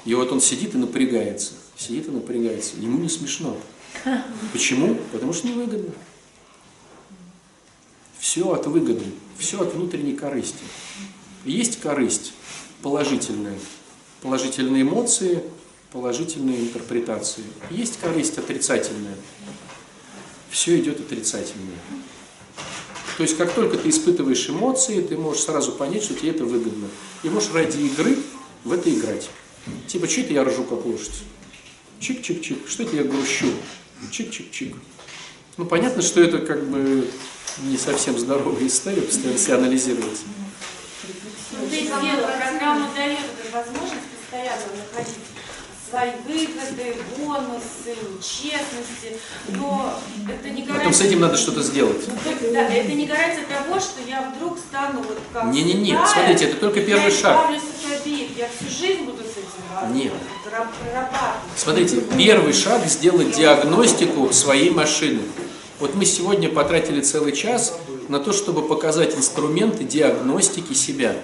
И 0.04 0.14
вот 0.14 0.34
он 0.34 0.42
сидит 0.42 0.76
и 0.76 0.78
напрягается. 0.78 1.54
Сидит 1.78 2.10
и 2.10 2.12
напрягается. 2.12 2.76
Ему 2.76 2.98
не 2.98 3.08
смешно. 3.08 3.56
Почему? 4.52 4.96
Потому 5.14 5.32
что 5.32 5.48
невыгодно. 5.48 5.94
Все 8.20 8.52
от 8.52 8.68
выгоды, 8.68 9.06
все 9.38 9.62
от 9.62 9.74
внутренней 9.74 10.14
корысти. 10.14 10.66
Есть 11.46 11.80
корысть 11.80 12.34
положительная, 12.82 13.58
положительные 14.22 14.82
эмоции, 14.82 15.42
положительные 15.94 16.60
интерпретации. 16.60 17.46
Есть 17.72 17.98
корысть 18.02 18.38
отрицательная. 18.38 19.16
Все 20.50 20.78
идет 20.78 21.00
отрицательное. 21.00 21.78
То 23.20 23.24
есть, 23.24 23.36
как 23.36 23.52
только 23.52 23.78
ты 23.78 23.90
испытываешь 23.90 24.50
эмоции, 24.50 25.02
ты 25.02 25.18
можешь 25.18 25.44
сразу 25.44 25.74
понять, 25.74 26.04
что 26.04 26.14
тебе 26.14 26.32
это 26.32 26.46
выгодно. 26.46 26.88
И 27.22 27.30
можешь 27.30 27.52
ради 27.52 27.78
игры 27.78 28.18
в 28.64 28.72
это 28.72 28.90
играть. 28.90 29.30
Типа, 29.88 30.08
что 30.08 30.22
это 30.22 30.32
я 30.32 30.46
ржу 30.46 30.64
как 30.64 30.86
лошадь? 30.86 31.24
Чик-чик-чик. 32.00 32.66
Что 32.66 32.84
это 32.84 32.96
я 32.96 33.04
грущу? 33.04 33.48
Чик-чик-чик. 34.10 34.74
Ну, 35.58 35.66
понятно, 35.66 36.02
что 36.02 36.22
это 36.22 36.38
как 36.40 36.66
бы 36.66 37.10
не 37.64 37.78
совсем 37.78 38.18
здоровая 38.18 38.66
история, 38.66 39.02
постоянно 39.02 39.38
себя 39.38 39.56
анализировать. 39.56 40.22
Есть 41.70 41.88
дело, 41.88 42.32
программа 42.38 42.90
дает 42.96 43.20
возможность 43.52 44.08
постоянно 44.16 44.64
находить 44.94 45.16
свои 45.90 46.12
выгоды, 46.26 46.96
бонусы, 47.18 47.96
честности, 48.22 49.18
но 49.50 49.94
это 50.28 50.50
не 50.50 50.62
гарантия... 50.62 50.78
Потом 50.78 50.94
с 50.94 51.02
этим 51.02 51.20
надо 51.22 51.38
что-то 51.38 51.64
сделать. 51.64 52.06
Да, 52.54 52.68
это 52.68 52.92
не 52.92 53.06
гарантия 53.06 53.46
того, 53.46 53.80
что 53.80 54.02
я 54.08 54.32
вдруг 54.36 54.58
стану 54.60 55.02
вот 55.02 55.18
как 55.34 55.46
Не-не-не, 55.46 55.98
смотрите, 56.06 56.46
это 56.46 56.58
только 56.58 56.82
первый 56.82 57.12
я 57.12 57.12
шаг. 57.12 57.50
от 57.50 58.02
обид, 58.02 58.30
я 58.38 58.48
всю 58.48 58.70
жизнь 58.70 59.04
буду 59.04 59.24
с 59.24 59.32
этим 59.32 59.96
Нет. 59.96 60.14
Смотрите, 61.56 62.02
первый 62.18 62.54
шаг 62.54 62.86
сделать 62.86 63.36
диагностику 63.36 64.32
своей 64.32 64.70
машины. 64.70 65.22
Вот 65.80 65.96
мы 65.96 66.06
сегодня 66.06 66.50
потратили 66.50 67.02
целый 67.02 67.32
час 67.32 67.80
на 68.10 68.20
то, 68.20 68.34
чтобы 68.34 68.68
показать 68.68 69.16
инструменты 69.16 69.86
диагностики 69.86 70.74
себя. 70.74 71.16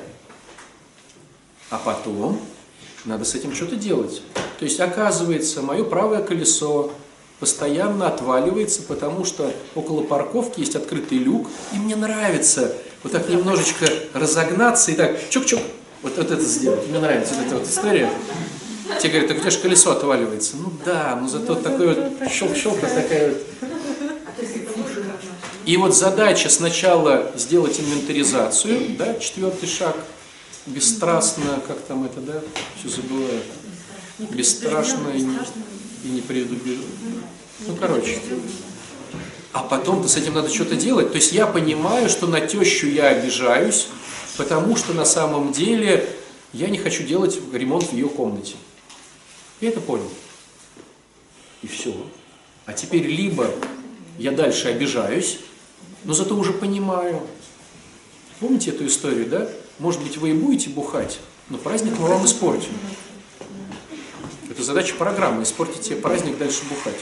А 1.69 1.77
потом 1.77 2.39
надо 3.05 3.25
с 3.25 3.35
этим 3.35 3.53
что-то 3.53 3.75
делать. 3.75 4.21
То 4.59 4.65
есть, 4.65 4.79
оказывается, 4.79 5.61
мое 5.61 5.83
правое 5.83 6.21
колесо 6.23 6.91
постоянно 7.39 8.07
отваливается, 8.07 8.81
потому 8.83 9.25
что 9.25 9.51
около 9.75 10.01
парковки 10.01 10.61
есть 10.61 10.75
открытый 10.75 11.17
люк, 11.17 11.47
и 11.73 11.77
мне 11.77 11.95
нравится 11.95 12.73
вот 13.03 13.11
так 13.11 13.29
немножечко 13.29 13.87
разогнаться 14.13 14.91
и 14.91 14.95
так 14.95 15.17
чук-чук, 15.29 15.61
вот, 16.01 16.17
вот 16.17 16.31
это 16.31 16.41
сделать. 16.41 16.87
Мне 16.87 16.99
нравится 16.99 17.33
вот 17.35 17.45
эта 17.45 17.55
вот 17.57 17.67
история. 17.67 18.09
Тебе 18.99 19.09
говорят, 19.09 19.27
так 19.29 19.37
у 19.37 19.39
тебя 19.41 19.51
же 19.51 19.59
колесо 19.59 19.91
отваливается. 19.91 20.55
Ну 20.57 20.71
да, 20.85 21.17
но 21.19 21.27
зато 21.27 21.55
такой 21.55 21.87
вот 21.87 21.97
щелк-щелк, 22.29 22.79
такая 22.79 23.29
вот. 23.29 23.41
И 25.65 25.77
вот 25.77 25.95
задача 25.95 26.49
сначала 26.49 27.31
сделать 27.35 27.79
инвентаризацию, 27.79 28.95
да, 28.97 29.15
четвертый 29.15 29.67
шаг, 29.67 29.95
бесстрастно, 30.65 31.61
как 31.67 31.79
там 31.81 32.05
это, 32.05 32.21
да, 32.21 32.41
все 32.77 32.89
забываю, 32.89 33.41
бесстрашно 34.31 35.09
и 35.09 35.25
и 36.05 36.09
не 36.09 36.21
предубежденно. 36.21 37.23
Ну, 37.67 37.75
короче. 37.75 38.19
А 39.51 39.63
потом-то 39.63 40.07
с 40.07 40.17
этим 40.17 40.33
надо 40.33 40.53
что-то 40.53 40.75
делать. 40.75 41.09
То 41.09 41.15
есть 41.15 41.31
я 41.31 41.47
понимаю, 41.47 42.09
что 42.09 42.27
на 42.27 42.41
тещу 42.41 42.87
я 42.87 43.07
обижаюсь, 43.07 43.87
потому 44.37 44.75
что 44.75 44.93
на 44.93 45.05
самом 45.05 45.51
деле 45.51 46.07
я 46.53 46.69
не 46.69 46.77
хочу 46.77 47.03
делать 47.03 47.39
ремонт 47.51 47.85
в 47.85 47.93
ее 47.93 48.07
комнате. 48.07 48.55
Я 49.61 49.69
это 49.69 49.81
понял. 49.81 50.09
И 51.63 51.67
все. 51.67 51.95
А 52.65 52.73
теперь 52.73 53.07
либо 53.07 53.49
я 54.19 54.31
дальше 54.31 54.67
обижаюсь, 54.67 55.39
но 56.03 56.13
зато 56.13 56.35
уже 56.35 56.53
понимаю. 56.53 57.21
Помните 58.39 58.71
эту 58.71 58.85
историю, 58.85 59.27
да? 59.27 59.49
Может 59.79 60.01
быть, 60.01 60.17
вы 60.17 60.29
и 60.29 60.33
будете 60.33 60.69
бухать, 60.69 61.19
но 61.49 61.57
праздник 61.57 61.99
мы 61.99 62.07
вам 62.07 62.25
испортим. 62.25 62.71
Это 64.49 64.63
задача 64.63 64.95
программы, 64.95 65.43
испортить 65.43 65.81
тебе 65.81 65.97
праздник, 65.97 66.37
дальше 66.37 66.63
бухать. 66.69 66.99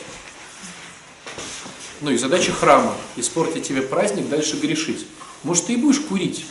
Ну 2.02 2.10
и 2.10 2.18
задача 2.18 2.52
храма, 2.52 2.96
испортить 3.16 3.68
тебе 3.68 3.84
праздник, 3.84 4.28
дальше 4.28 4.58
грешить. 4.58 5.06
Может, 5.44 5.68
ты 5.68 5.74
и 5.74 5.78
будешь 5.78 6.00
курить, 6.00 6.46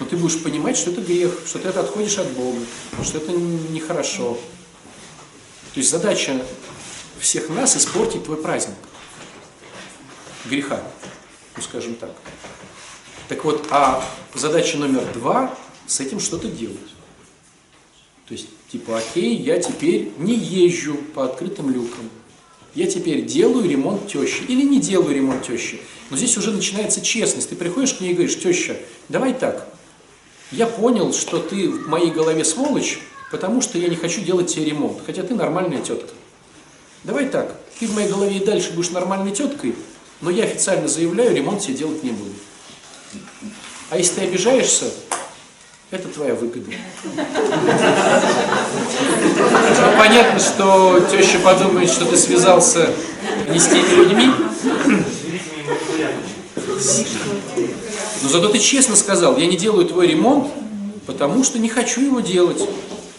но 0.00 0.06
ты 0.06 0.16
будешь 0.16 0.42
понимать, 0.42 0.76
что 0.76 0.90
это 0.90 1.00
грех, 1.00 1.32
что 1.46 1.60
ты 1.60 1.68
это 1.68 1.80
отходишь 1.80 2.18
от 2.18 2.30
Бога, 2.32 2.58
что 3.04 3.18
это 3.18 3.30
нехорошо. 3.32 4.34
То 5.74 5.78
есть 5.78 5.90
задача 5.90 6.44
всех 7.20 7.48
нас 7.50 7.76
испортить 7.76 8.24
твой 8.24 8.38
праздник. 8.38 8.76
Греха, 10.46 10.82
ну 11.56 11.62
скажем 11.62 11.94
так. 11.94 12.10
Так 13.30 13.44
вот, 13.44 13.68
а 13.70 14.04
задача 14.34 14.76
номер 14.76 15.06
два– 15.14 15.56
с 15.86 16.00
этим 16.00 16.18
что-то 16.18 16.48
делать. 16.48 16.76
То 18.26 18.34
есть, 18.34 18.48
типа, 18.72 18.98
окей, 18.98 19.36
я 19.36 19.60
теперь 19.60 20.10
не 20.18 20.34
езжу 20.34 20.96
по 21.14 21.26
открытым 21.26 21.70
люкам. 21.70 22.10
Я 22.74 22.88
теперь 22.88 23.24
делаю 23.24 23.70
ремонт 23.70 24.08
тещи 24.08 24.42
или 24.48 24.62
не 24.62 24.80
делаю 24.80 25.14
ремонт 25.14 25.46
тещи. 25.46 25.80
Но 26.10 26.16
здесь 26.16 26.36
уже 26.38 26.50
начинается 26.50 27.02
честность. 27.02 27.50
Ты 27.50 27.54
приходишь 27.54 27.94
к 27.94 28.00
ней 28.00 28.10
и 28.10 28.14
говоришь, 28.14 28.36
теща, 28.36 28.76
давай 29.08 29.32
так. 29.32 29.72
Я 30.50 30.66
понял, 30.66 31.12
что 31.12 31.38
ты 31.38 31.68
в 31.68 31.86
моей 31.86 32.10
голове 32.10 32.44
сволочь, 32.44 32.98
потому 33.30 33.62
что 33.62 33.78
я 33.78 33.86
не 33.86 33.96
хочу 33.96 34.22
делать 34.22 34.52
тебе 34.52 34.64
ремонт. 34.64 34.98
Хотя 35.06 35.22
ты 35.22 35.36
нормальная 35.36 35.80
тетка. 35.80 36.10
Давай 37.04 37.28
так, 37.28 37.54
ты 37.78 37.86
в 37.86 37.94
моей 37.94 38.08
голове 38.08 38.38
и 38.38 38.44
дальше 38.44 38.72
будешь 38.72 38.90
нормальной 38.90 39.30
теткой, 39.30 39.76
но 40.20 40.30
я 40.30 40.42
официально 40.42 40.88
заявляю, 40.88 41.32
ремонт 41.32 41.60
тебе 41.60 41.74
делать 41.74 42.02
не 42.02 42.10
буду. 42.10 42.34
А 43.90 43.96
если 43.96 44.16
ты 44.16 44.20
обижаешься, 44.22 44.86
это 45.90 46.08
твоя 46.08 46.34
выгода. 46.34 46.70
Понятно, 49.98 50.38
что 50.38 51.00
теща 51.10 51.40
подумает, 51.40 51.90
что 51.90 52.04
ты 52.04 52.16
связался 52.16 52.90
не 53.48 53.58
с 53.58 53.66
теми 53.66 53.94
людьми. 53.96 54.30
Но 58.22 58.28
зато 58.28 58.48
ты 58.48 58.58
честно 58.58 58.94
сказал, 58.96 59.36
я 59.36 59.46
не 59.46 59.56
делаю 59.56 59.86
твой 59.86 60.06
ремонт, 60.06 60.48
потому 61.06 61.42
что 61.42 61.58
не 61.58 61.68
хочу 61.68 62.00
его 62.02 62.20
делать. 62.20 62.62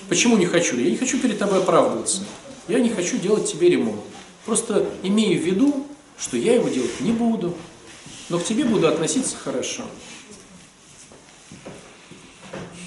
Почему 0.08 0.38
не 0.38 0.46
хочу? 0.46 0.78
Я 0.78 0.90
не 0.90 0.98
хочу 0.98 1.20
перед 1.20 1.40
тобой 1.40 1.60
оправдываться. 1.60 2.24
Я 2.68 2.80
не 2.80 2.90
хочу 2.90 3.18
делать 3.18 3.52
тебе 3.52 3.70
ремонт. 3.70 4.02
Просто 4.46 4.86
имею 5.04 5.42
в 5.42 5.46
виду, 5.46 5.88
что 6.18 6.38
я 6.38 6.56
его 6.56 6.70
делать 6.70 7.02
не 7.02 7.12
буду, 7.12 7.56
но 8.32 8.40
к 8.40 8.46
тебе 8.46 8.64
буду 8.64 8.88
относиться 8.88 9.36
хорошо. 9.36 9.84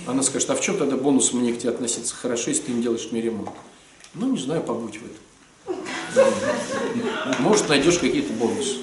Она 0.07 0.23
скажет, 0.23 0.49
а 0.51 0.55
в 0.55 0.61
чем 0.61 0.79
тогда 0.79 0.97
бонус 0.97 1.35
мне 1.35 1.53
к 1.53 1.59
тебе 1.59 1.71
относиться 1.71 2.15
хорошо, 2.15 2.49
если 2.51 2.63
ты 2.63 2.73
не 2.73 2.83
делаешь 2.83 3.09
мне 3.11 3.21
ремонт? 3.21 3.51
Ну, 4.15 4.33
не 4.33 4.39
знаю, 4.39 4.63
побудь 4.63 4.99
в 4.99 5.05
этом. 5.05 6.27
Может, 7.41 7.69
найдешь 7.69 7.99
какие-то 7.99 8.33
бонусы. 8.33 8.79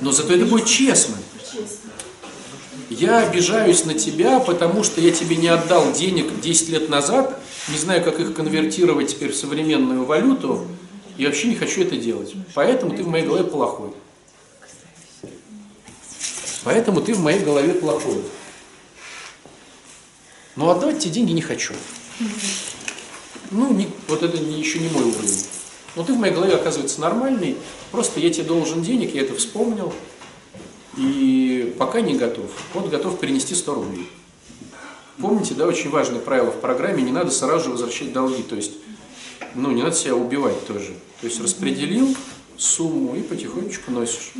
Но 0.00 0.12
зато 0.12 0.34
это 0.34 0.44
будет 0.44 0.66
честно. 0.66 1.16
Я 2.88 3.18
обижаюсь 3.18 3.84
на 3.84 3.94
тебя, 3.94 4.38
потому 4.38 4.84
что 4.84 5.00
я 5.00 5.10
тебе 5.10 5.36
не 5.36 5.48
отдал 5.48 5.92
денег 5.92 6.40
10 6.40 6.68
лет 6.68 6.88
назад, 6.88 7.40
не 7.68 7.78
знаю, 7.78 8.02
как 8.04 8.20
их 8.20 8.34
конвертировать 8.34 9.08
теперь 9.08 9.32
в 9.32 9.36
современную 9.36 10.04
валюту, 10.04 10.66
и 11.18 11.26
вообще 11.26 11.48
не 11.48 11.56
хочу 11.56 11.82
это 11.82 11.96
делать. 11.96 12.32
Поэтому 12.54 12.96
ты 12.96 13.02
в 13.02 13.08
моей 13.08 13.26
голове 13.26 13.44
плохой. 13.44 13.90
Поэтому 16.64 17.02
ты 17.02 17.12
в 17.12 17.20
моей 17.20 17.40
голове 17.40 17.74
плохой. 17.74 18.22
Но 20.54 20.70
отдавать 20.70 21.00
тебе 21.00 21.12
деньги 21.12 21.32
не 21.32 21.42
хочу. 21.42 21.74
Ну, 23.50 23.72
не, 23.72 23.88
вот 24.06 24.22
это 24.22 24.38
не, 24.38 24.58
еще 24.58 24.78
не 24.78 24.88
мой 24.88 25.04
уровень. 25.04 25.44
Но 25.96 26.04
ты 26.04 26.12
в 26.12 26.18
моей 26.18 26.34
голове 26.34 26.54
оказывается 26.54 27.00
нормальный, 27.00 27.56
просто 27.90 28.20
я 28.20 28.30
тебе 28.30 28.44
должен 28.44 28.82
денег, 28.82 29.14
я 29.14 29.22
это 29.22 29.34
вспомнил, 29.34 29.92
и 30.96 31.74
пока 31.78 32.00
не 32.00 32.16
готов. 32.16 32.50
Вот 32.74 32.90
готов 32.90 33.18
принести 33.18 33.54
100 33.54 33.74
рублей. 33.74 34.08
Помните, 35.20 35.54
да, 35.54 35.66
очень 35.66 35.90
важное 35.90 36.20
правило 36.20 36.50
в 36.50 36.60
программе, 36.60 37.02
не 37.02 37.10
надо 37.10 37.30
сразу 37.30 37.64
же 37.64 37.70
возвращать 37.70 38.12
долги, 38.12 38.42
то 38.42 38.54
есть, 38.54 38.72
ну, 39.58 39.70
не 39.72 39.82
надо 39.82 39.96
себя 39.96 40.14
убивать 40.14 40.66
тоже. 40.66 40.94
То 41.20 41.26
есть 41.26 41.40
распределил 41.40 42.16
сумму 42.56 43.16
и 43.16 43.22
потихонечку 43.22 43.90
носишь. 43.90 44.32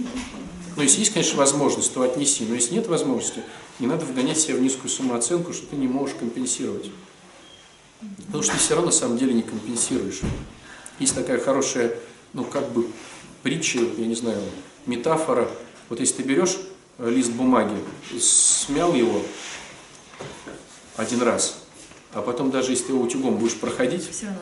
Но 0.77 0.83
если 0.83 1.01
есть, 1.01 1.13
конечно, 1.13 1.37
возможность, 1.39 1.93
то 1.93 2.03
отнеси. 2.03 2.45
Но 2.49 2.55
если 2.55 2.75
нет 2.75 2.87
возможности, 2.87 3.43
не 3.81 3.87
надо 3.87 4.05
вгонять 4.05 4.39
себя 4.39 4.57
в 4.57 4.61
низкую 4.61 4.91
самооценку, 4.91 5.53
что 5.53 5.67
ты 5.67 5.77
не 5.77 5.89
можешь 5.89 6.17
компенсировать. 6.17 6.91
Потому 8.27 8.43
что 8.43 8.53
ты 8.53 8.59
все 8.59 8.75
равно 8.75 8.87
на 8.87 8.97
самом 8.97 9.19
деле 9.19 9.35
не 9.35 9.43
компенсируешь. 9.43 10.21
Есть 11.01 11.15
такая 11.15 11.41
хорошая, 11.41 11.97
ну 12.33 12.45
как 12.45 12.71
бы 12.73 12.87
притча, 13.43 13.81
я 13.97 14.07
не 14.07 14.15
знаю, 14.15 14.41
метафора. 14.87 15.49
Вот 15.89 16.01
если 16.01 16.15
ты 16.17 16.23
берешь 16.23 16.59
э, 16.99 17.11
лист 17.11 17.33
бумаги, 17.33 17.77
смял 18.21 18.95
его 18.95 19.23
один 20.97 21.23
раз, 21.23 21.58
а 22.13 22.23
потом 22.23 22.51
даже 22.51 22.73
если 22.73 22.85
ты 22.85 22.93
его 22.93 23.03
утюгом 23.03 23.37
будешь 23.37 23.57
проходить, 23.57 24.09
Все 24.11 24.27
равно 24.27 24.41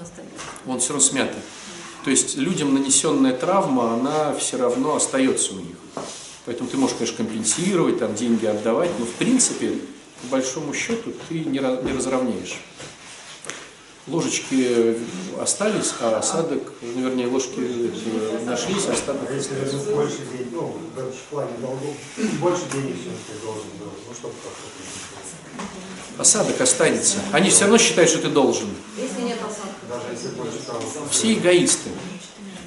он 0.66 0.80
все 0.80 0.88
равно 0.94 1.04
смятый. 1.04 1.40
То 2.04 2.10
есть 2.10 2.36
людям 2.36 2.72
нанесенная 2.74 3.32
травма, 3.32 3.94
она 3.94 4.32
все 4.34 4.56
равно 4.58 4.94
остается 4.94 5.54
у 5.54 5.58
них. 5.58 5.76
Поэтому 6.44 6.70
ты 6.70 6.76
можешь, 6.76 6.96
конечно, 6.96 7.16
компенсировать, 7.16 7.98
там, 7.98 8.14
деньги 8.14 8.46
отдавать, 8.46 8.90
но 9.00 9.04
в 9.04 9.10
принципе, 9.14 9.72
по 10.22 10.28
большому 10.28 10.72
счету, 10.72 11.12
ты 11.28 11.40
не, 11.40 11.58
не 11.58 11.92
разровняешь. 11.92 12.60
Ложечки 14.06 14.96
остались, 15.40 15.92
а 16.00 16.18
осадок, 16.18 16.72
ну, 16.80 17.02
вернее, 17.02 17.26
ложки 17.26 17.58
нашлись, 18.44 18.86
а 18.88 18.92
остаток 18.92 19.28
Если 19.34 19.56
остался. 19.56 19.90
больше 19.92 20.18
денег, 20.30 20.52
ну, 20.52 20.76
в 20.94 21.30
плане 21.30 21.50
долгов, 21.60 21.96
больше 22.40 22.62
денег 22.72 22.94
все-таки 22.94 23.44
должен 23.44 23.68
был, 23.80 23.90
ну, 24.06 24.14
чтобы 24.14 24.34
как-то... 24.44 25.95
Осадок 26.18 26.60
останется. 26.60 27.18
Они 27.32 27.50
все 27.50 27.62
равно 27.62 27.78
считают, 27.78 28.10
что 28.10 28.20
ты 28.20 28.28
должен. 28.28 28.68
Если 28.96 29.22
нет 29.22 29.38
осадка. 29.38 29.74
Даже 29.88 30.04
если 30.12 30.28
больше 30.36 30.58
того. 30.66 30.80
Все 31.10 31.34
эгоисты. 31.34 31.90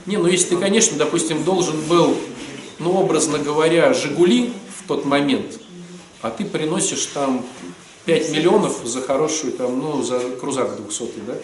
Не, 0.06 0.18
ну 0.18 0.28
если 0.28 0.50
ты, 0.50 0.58
конечно, 0.58 0.98
допустим, 0.98 1.44
должен 1.44 1.80
был, 1.82 2.16
ну, 2.78 2.94
образно 2.94 3.40
говоря, 3.40 3.94
«Жигули» 3.94 4.54
в 4.78 4.88
тот 4.88 5.06
момент, 5.06 5.60
а 6.22 6.30
ты 6.30 6.46
приносишь 6.46 7.06
там 7.08 7.46
5 8.06 8.32
миллионов 8.32 8.82
за 8.86 9.02
хорошую, 9.02 9.54
там, 9.54 9.80
ну, 9.80 10.02
за 10.04 10.20
крузак 10.20 10.78
200, 10.78 11.04
да? 11.28 11.36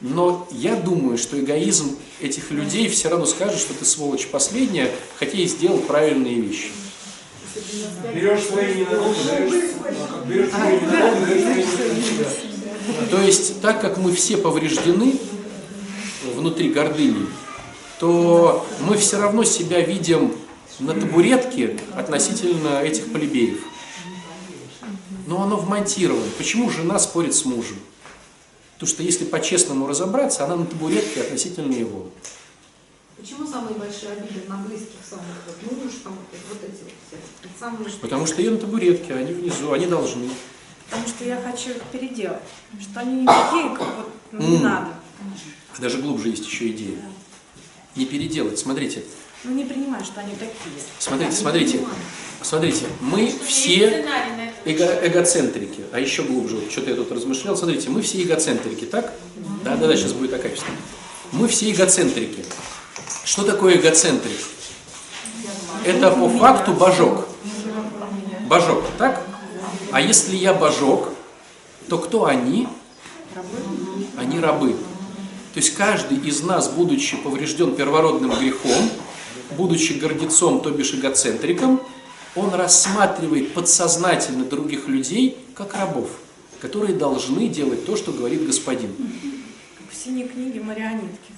Но 0.00 0.48
я 0.50 0.76
думаю, 0.76 1.18
что 1.18 1.38
эгоизм 1.38 1.98
этих 2.20 2.50
людей 2.50 2.88
все 2.88 3.08
равно 3.08 3.26
скажет, 3.26 3.58
что 3.58 3.74
ты 3.74 3.84
сволочь 3.84 4.26
последняя, 4.28 4.90
хотя 5.18 5.38
и 5.38 5.46
сделал 5.46 5.78
правильные 5.78 6.40
вещи. 6.40 6.70
То 13.10 13.20
есть, 13.20 13.60
так 13.60 13.80
как 13.80 13.96
мы 13.98 14.12
все 14.12 14.36
повреждены 14.36 15.18
внутри 16.34 16.70
гордыни, 16.70 17.26
то 17.98 18.66
мы 18.80 18.96
все 18.96 19.18
равно 19.18 19.44
себя 19.44 19.80
видим 19.80 20.34
на 20.78 20.94
табуретке 20.94 21.76
относительно 21.94 22.82
этих 22.82 23.12
плебеев. 23.12 23.64
Но 25.26 25.42
оно 25.42 25.56
вмонтировано. 25.56 26.26
Почему 26.38 26.70
жена 26.70 26.98
спорит 26.98 27.34
с 27.34 27.44
мужем? 27.44 27.78
Потому 28.74 28.88
что 28.94 29.02
если 29.02 29.24
по-честному 29.24 29.86
разобраться, 29.86 30.44
она 30.44 30.56
на 30.56 30.66
табуретке 30.66 31.20
относительно 31.20 31.74
его. 31.74 32.06
Почему 33.20 33.46
самые 33.46 33.74
большие 33.76 34.12
обиды 34.12 34.48
на 34.48 34.56
близких 34.58 34.96
самых 35.08 35.26
вот 35.46 35.72
муж, 35.72 35.92
там 36.02 36.14
вот 36.14 36.58
эти 36.62 36.82
вот 36.82 36.92
все? 37.06 37.18
Самые... 37.58 37.90
Потому 38.00 38.26
что 38.26 38.40
ее 38.40 38.50
на 38.52 38.56
табуретке, 38.58 39.12
они 39.14 39.32
внизу, 39.34 39.72
они 39.72 39.86
должны. 39.86 40.30
Потому 40.88 41.06
что 41.06 41.24
я 41.24 41.40
хочу 41.40 41.70
их 41.70 41.82
переделать. 41.92 42.40
Что 42.80 43.00
они 43.00 43.20
не 43.22 43.26
такие, 43.26 43.76
как 43.76 43.96
вот 43.96 44.08
ну, 44.32 44.40
не 44.48 44.56
М. 44.56 44.62
надо. 44.62 44.88
Даже 45.78 45.98
глубже 45.98 46.30
есть 46.30 46.46
еще 46.46 46.68
идея. 46.70 46.96
Не 47.94 48.06
переделать. 48.06 48.58
Смотрите, 48.58 49.04
Ну 49.44 49.52
не 49.54 49.64
принимаю, 49.64 50.02
что 50.04 50.20
они 50.20 50.32
такие. 50.32 50.54
смотрите, 50.98 51.32
смотрите. 51.32 51.80
Смотрите, 52.42 52.86
мы 53.00 53.30
все 53.46 54.02
эго- 54.64 55.06
эгоцентрики, 55.06 55.84
а 55.92 56.00
еще 56.00 56.22
глубже, 56.22 56.56
вот 56.56 56.72
что-то 56.72 56.90
я 56.90 56.96
тут 56.96 57.12
размышлял, 57.12 57.54
смотрите, 57.54 57.90
мы 57.90 58.00
все 58.00 58.22
эгоцентрики, 58.22 58.86
так? 58.86 59.12
Да, 59.62 59.76
да, 59.76 59.88
да, 59.88 59.96
сейчас 59.96 60.14
будет 60.14 60.30
такая. 60.30 60.54
Мы 61.32 61.48
все 61.48 61.70
эгоцентрики. 61.70 62.44
Что 63.24 63.44
такое 63.44 63.76
эгоцентрик? 63.76 64.38
Это 65.84 66.10
по 66.10 66.28
факту 66.28 66.72
божок. 66.72 67.26
Божок, 68.48 68.84
так? 68.98 69.22
А 69.92 70.00
если 70.00 70.36
я 70.36 70.54
божок, 70.54 71.10
то 71.88 71.98
кто 71.98 72.26
они? 72.26 72.68
Они 74.16 74.40
рабы. 74.40 74.76
То 75.54 75.58
есть 75.60 75.74
каждый 75.74 76.18
из 76.18 76.42
нас, 76.42 76.68
будучи 76.68 77.16
поврежден 77.16 77.74
первородным 77.74 78.30
грехом, 78.38 78.90
будучи 79.56 79.94
гордецом, 79.94 80.60
то 80.60 80.70
бишь 80.70 80.94
эгоцентриком, 80.94 81.80
он 82.36 82.54
рассматривает 82.54 83.52
подсознательно 83.54 84.44
других 84.44 84.86
людей 84.86 85.36
как 85.54 85.74
рабов, 85.74 86.10
которые 86.60 86.94
должны 86.94 87.48
делать 87.48 87.84
то, 87.84 87.96
что 87.96 88.12
говорит 88.12 88.46
господин. 88.46 88.94
Как 88.96 89.90
в 89.90 90.04
синей 90.04 90.28
книге 90.28 90.60
сказано. 90.60 91.29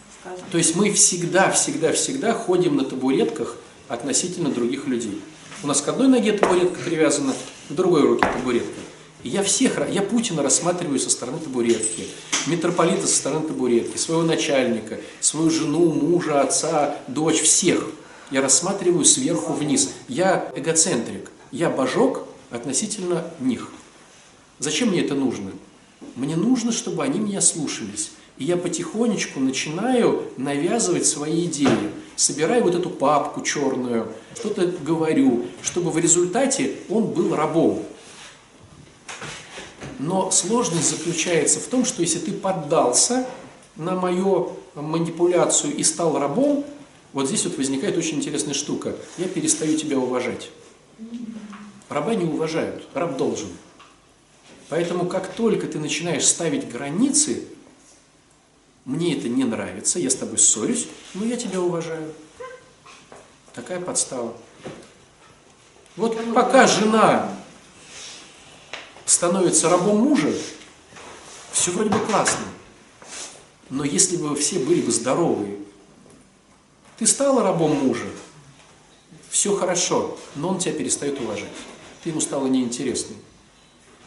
То 0.50 0.58
есть 0.58 0.76
мы 0.76 0.92
всегда, 0.92 1.50
всегда, 1.50 1.92
всегда 1.92 2.32
ходим 2.32 2.76
на 2.76 2.84
табуретках 2.84 3.56
относительно 3.88 4.50
других 4.50 4.86
людей. 4.86 5.20
У 5.62 5.66
нас 5.66 5.80
к 5.80 5.88
одной 5.88 6.08
ноге 6.08 6.32
табуретка 6.32 6.78
привязана, 6.84 7.32
к 7.68 7.72
другой 7.72 8.02
руке 8.02 8.26
табуретка. 8.32 8.80
И 9.22 9.28
я 9.28 9.42
всех, 9.42 9.78
я 9.90 10.02
Путина 10.02 10.42
рассматриваю 10.42 10.98
со 10.98 11.08
стороны 11.08 11.38
табуретки, 11.38 12.06
митрополита 12.46 13.06
со 13.06 13.16
стороны 13.16 13.46
табуретки, 13.46 13.96
своего 13.96 14.22
начальника, 14.22 14.98
свою 15.20 15.50
жену, 15.50 15.92
мужа, 15.92 16.40
отца, 16.40 16.96
дочь, 17.06 17.40
всех. 17.40 17.86
Я 18.30 18.42
рассматриваю 18.42 19.04
сверху 19.04 19.52
вниз. 19.52 19.90
Я 20.08 20.50
эгоцентрик, 20.56 21.30
я 21.52 21.70
божок 21.70 22.26
относительно 22.50 23.24
них. 23.38 23.68
Зачем 24.58 24.88
мне 24.88 25.02
это 25.02 25.14
нужно? 25.14 25.52
Мне 26.16 26.36
нужно, 26.36 26.72
чтобы 26.72 27.02
они 27.04 27.18
меня 27.18 27.40
слушались. 27.40 28.12
И 28.38 28.44
я 28.44 28.56
потихонечку 28.56 29.40
начинаю 29.40 30.24
навязывать 30.36 31.06
свои 31.06 31.46
идеи. 31.46 31.90
Собираю 32.16 32.64
вот 32.64 32.74
эту 32.74 32.90
папку 32.90 33.42
черную, 33.42 34.08
что-то 34.34 34.66
говорю, 34.66 35.46
чтобы 35.62 35.90
в 35.90 35.98
результате 35.98 36.76
он 36.88 37.06
был 37.06 37.34
рабом. 37.34 37.82
Но 39.98 40.30
сложность 40.30 40.90
заключается 40.90 41.60
в 41.60 41.64
том, 41.64 41.84
что 41.84 42.02
если 42.02 42.18
ты 42.18 42.32
поддался 42.32 43.26
на 43.76 43.94
мою 43.94 44.52
манипуляцию 44.74 45.76
и 45.76 45.84
стал 45.84 46.18
рабом, 46.18 46.64
вот 47.12 47.28
здесь 47.28 47.44
вот 47.44 47.56
возникает 47.58 47.96
очень 47.96 48.16
интересная 48.16 48.54
штука. 48.54 48.96
Я 49.18 49.28
перестаю 49.28 49.76
тебя 49.76 49.98
уважать. 49.98 50.50
Раба 51.88 52.14
не 52.14 52.24
уважают, 52.24 52.88
раб 52.94 53.16
должен. 53.16 53.48
Поэтому 54.72 55.04
как 55.04 55.34
только 55.34 55.66
ты 55.66 55.78
начинаешь 55.78 56.26
ставить 56.26 56.66
границы, 56.66 57.44
мне 58.86 59.14
это 59.14 59.28
не 59.28 59.44
нравится, 59.44 59.98
я 59.98 60.08
с 60.08 60.14
тобой 60.14 60.38
ссорюсь, 60.38 60.88
но 61.12 61.26
я 61.26 61.36
тебя 61.36 61.60
уважаю. 61.60 62.10
Такая 63.52 63.82
подстава. 63.82 64.34
Вот 65.94 66.16
пока 66.32 66.66
жена 66.66 67.36
становится 69.04 69.68
рабом 69.68 69.98
мужа, 69.98 70.32
все 71.52 71.70
вроде 71.72 71.90
бы 71.90 71.98
классно. 72.06 72.46
Но 73.68 73.84
если 73.84 74.16
бы 74.16 74.34
все 74.34 74.58
были 74.58 74.80
бы 74.80 74.90
здоровые, 74.90 75.58
ты 76.96 77.06
стала 77.06 77.42
рабом 77.42 77.72
мужа, 77.72 78.06
все 79.28 79.54
хорошо, 79.54 80.16
но 80.34 80.48
он 80.48 80.58
тебя 80.58 80.72
перестает 80.72 81.20
уважать. 81.20 81.52
Ты 82.02 82.08
ему 82.08 82.22
стала 82.22 82.46
неинтересной. 82.46 83.18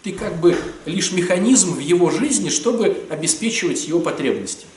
Ты 0.05 0.11
как 0.11 0.39
бы 0.39 0.55
лишь 0.85 1.11
механизм 1.13 1.73
в 1.73 1.79
его 1.79 2.11
жизни, 2.11 2.49
чтобы 2.49 3.07
обеспечивать 3.09 3.87
его 3.87 3.99
потребности. 3.99 4.67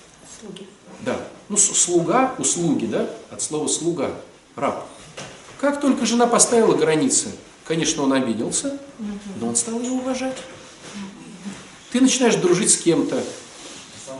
Да. 1.02 1.20
Ну, 1.50 1.58
слуга, 1.58 2.34
услуги, 2.38 2.86
да, 2.86 3.10
от 3.30 3.42
слова 3.42 3.68
слуга, 3.68 4.10
раб. 4.56 4.86
Как 5.60 5.82
только 5.82 6.06
жена 6.06 6.26
поставила 6.26 6.74
границы, 6.74 7.28
конечно, 7.66 8.04
он 8.04 8.14
обиделся, 8.14 8.78
но 9.38 9.48
он 9.48 9.56
стал 9.56 9.78
ее 9.82 9.90
уважать. 9.90 10.38
Ты 11.92 12.00
начинаешь 12.00 12.36
дружить 12.36 12.70
с 12.70 12.78
кем-то, 12.78 13.22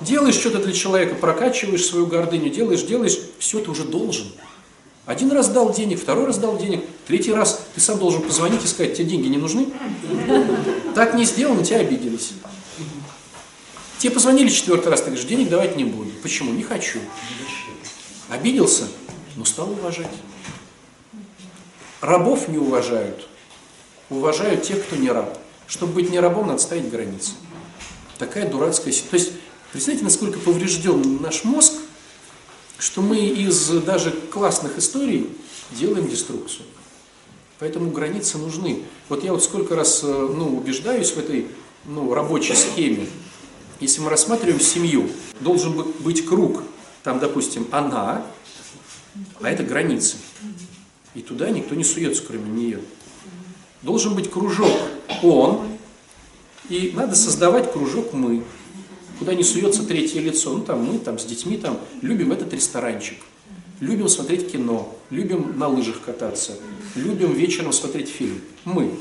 делаешь 0.03 0.35
что-то 0.35 0.59
для 0.59 0.75
человека, 0.75 1.15
прокачиваешь 1.15 1.87
свою 1.87 2.05
гордыню, 2.05 2.51
делаешь, 2.51 2.83
делаешь, 2.83 3.19
все, 3.39 3.61
ты 3.61 3.71
уже 3.71 3.85
должен. 3.85 4.27
Один 5.09 5.33
раз 5.33 5.49
дал 5.49 5.73
денег, 5.73 5.99
второй 5.99 6.27
раз 6.27 6.37
дал 6.37 6.59
денег, 6.59 6.85
третий 7.07 7.33
раз 7.33 7.63
ты 7.75 7.81
сам 7.81 7.99
должен 7.99 8.21
позвонить 8.21 8.63
и 8.63 8.67
сказать, 8.67 8.95
тебе 8.95 9.09
деньги 9.09 9.29
не 9.29 9.39
нужны? 9.39 9.69
Так 10.95 11.15
не 11.15 11.25
сделано, 11.25 11.65
тебя 11.65 11.79
обиделись. 11.79 12.33
Тебе 13.97 14.13
позвонили 14.13 14.51
четвертый 14.51 14.89
раз, 14.89 15.01
ты 15.01 15.07
говоришь, 15.07 15.25
денег 15.25 15.49
давать 15.49 15.77
не 15.77 15.85
буду. 15.85 16.11
Почему? 16.23 16.53
Не 16.53 16.63
хочу. 16.63 16.99
Обиделся, 18.29 18.87
но 19.37 19.47
стал 19.47 19.71
уважать. 19.71 20.11
Рабов 22.03 22.47
не 22.49 22.59
уважают. 22.59 23.27
Уважают 24.11 24.63
тех, 24.63 24.85
кто 24.85 24.97
не 24.97 25.11
раб. 25.11 25.39
Чтобы 25.67 25.95
быть 25.95 26.11
не 26.11 26.21
рабом, 26.21 26.49
надо 26.49 26.59
ставить 26.59 26.91
границы. 26.91 27.31
Такая 28.19 28.47
дурацкая 28.47 28.93
ситуация. 28.93 29.11
То 29.11 29.17
есть, 29.17 29.33
представьте, 29.73 30.05
насколько 30.05 30.39
поврежден 30.39 31.23
наш 31.23 31.45
мозг, 31.45 31.73
что 32.79 33.03
мы 33.03 33.19
из 33.19 33.69
даже 33.83 34.11
классных 34.11 34.79
историй 34.79 35.29
делаем 35.73 36.09
деструкцию. 36.09 36.65
Поэтому 37.59 37.91
границы 37.91 38.39
нужны. 38.39 38.85
Вот 39.09 39.25
я 39.25 39.33
вот 39.33 39.43
сколько 39.43 39.75
раз 39.75 40.01
э, 40.05 40.07
ну, 40.07 40.57
убеждаюсь 40.57 41.11
в 41.11 41.19
этой 41.19 41.49
ну, 41.85 42.15
рабочей 42.15 42.55
схеме. 42.55 43.07
Если 43.81 44.01
мы 44.01 44.11
рассматриваем 44.11 44.61
семью, 44.61 45.11
должен 45.41 45.73
бы- 45.73 45.85
быть 46.01 46.25
круг. 46.25 46.63
Там, 47.03 47.19
допустим, 47.19 47.67
она, 47.73 48.25
а 49.41 49.51
это 49.51 49.65
границы. 49.65 50.17
И 51.15 51.21
туда 51.21 51.51
никто 51.51 51.75
не 51.75 51.85
суется, 51.85 52.23
кроме 52.27 52.49
нее. 52.49 52.81
Должен 53.83 54.15
быть 54.15 54.31
кружок 54.31 54.71
он, 55.23 55.69
и 56.69 56.93
надо 56.95 57.15
создавать 57.15 57.73
кружок 57.73 58.13
мы, 58.13 58.45
куда 59.19 59.35
не 59.35 59.43
суется 59.43 59.85
третье 59.85 60.21
лицо. 60.21 60.53
Ну, 60.53 60.63
там 60.63 60.85
мы, 60.85 60.99
там 60.99 61.19
с 61.19 61.25
детьми, 61.25 61.57
там 61.57 61.79
любим 62.03 62.33
этот 62.33 62.53
ресторанчик, 62.53 63.19
любим 63.81 64.09
смотреть 64.09 64.53
кино, 64.53 64.97
любим 65.11 65.59
на 65.59 65.69
лыжах 65.69 66.01
кататься, 66.01 66.53
любим 66.95 67.33
вечером 67.33 67.73
смотреть 67.73 68.09
фильм. 68.09 68.41
Мы. 68.65 68.95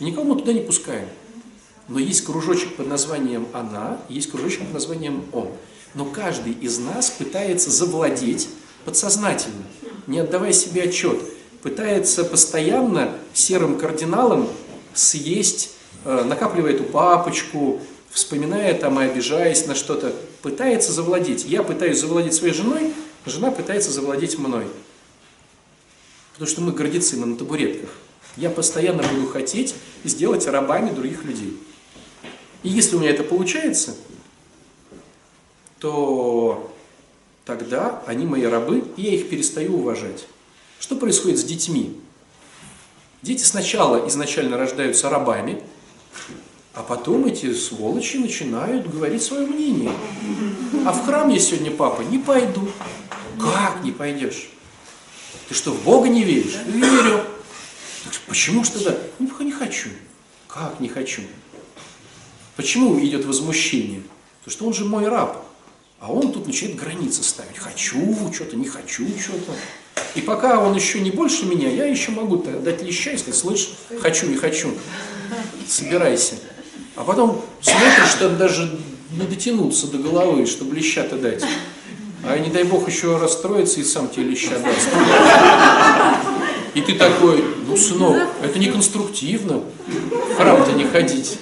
И 0.00 0.04
никого 0.04 0.24
мы 0.24 0.38
туда 0.38 0.52
не 0.52 0.60
пускаем. 0.60 1.08
Но 1.88 1.98
есть 1.98 2.24
кружочек 2.24 2.76
под 2.76 2.86
названием 2.86 3.46
«она», 3.52 3.98
есть 4.08 4.30
кружочек 4.30 4.60
под 4.60 4.74
названием 4.74 5.24
«он». 5.32 5.48
Но 5.94 6.04
каждый 6.06 6.52
из 6.52 6.78
нас 6.78 7.10
пытается 7.10 7.70
завладеть 7.70 8.48
подсознательно, 8.84 9.64
не 10.06 10.20
отдавая 10.20 10.52
себе 10.52 10.84
отчет, 10.84 11.18
пытается 11.62 12.24
постоянно 12.24 13.12
серым 13.34 13.78
кардиналом 13.78 14.48
съесть, 14.94 15.72
э, 16.04 16.24
накапливая 16.24 16.72
эту 16.72 16.84
папочку, 16.84 17.80
вспоминая 18.12 18.74
там 18.74 19.00
и 19.00 19.04
обижаясь 19.04 19.66
на 19.66 19.74
что-то, 19.74 20.14
пытается 20.42 20.92
завладеть. 20.92 21.44
Я 21.44 21.62
пытаюсь 21.62 21.98
завладеть 21.98 22.34
своей 22.34 22.54
женой, 22.54 22.92
жена 23.26 23.50
пытается 23.50 23.90
завладеть 23.90 24.38
мной. 24.38 24.66
Потому 26.34 26.48
что 26.48 26.60
мы 26.60 26.72
гордецы, 26.72 27.16
мы 27.16 27.26
на 27.26 27.36
табуретках. 27.36 27.90
Я 28.36 28.50
постоянно 28.50 29.02
буду 29.02 29.26
хотеть 29.28 29.74
сделать 30.04 30.46
рабами 30.46 30.90
других 30.90 31.24
людей. 31.24 31.58
И 32.62 32.68
если 32.68 32.96
у 32.96 33.00
меня 33.00 33.10
это 33.10 33.24
получается, 33.24 33.96
то 35.78 36.72
тогда 37.44 38.02
они 38.06 38.24
мои 38.24 38.44
рабы, 38.44 38.84
и 38.96 39.02
я 39.02 39.14
их 39.14 39.28
перестаю 39.28 39.76
уважать. 39.76 40.26
Что 40.78 40.96
происходит 40.96 41.38
с 41.38 41.44
детьми? 41.44 41.98
Дети 43.20 43.42
сначала 43.42 44.08
изначально 44.08 44.56
рождаются 44.56 45.08
рабами, 45.10 45.62
а 46.74 46.82
потом 46.82 47.26
эти 47.26 47.52
сволочи 47.52 48.16
начинают 48.16 48.90
говорить 48.90 49.22
свое 49.22 49.46
мнение. 49.46 49.92
А 50.86 50.92
в 50.92 51.04
храм 51.04 51.28
я 51.28 51.38
сегодня, 51.38 51.70
папа, 51.70 52.02
не 52.02 52.18
пойду. 52.18 52.68
Как 53.38 53.84
не 53.84 53.92
пойдешь? 53.92 54.48
Ты 55.48 55.54
что, 55.54 55.72
в 55.72 55.82
Бога 55.82 56.08
не 56.08 56.24
веришь? 56.24 56.56
Верю. 56.66 57.24
Так 58.04 58.14
Почему 58.26 58.64
ж 58.64 58.70
тогда? 58.70 58.96
Ну, 59.18 59.28
не 59.40 59.52
хочу. 59.52 59.90
Как 60.48 60.80
не 60.80 60.88
хочу? 60.88 61.22
Почему 62.56 62.98
идет 63.00 63.24
возмущение? 63.26 64.02
Потому 64.38 64.52
что 64.52 64.66
он 64.66 64.74
же 64.74 64.84
мой 64.84 65.08
раб. 65.08 65.44
А 66.00 66.10
он 66.10 66.32
тут 66.32 66.46
начинает 66.46 66.76
границы 66.76 67.22
ставить. 67.22 67.58
Хочу, 67.58 68.32
что-то, 68.32 68.56
не 68.56 68.66
хочу, 68.66 69.06
что-то. 69.18 69.52
И 70.14 70.20
пока 70.20 70.58
он 70.58 70.74
еще 70.74 71.00
не 71.00 71.10
больше 71.10 71.46
меня, 71.46 71.70
я 71.70 71.84
еще 71.84 72.10
могу 72.10 72.36
дать 72.36 72.82
леща 72.82 73.12
и 73.12 73.16
сказать, 73.16 73.38
слышь, 73.38 73.70
хочу, 74.00 74.26
не 74.26 74.36
хочу, 74.36 74.74
собирайся. 75.66 76.34
А 76.96 77.04
потом 77.04 77.42
смотришь, 77.60 78.10
что 78.10 78.28
даже 78.30 78.78
не 79.18 79.26
дотянуться 79.26 79.86
до 79.86 79.98
головы, 79.98 80.46
чтобы 80.46 80.74
леща-то 80.74 81.16
дать. 81.16 81.44
А 82.24 82.38
не 82.38 82.50
дай 82.50 82.64
бог 82.64 82.88
еще 82.88 83.16
расстроится 83.16 83.80
и 83.80 83.84
сам 83.84 84.08
тебе 84.08 84.24
леща 84.24 84.58
даст. 84.58 84.88
И 86.74 86.80
ты 86.80 86.94
такой, 86.94 87.44
ну, 87.66 87.76
сынок, 87.76 88.28
это 88.42 88.58
не 88.58 88.70
конструктивно, 88.70 89.62
в 89.86 90.36
храм-то 90.36 90.72
не 90.72 90.84
ходить. 90.84 91.38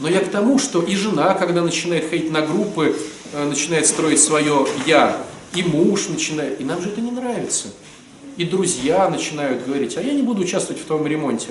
Но 0.00 0.08
я 0.08 0.20
к 0.20 0.28
тому, 0.28 0.58
что 0.58 0.82
и 0.82 0.96
жена, 0.96 1.34
когда 1.34 1.62
начинает 1.62 2.08
ходить 2.08 2.30
на 2.30 2.40
группы, 2.40 2.96
э, 3.32 3.46
начинает 3.46 3.86
строить 3.86 4.20
свое 4.20 4.66
«я», 4.86 5.22
и 5.54 5.62
муж 5.62 6.08
начинает, 6.08 6.60
и 6.60 6.64
нам 6.64 6.80
же 6.80 6.88
это 6.88 7.00
не 7.00 7.10
нравится. 7.10 7.68
И 8.36 8.44
друзья 8.44 9.08
начинают 9.10 9.66
говорить, 9.66 9.96
а 9.96 10.02
я 10.02 10.12
не 10.12 10.22
буду 10.22 10.42
участвовать 10.42 10.80
в 10.80 10.86
твоем 10.86 11.06
ремонте. 11.06 11.48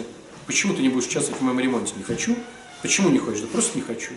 Почему 0.47 0.73
ты 0.73 0.81
не 0.81 0.89
будешь 0.89 1.07
участвовать 1.07 1.39
в 1.39 1.43
моем 1.43 1.59
ремонте? 1.59 1.93
Не 1.95 2.03
хочу. 2.03 2.35
Почему 2.81 3.09
не 3.09 3.19
хочешь? 3.19 3.41
Да 3.41 3.47
просто 3.47 3.77
не 3.77 3.83
хочу. 3.83 4.11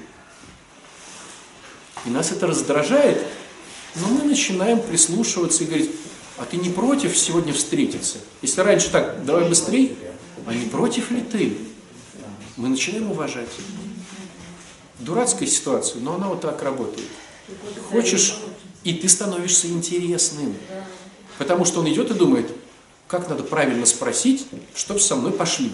И 2.04 2.10
нас 2.10 2.32
это 2.32 2.46
раздражает, 2.46 3.26
но 3.96 4.08
мы 4.08 4.24
начинаем 4.24 4.80
прислушиваться 4.80 5.64
и 5.64 5.66
говорить, 5.66 5.90
а 6.38 6.44
ты 6.44 6.56
не 6.56 6.70
против 6.70 7.16
сегодня 7.16 7.52
встретиться? 7.52 8.18
Если 8.40 8.60
раньше 8.60 8.90
так, 8.90 9.24
давай 9.24 9.48
быстрее, 9.48 9.94
а 10.46 10.54
не 10.54 10.66
против 10.66 11.10
ли 11.10 11.20
ты? 11.20 11.56
Мы 12.56 12.68
начинаем 12.68 13.10
уважать. 13.10 13.48
Дурацкая 14.98 15.48
ситуация, 15.48 16.00
но 16.00 16.14
она 16.14 16.28
вот 16.28 16.40
так 16.40 16.62
работает. 16.62 17.08
Хочешь, 17.90 18.36
и 18.84 18.94
ты 18.94 19.08
становишься 19.08 19.68
интересным. 19.68 20.54
Потому 21.38 21.64
что 21.64 21.80
он 21.80 21.88
идет 21.88 22.10
и 22.10 22.14
думает, 22.14 22.50
как 23.08 23.28
надо 23.28 23.42
правильно 23.42 23.86
спросить, 23.86 24.46
чтобы 24.74 25.00
со 25.00 25.16
мной 25.16 25.32
пошли. 25.32 25.72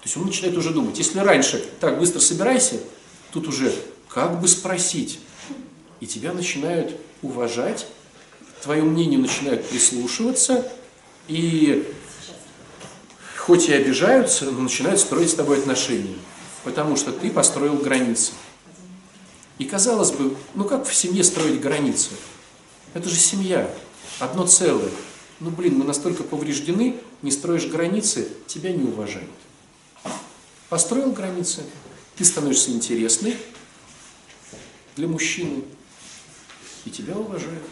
То 0.00 0.04
есть 0.04 0.16
он 0.16 0.26
начинает 0.26 0.56
уже 0.56 0.70
думать. 0.70 0.98
Если 0.98 1.18
раньше, 1.18 1.64
так, 1.80 1.98
быстро 1.98 2.20
собирайся, 2.20 2.80
тут 3.32 3.48
уже, 3.48 3.72
как 4.08 4.40
бы 4.40 4.48
спросить? 4.48 5.18
И 6.00 6.06
тебя 6.06 6.32
начинают 6.32 6.94
уважать, 7.22 7.86
твое 8.62 8.82
мнение 8.82 9.18
начинают 9.18 9.66
прислушиваться, 9.68 10.70
и 11.26 11.92
хоть 13.36 13.68
и 13.68 13.72
обижаются, 13.72 14.44
но 14.46 14.60
начинают 14.62 15.00
строить 15.00 15.30
с 15.30 15.34
тобой 15.34 15.58
отношения. 15.58 16.16
Потому 16.64 16.96
что 16.96 17.12
ты 17.12 17.30
построил 17.30 17.74
границы. 17.76 18.32
И 19.58 19.64
казалось 19.64 20.12
бы, 20.12 20.36
ну 20.54 20.64
как 20.64 20.86
в 20.86 20.94
семье 20.94 21.24
строить 21.24 21.60
границы? 21.60 22.10
Это 22.94 23.08
же 23.08 23.16
семья, 23.16 23.70
одно 24.20 24.46
целое. 24.46 24.90
Ну 25.40 25.50
блин, 25.50 25.78
мы 25.78 25.84
настолько 25.84 26.22
повреждены, 26.22 26.96
не 27.22 27.30
строишь 27.30 27.66
границы, 27.66 28.28
тебя 28.46 28.72
не 28.72 28.84
уважают. 28.84 29.30
Построил 30.68 31.12
границы, 31.12 31.62
ты 32.16 32.24
становишься 32.26 32.70
интересный 32.70 33.36
для 34.96 35.08
мужчины, 35.08 35.62
и 36.84 36.90
тебя 36.90 37.16
уважают. 37.16 37.62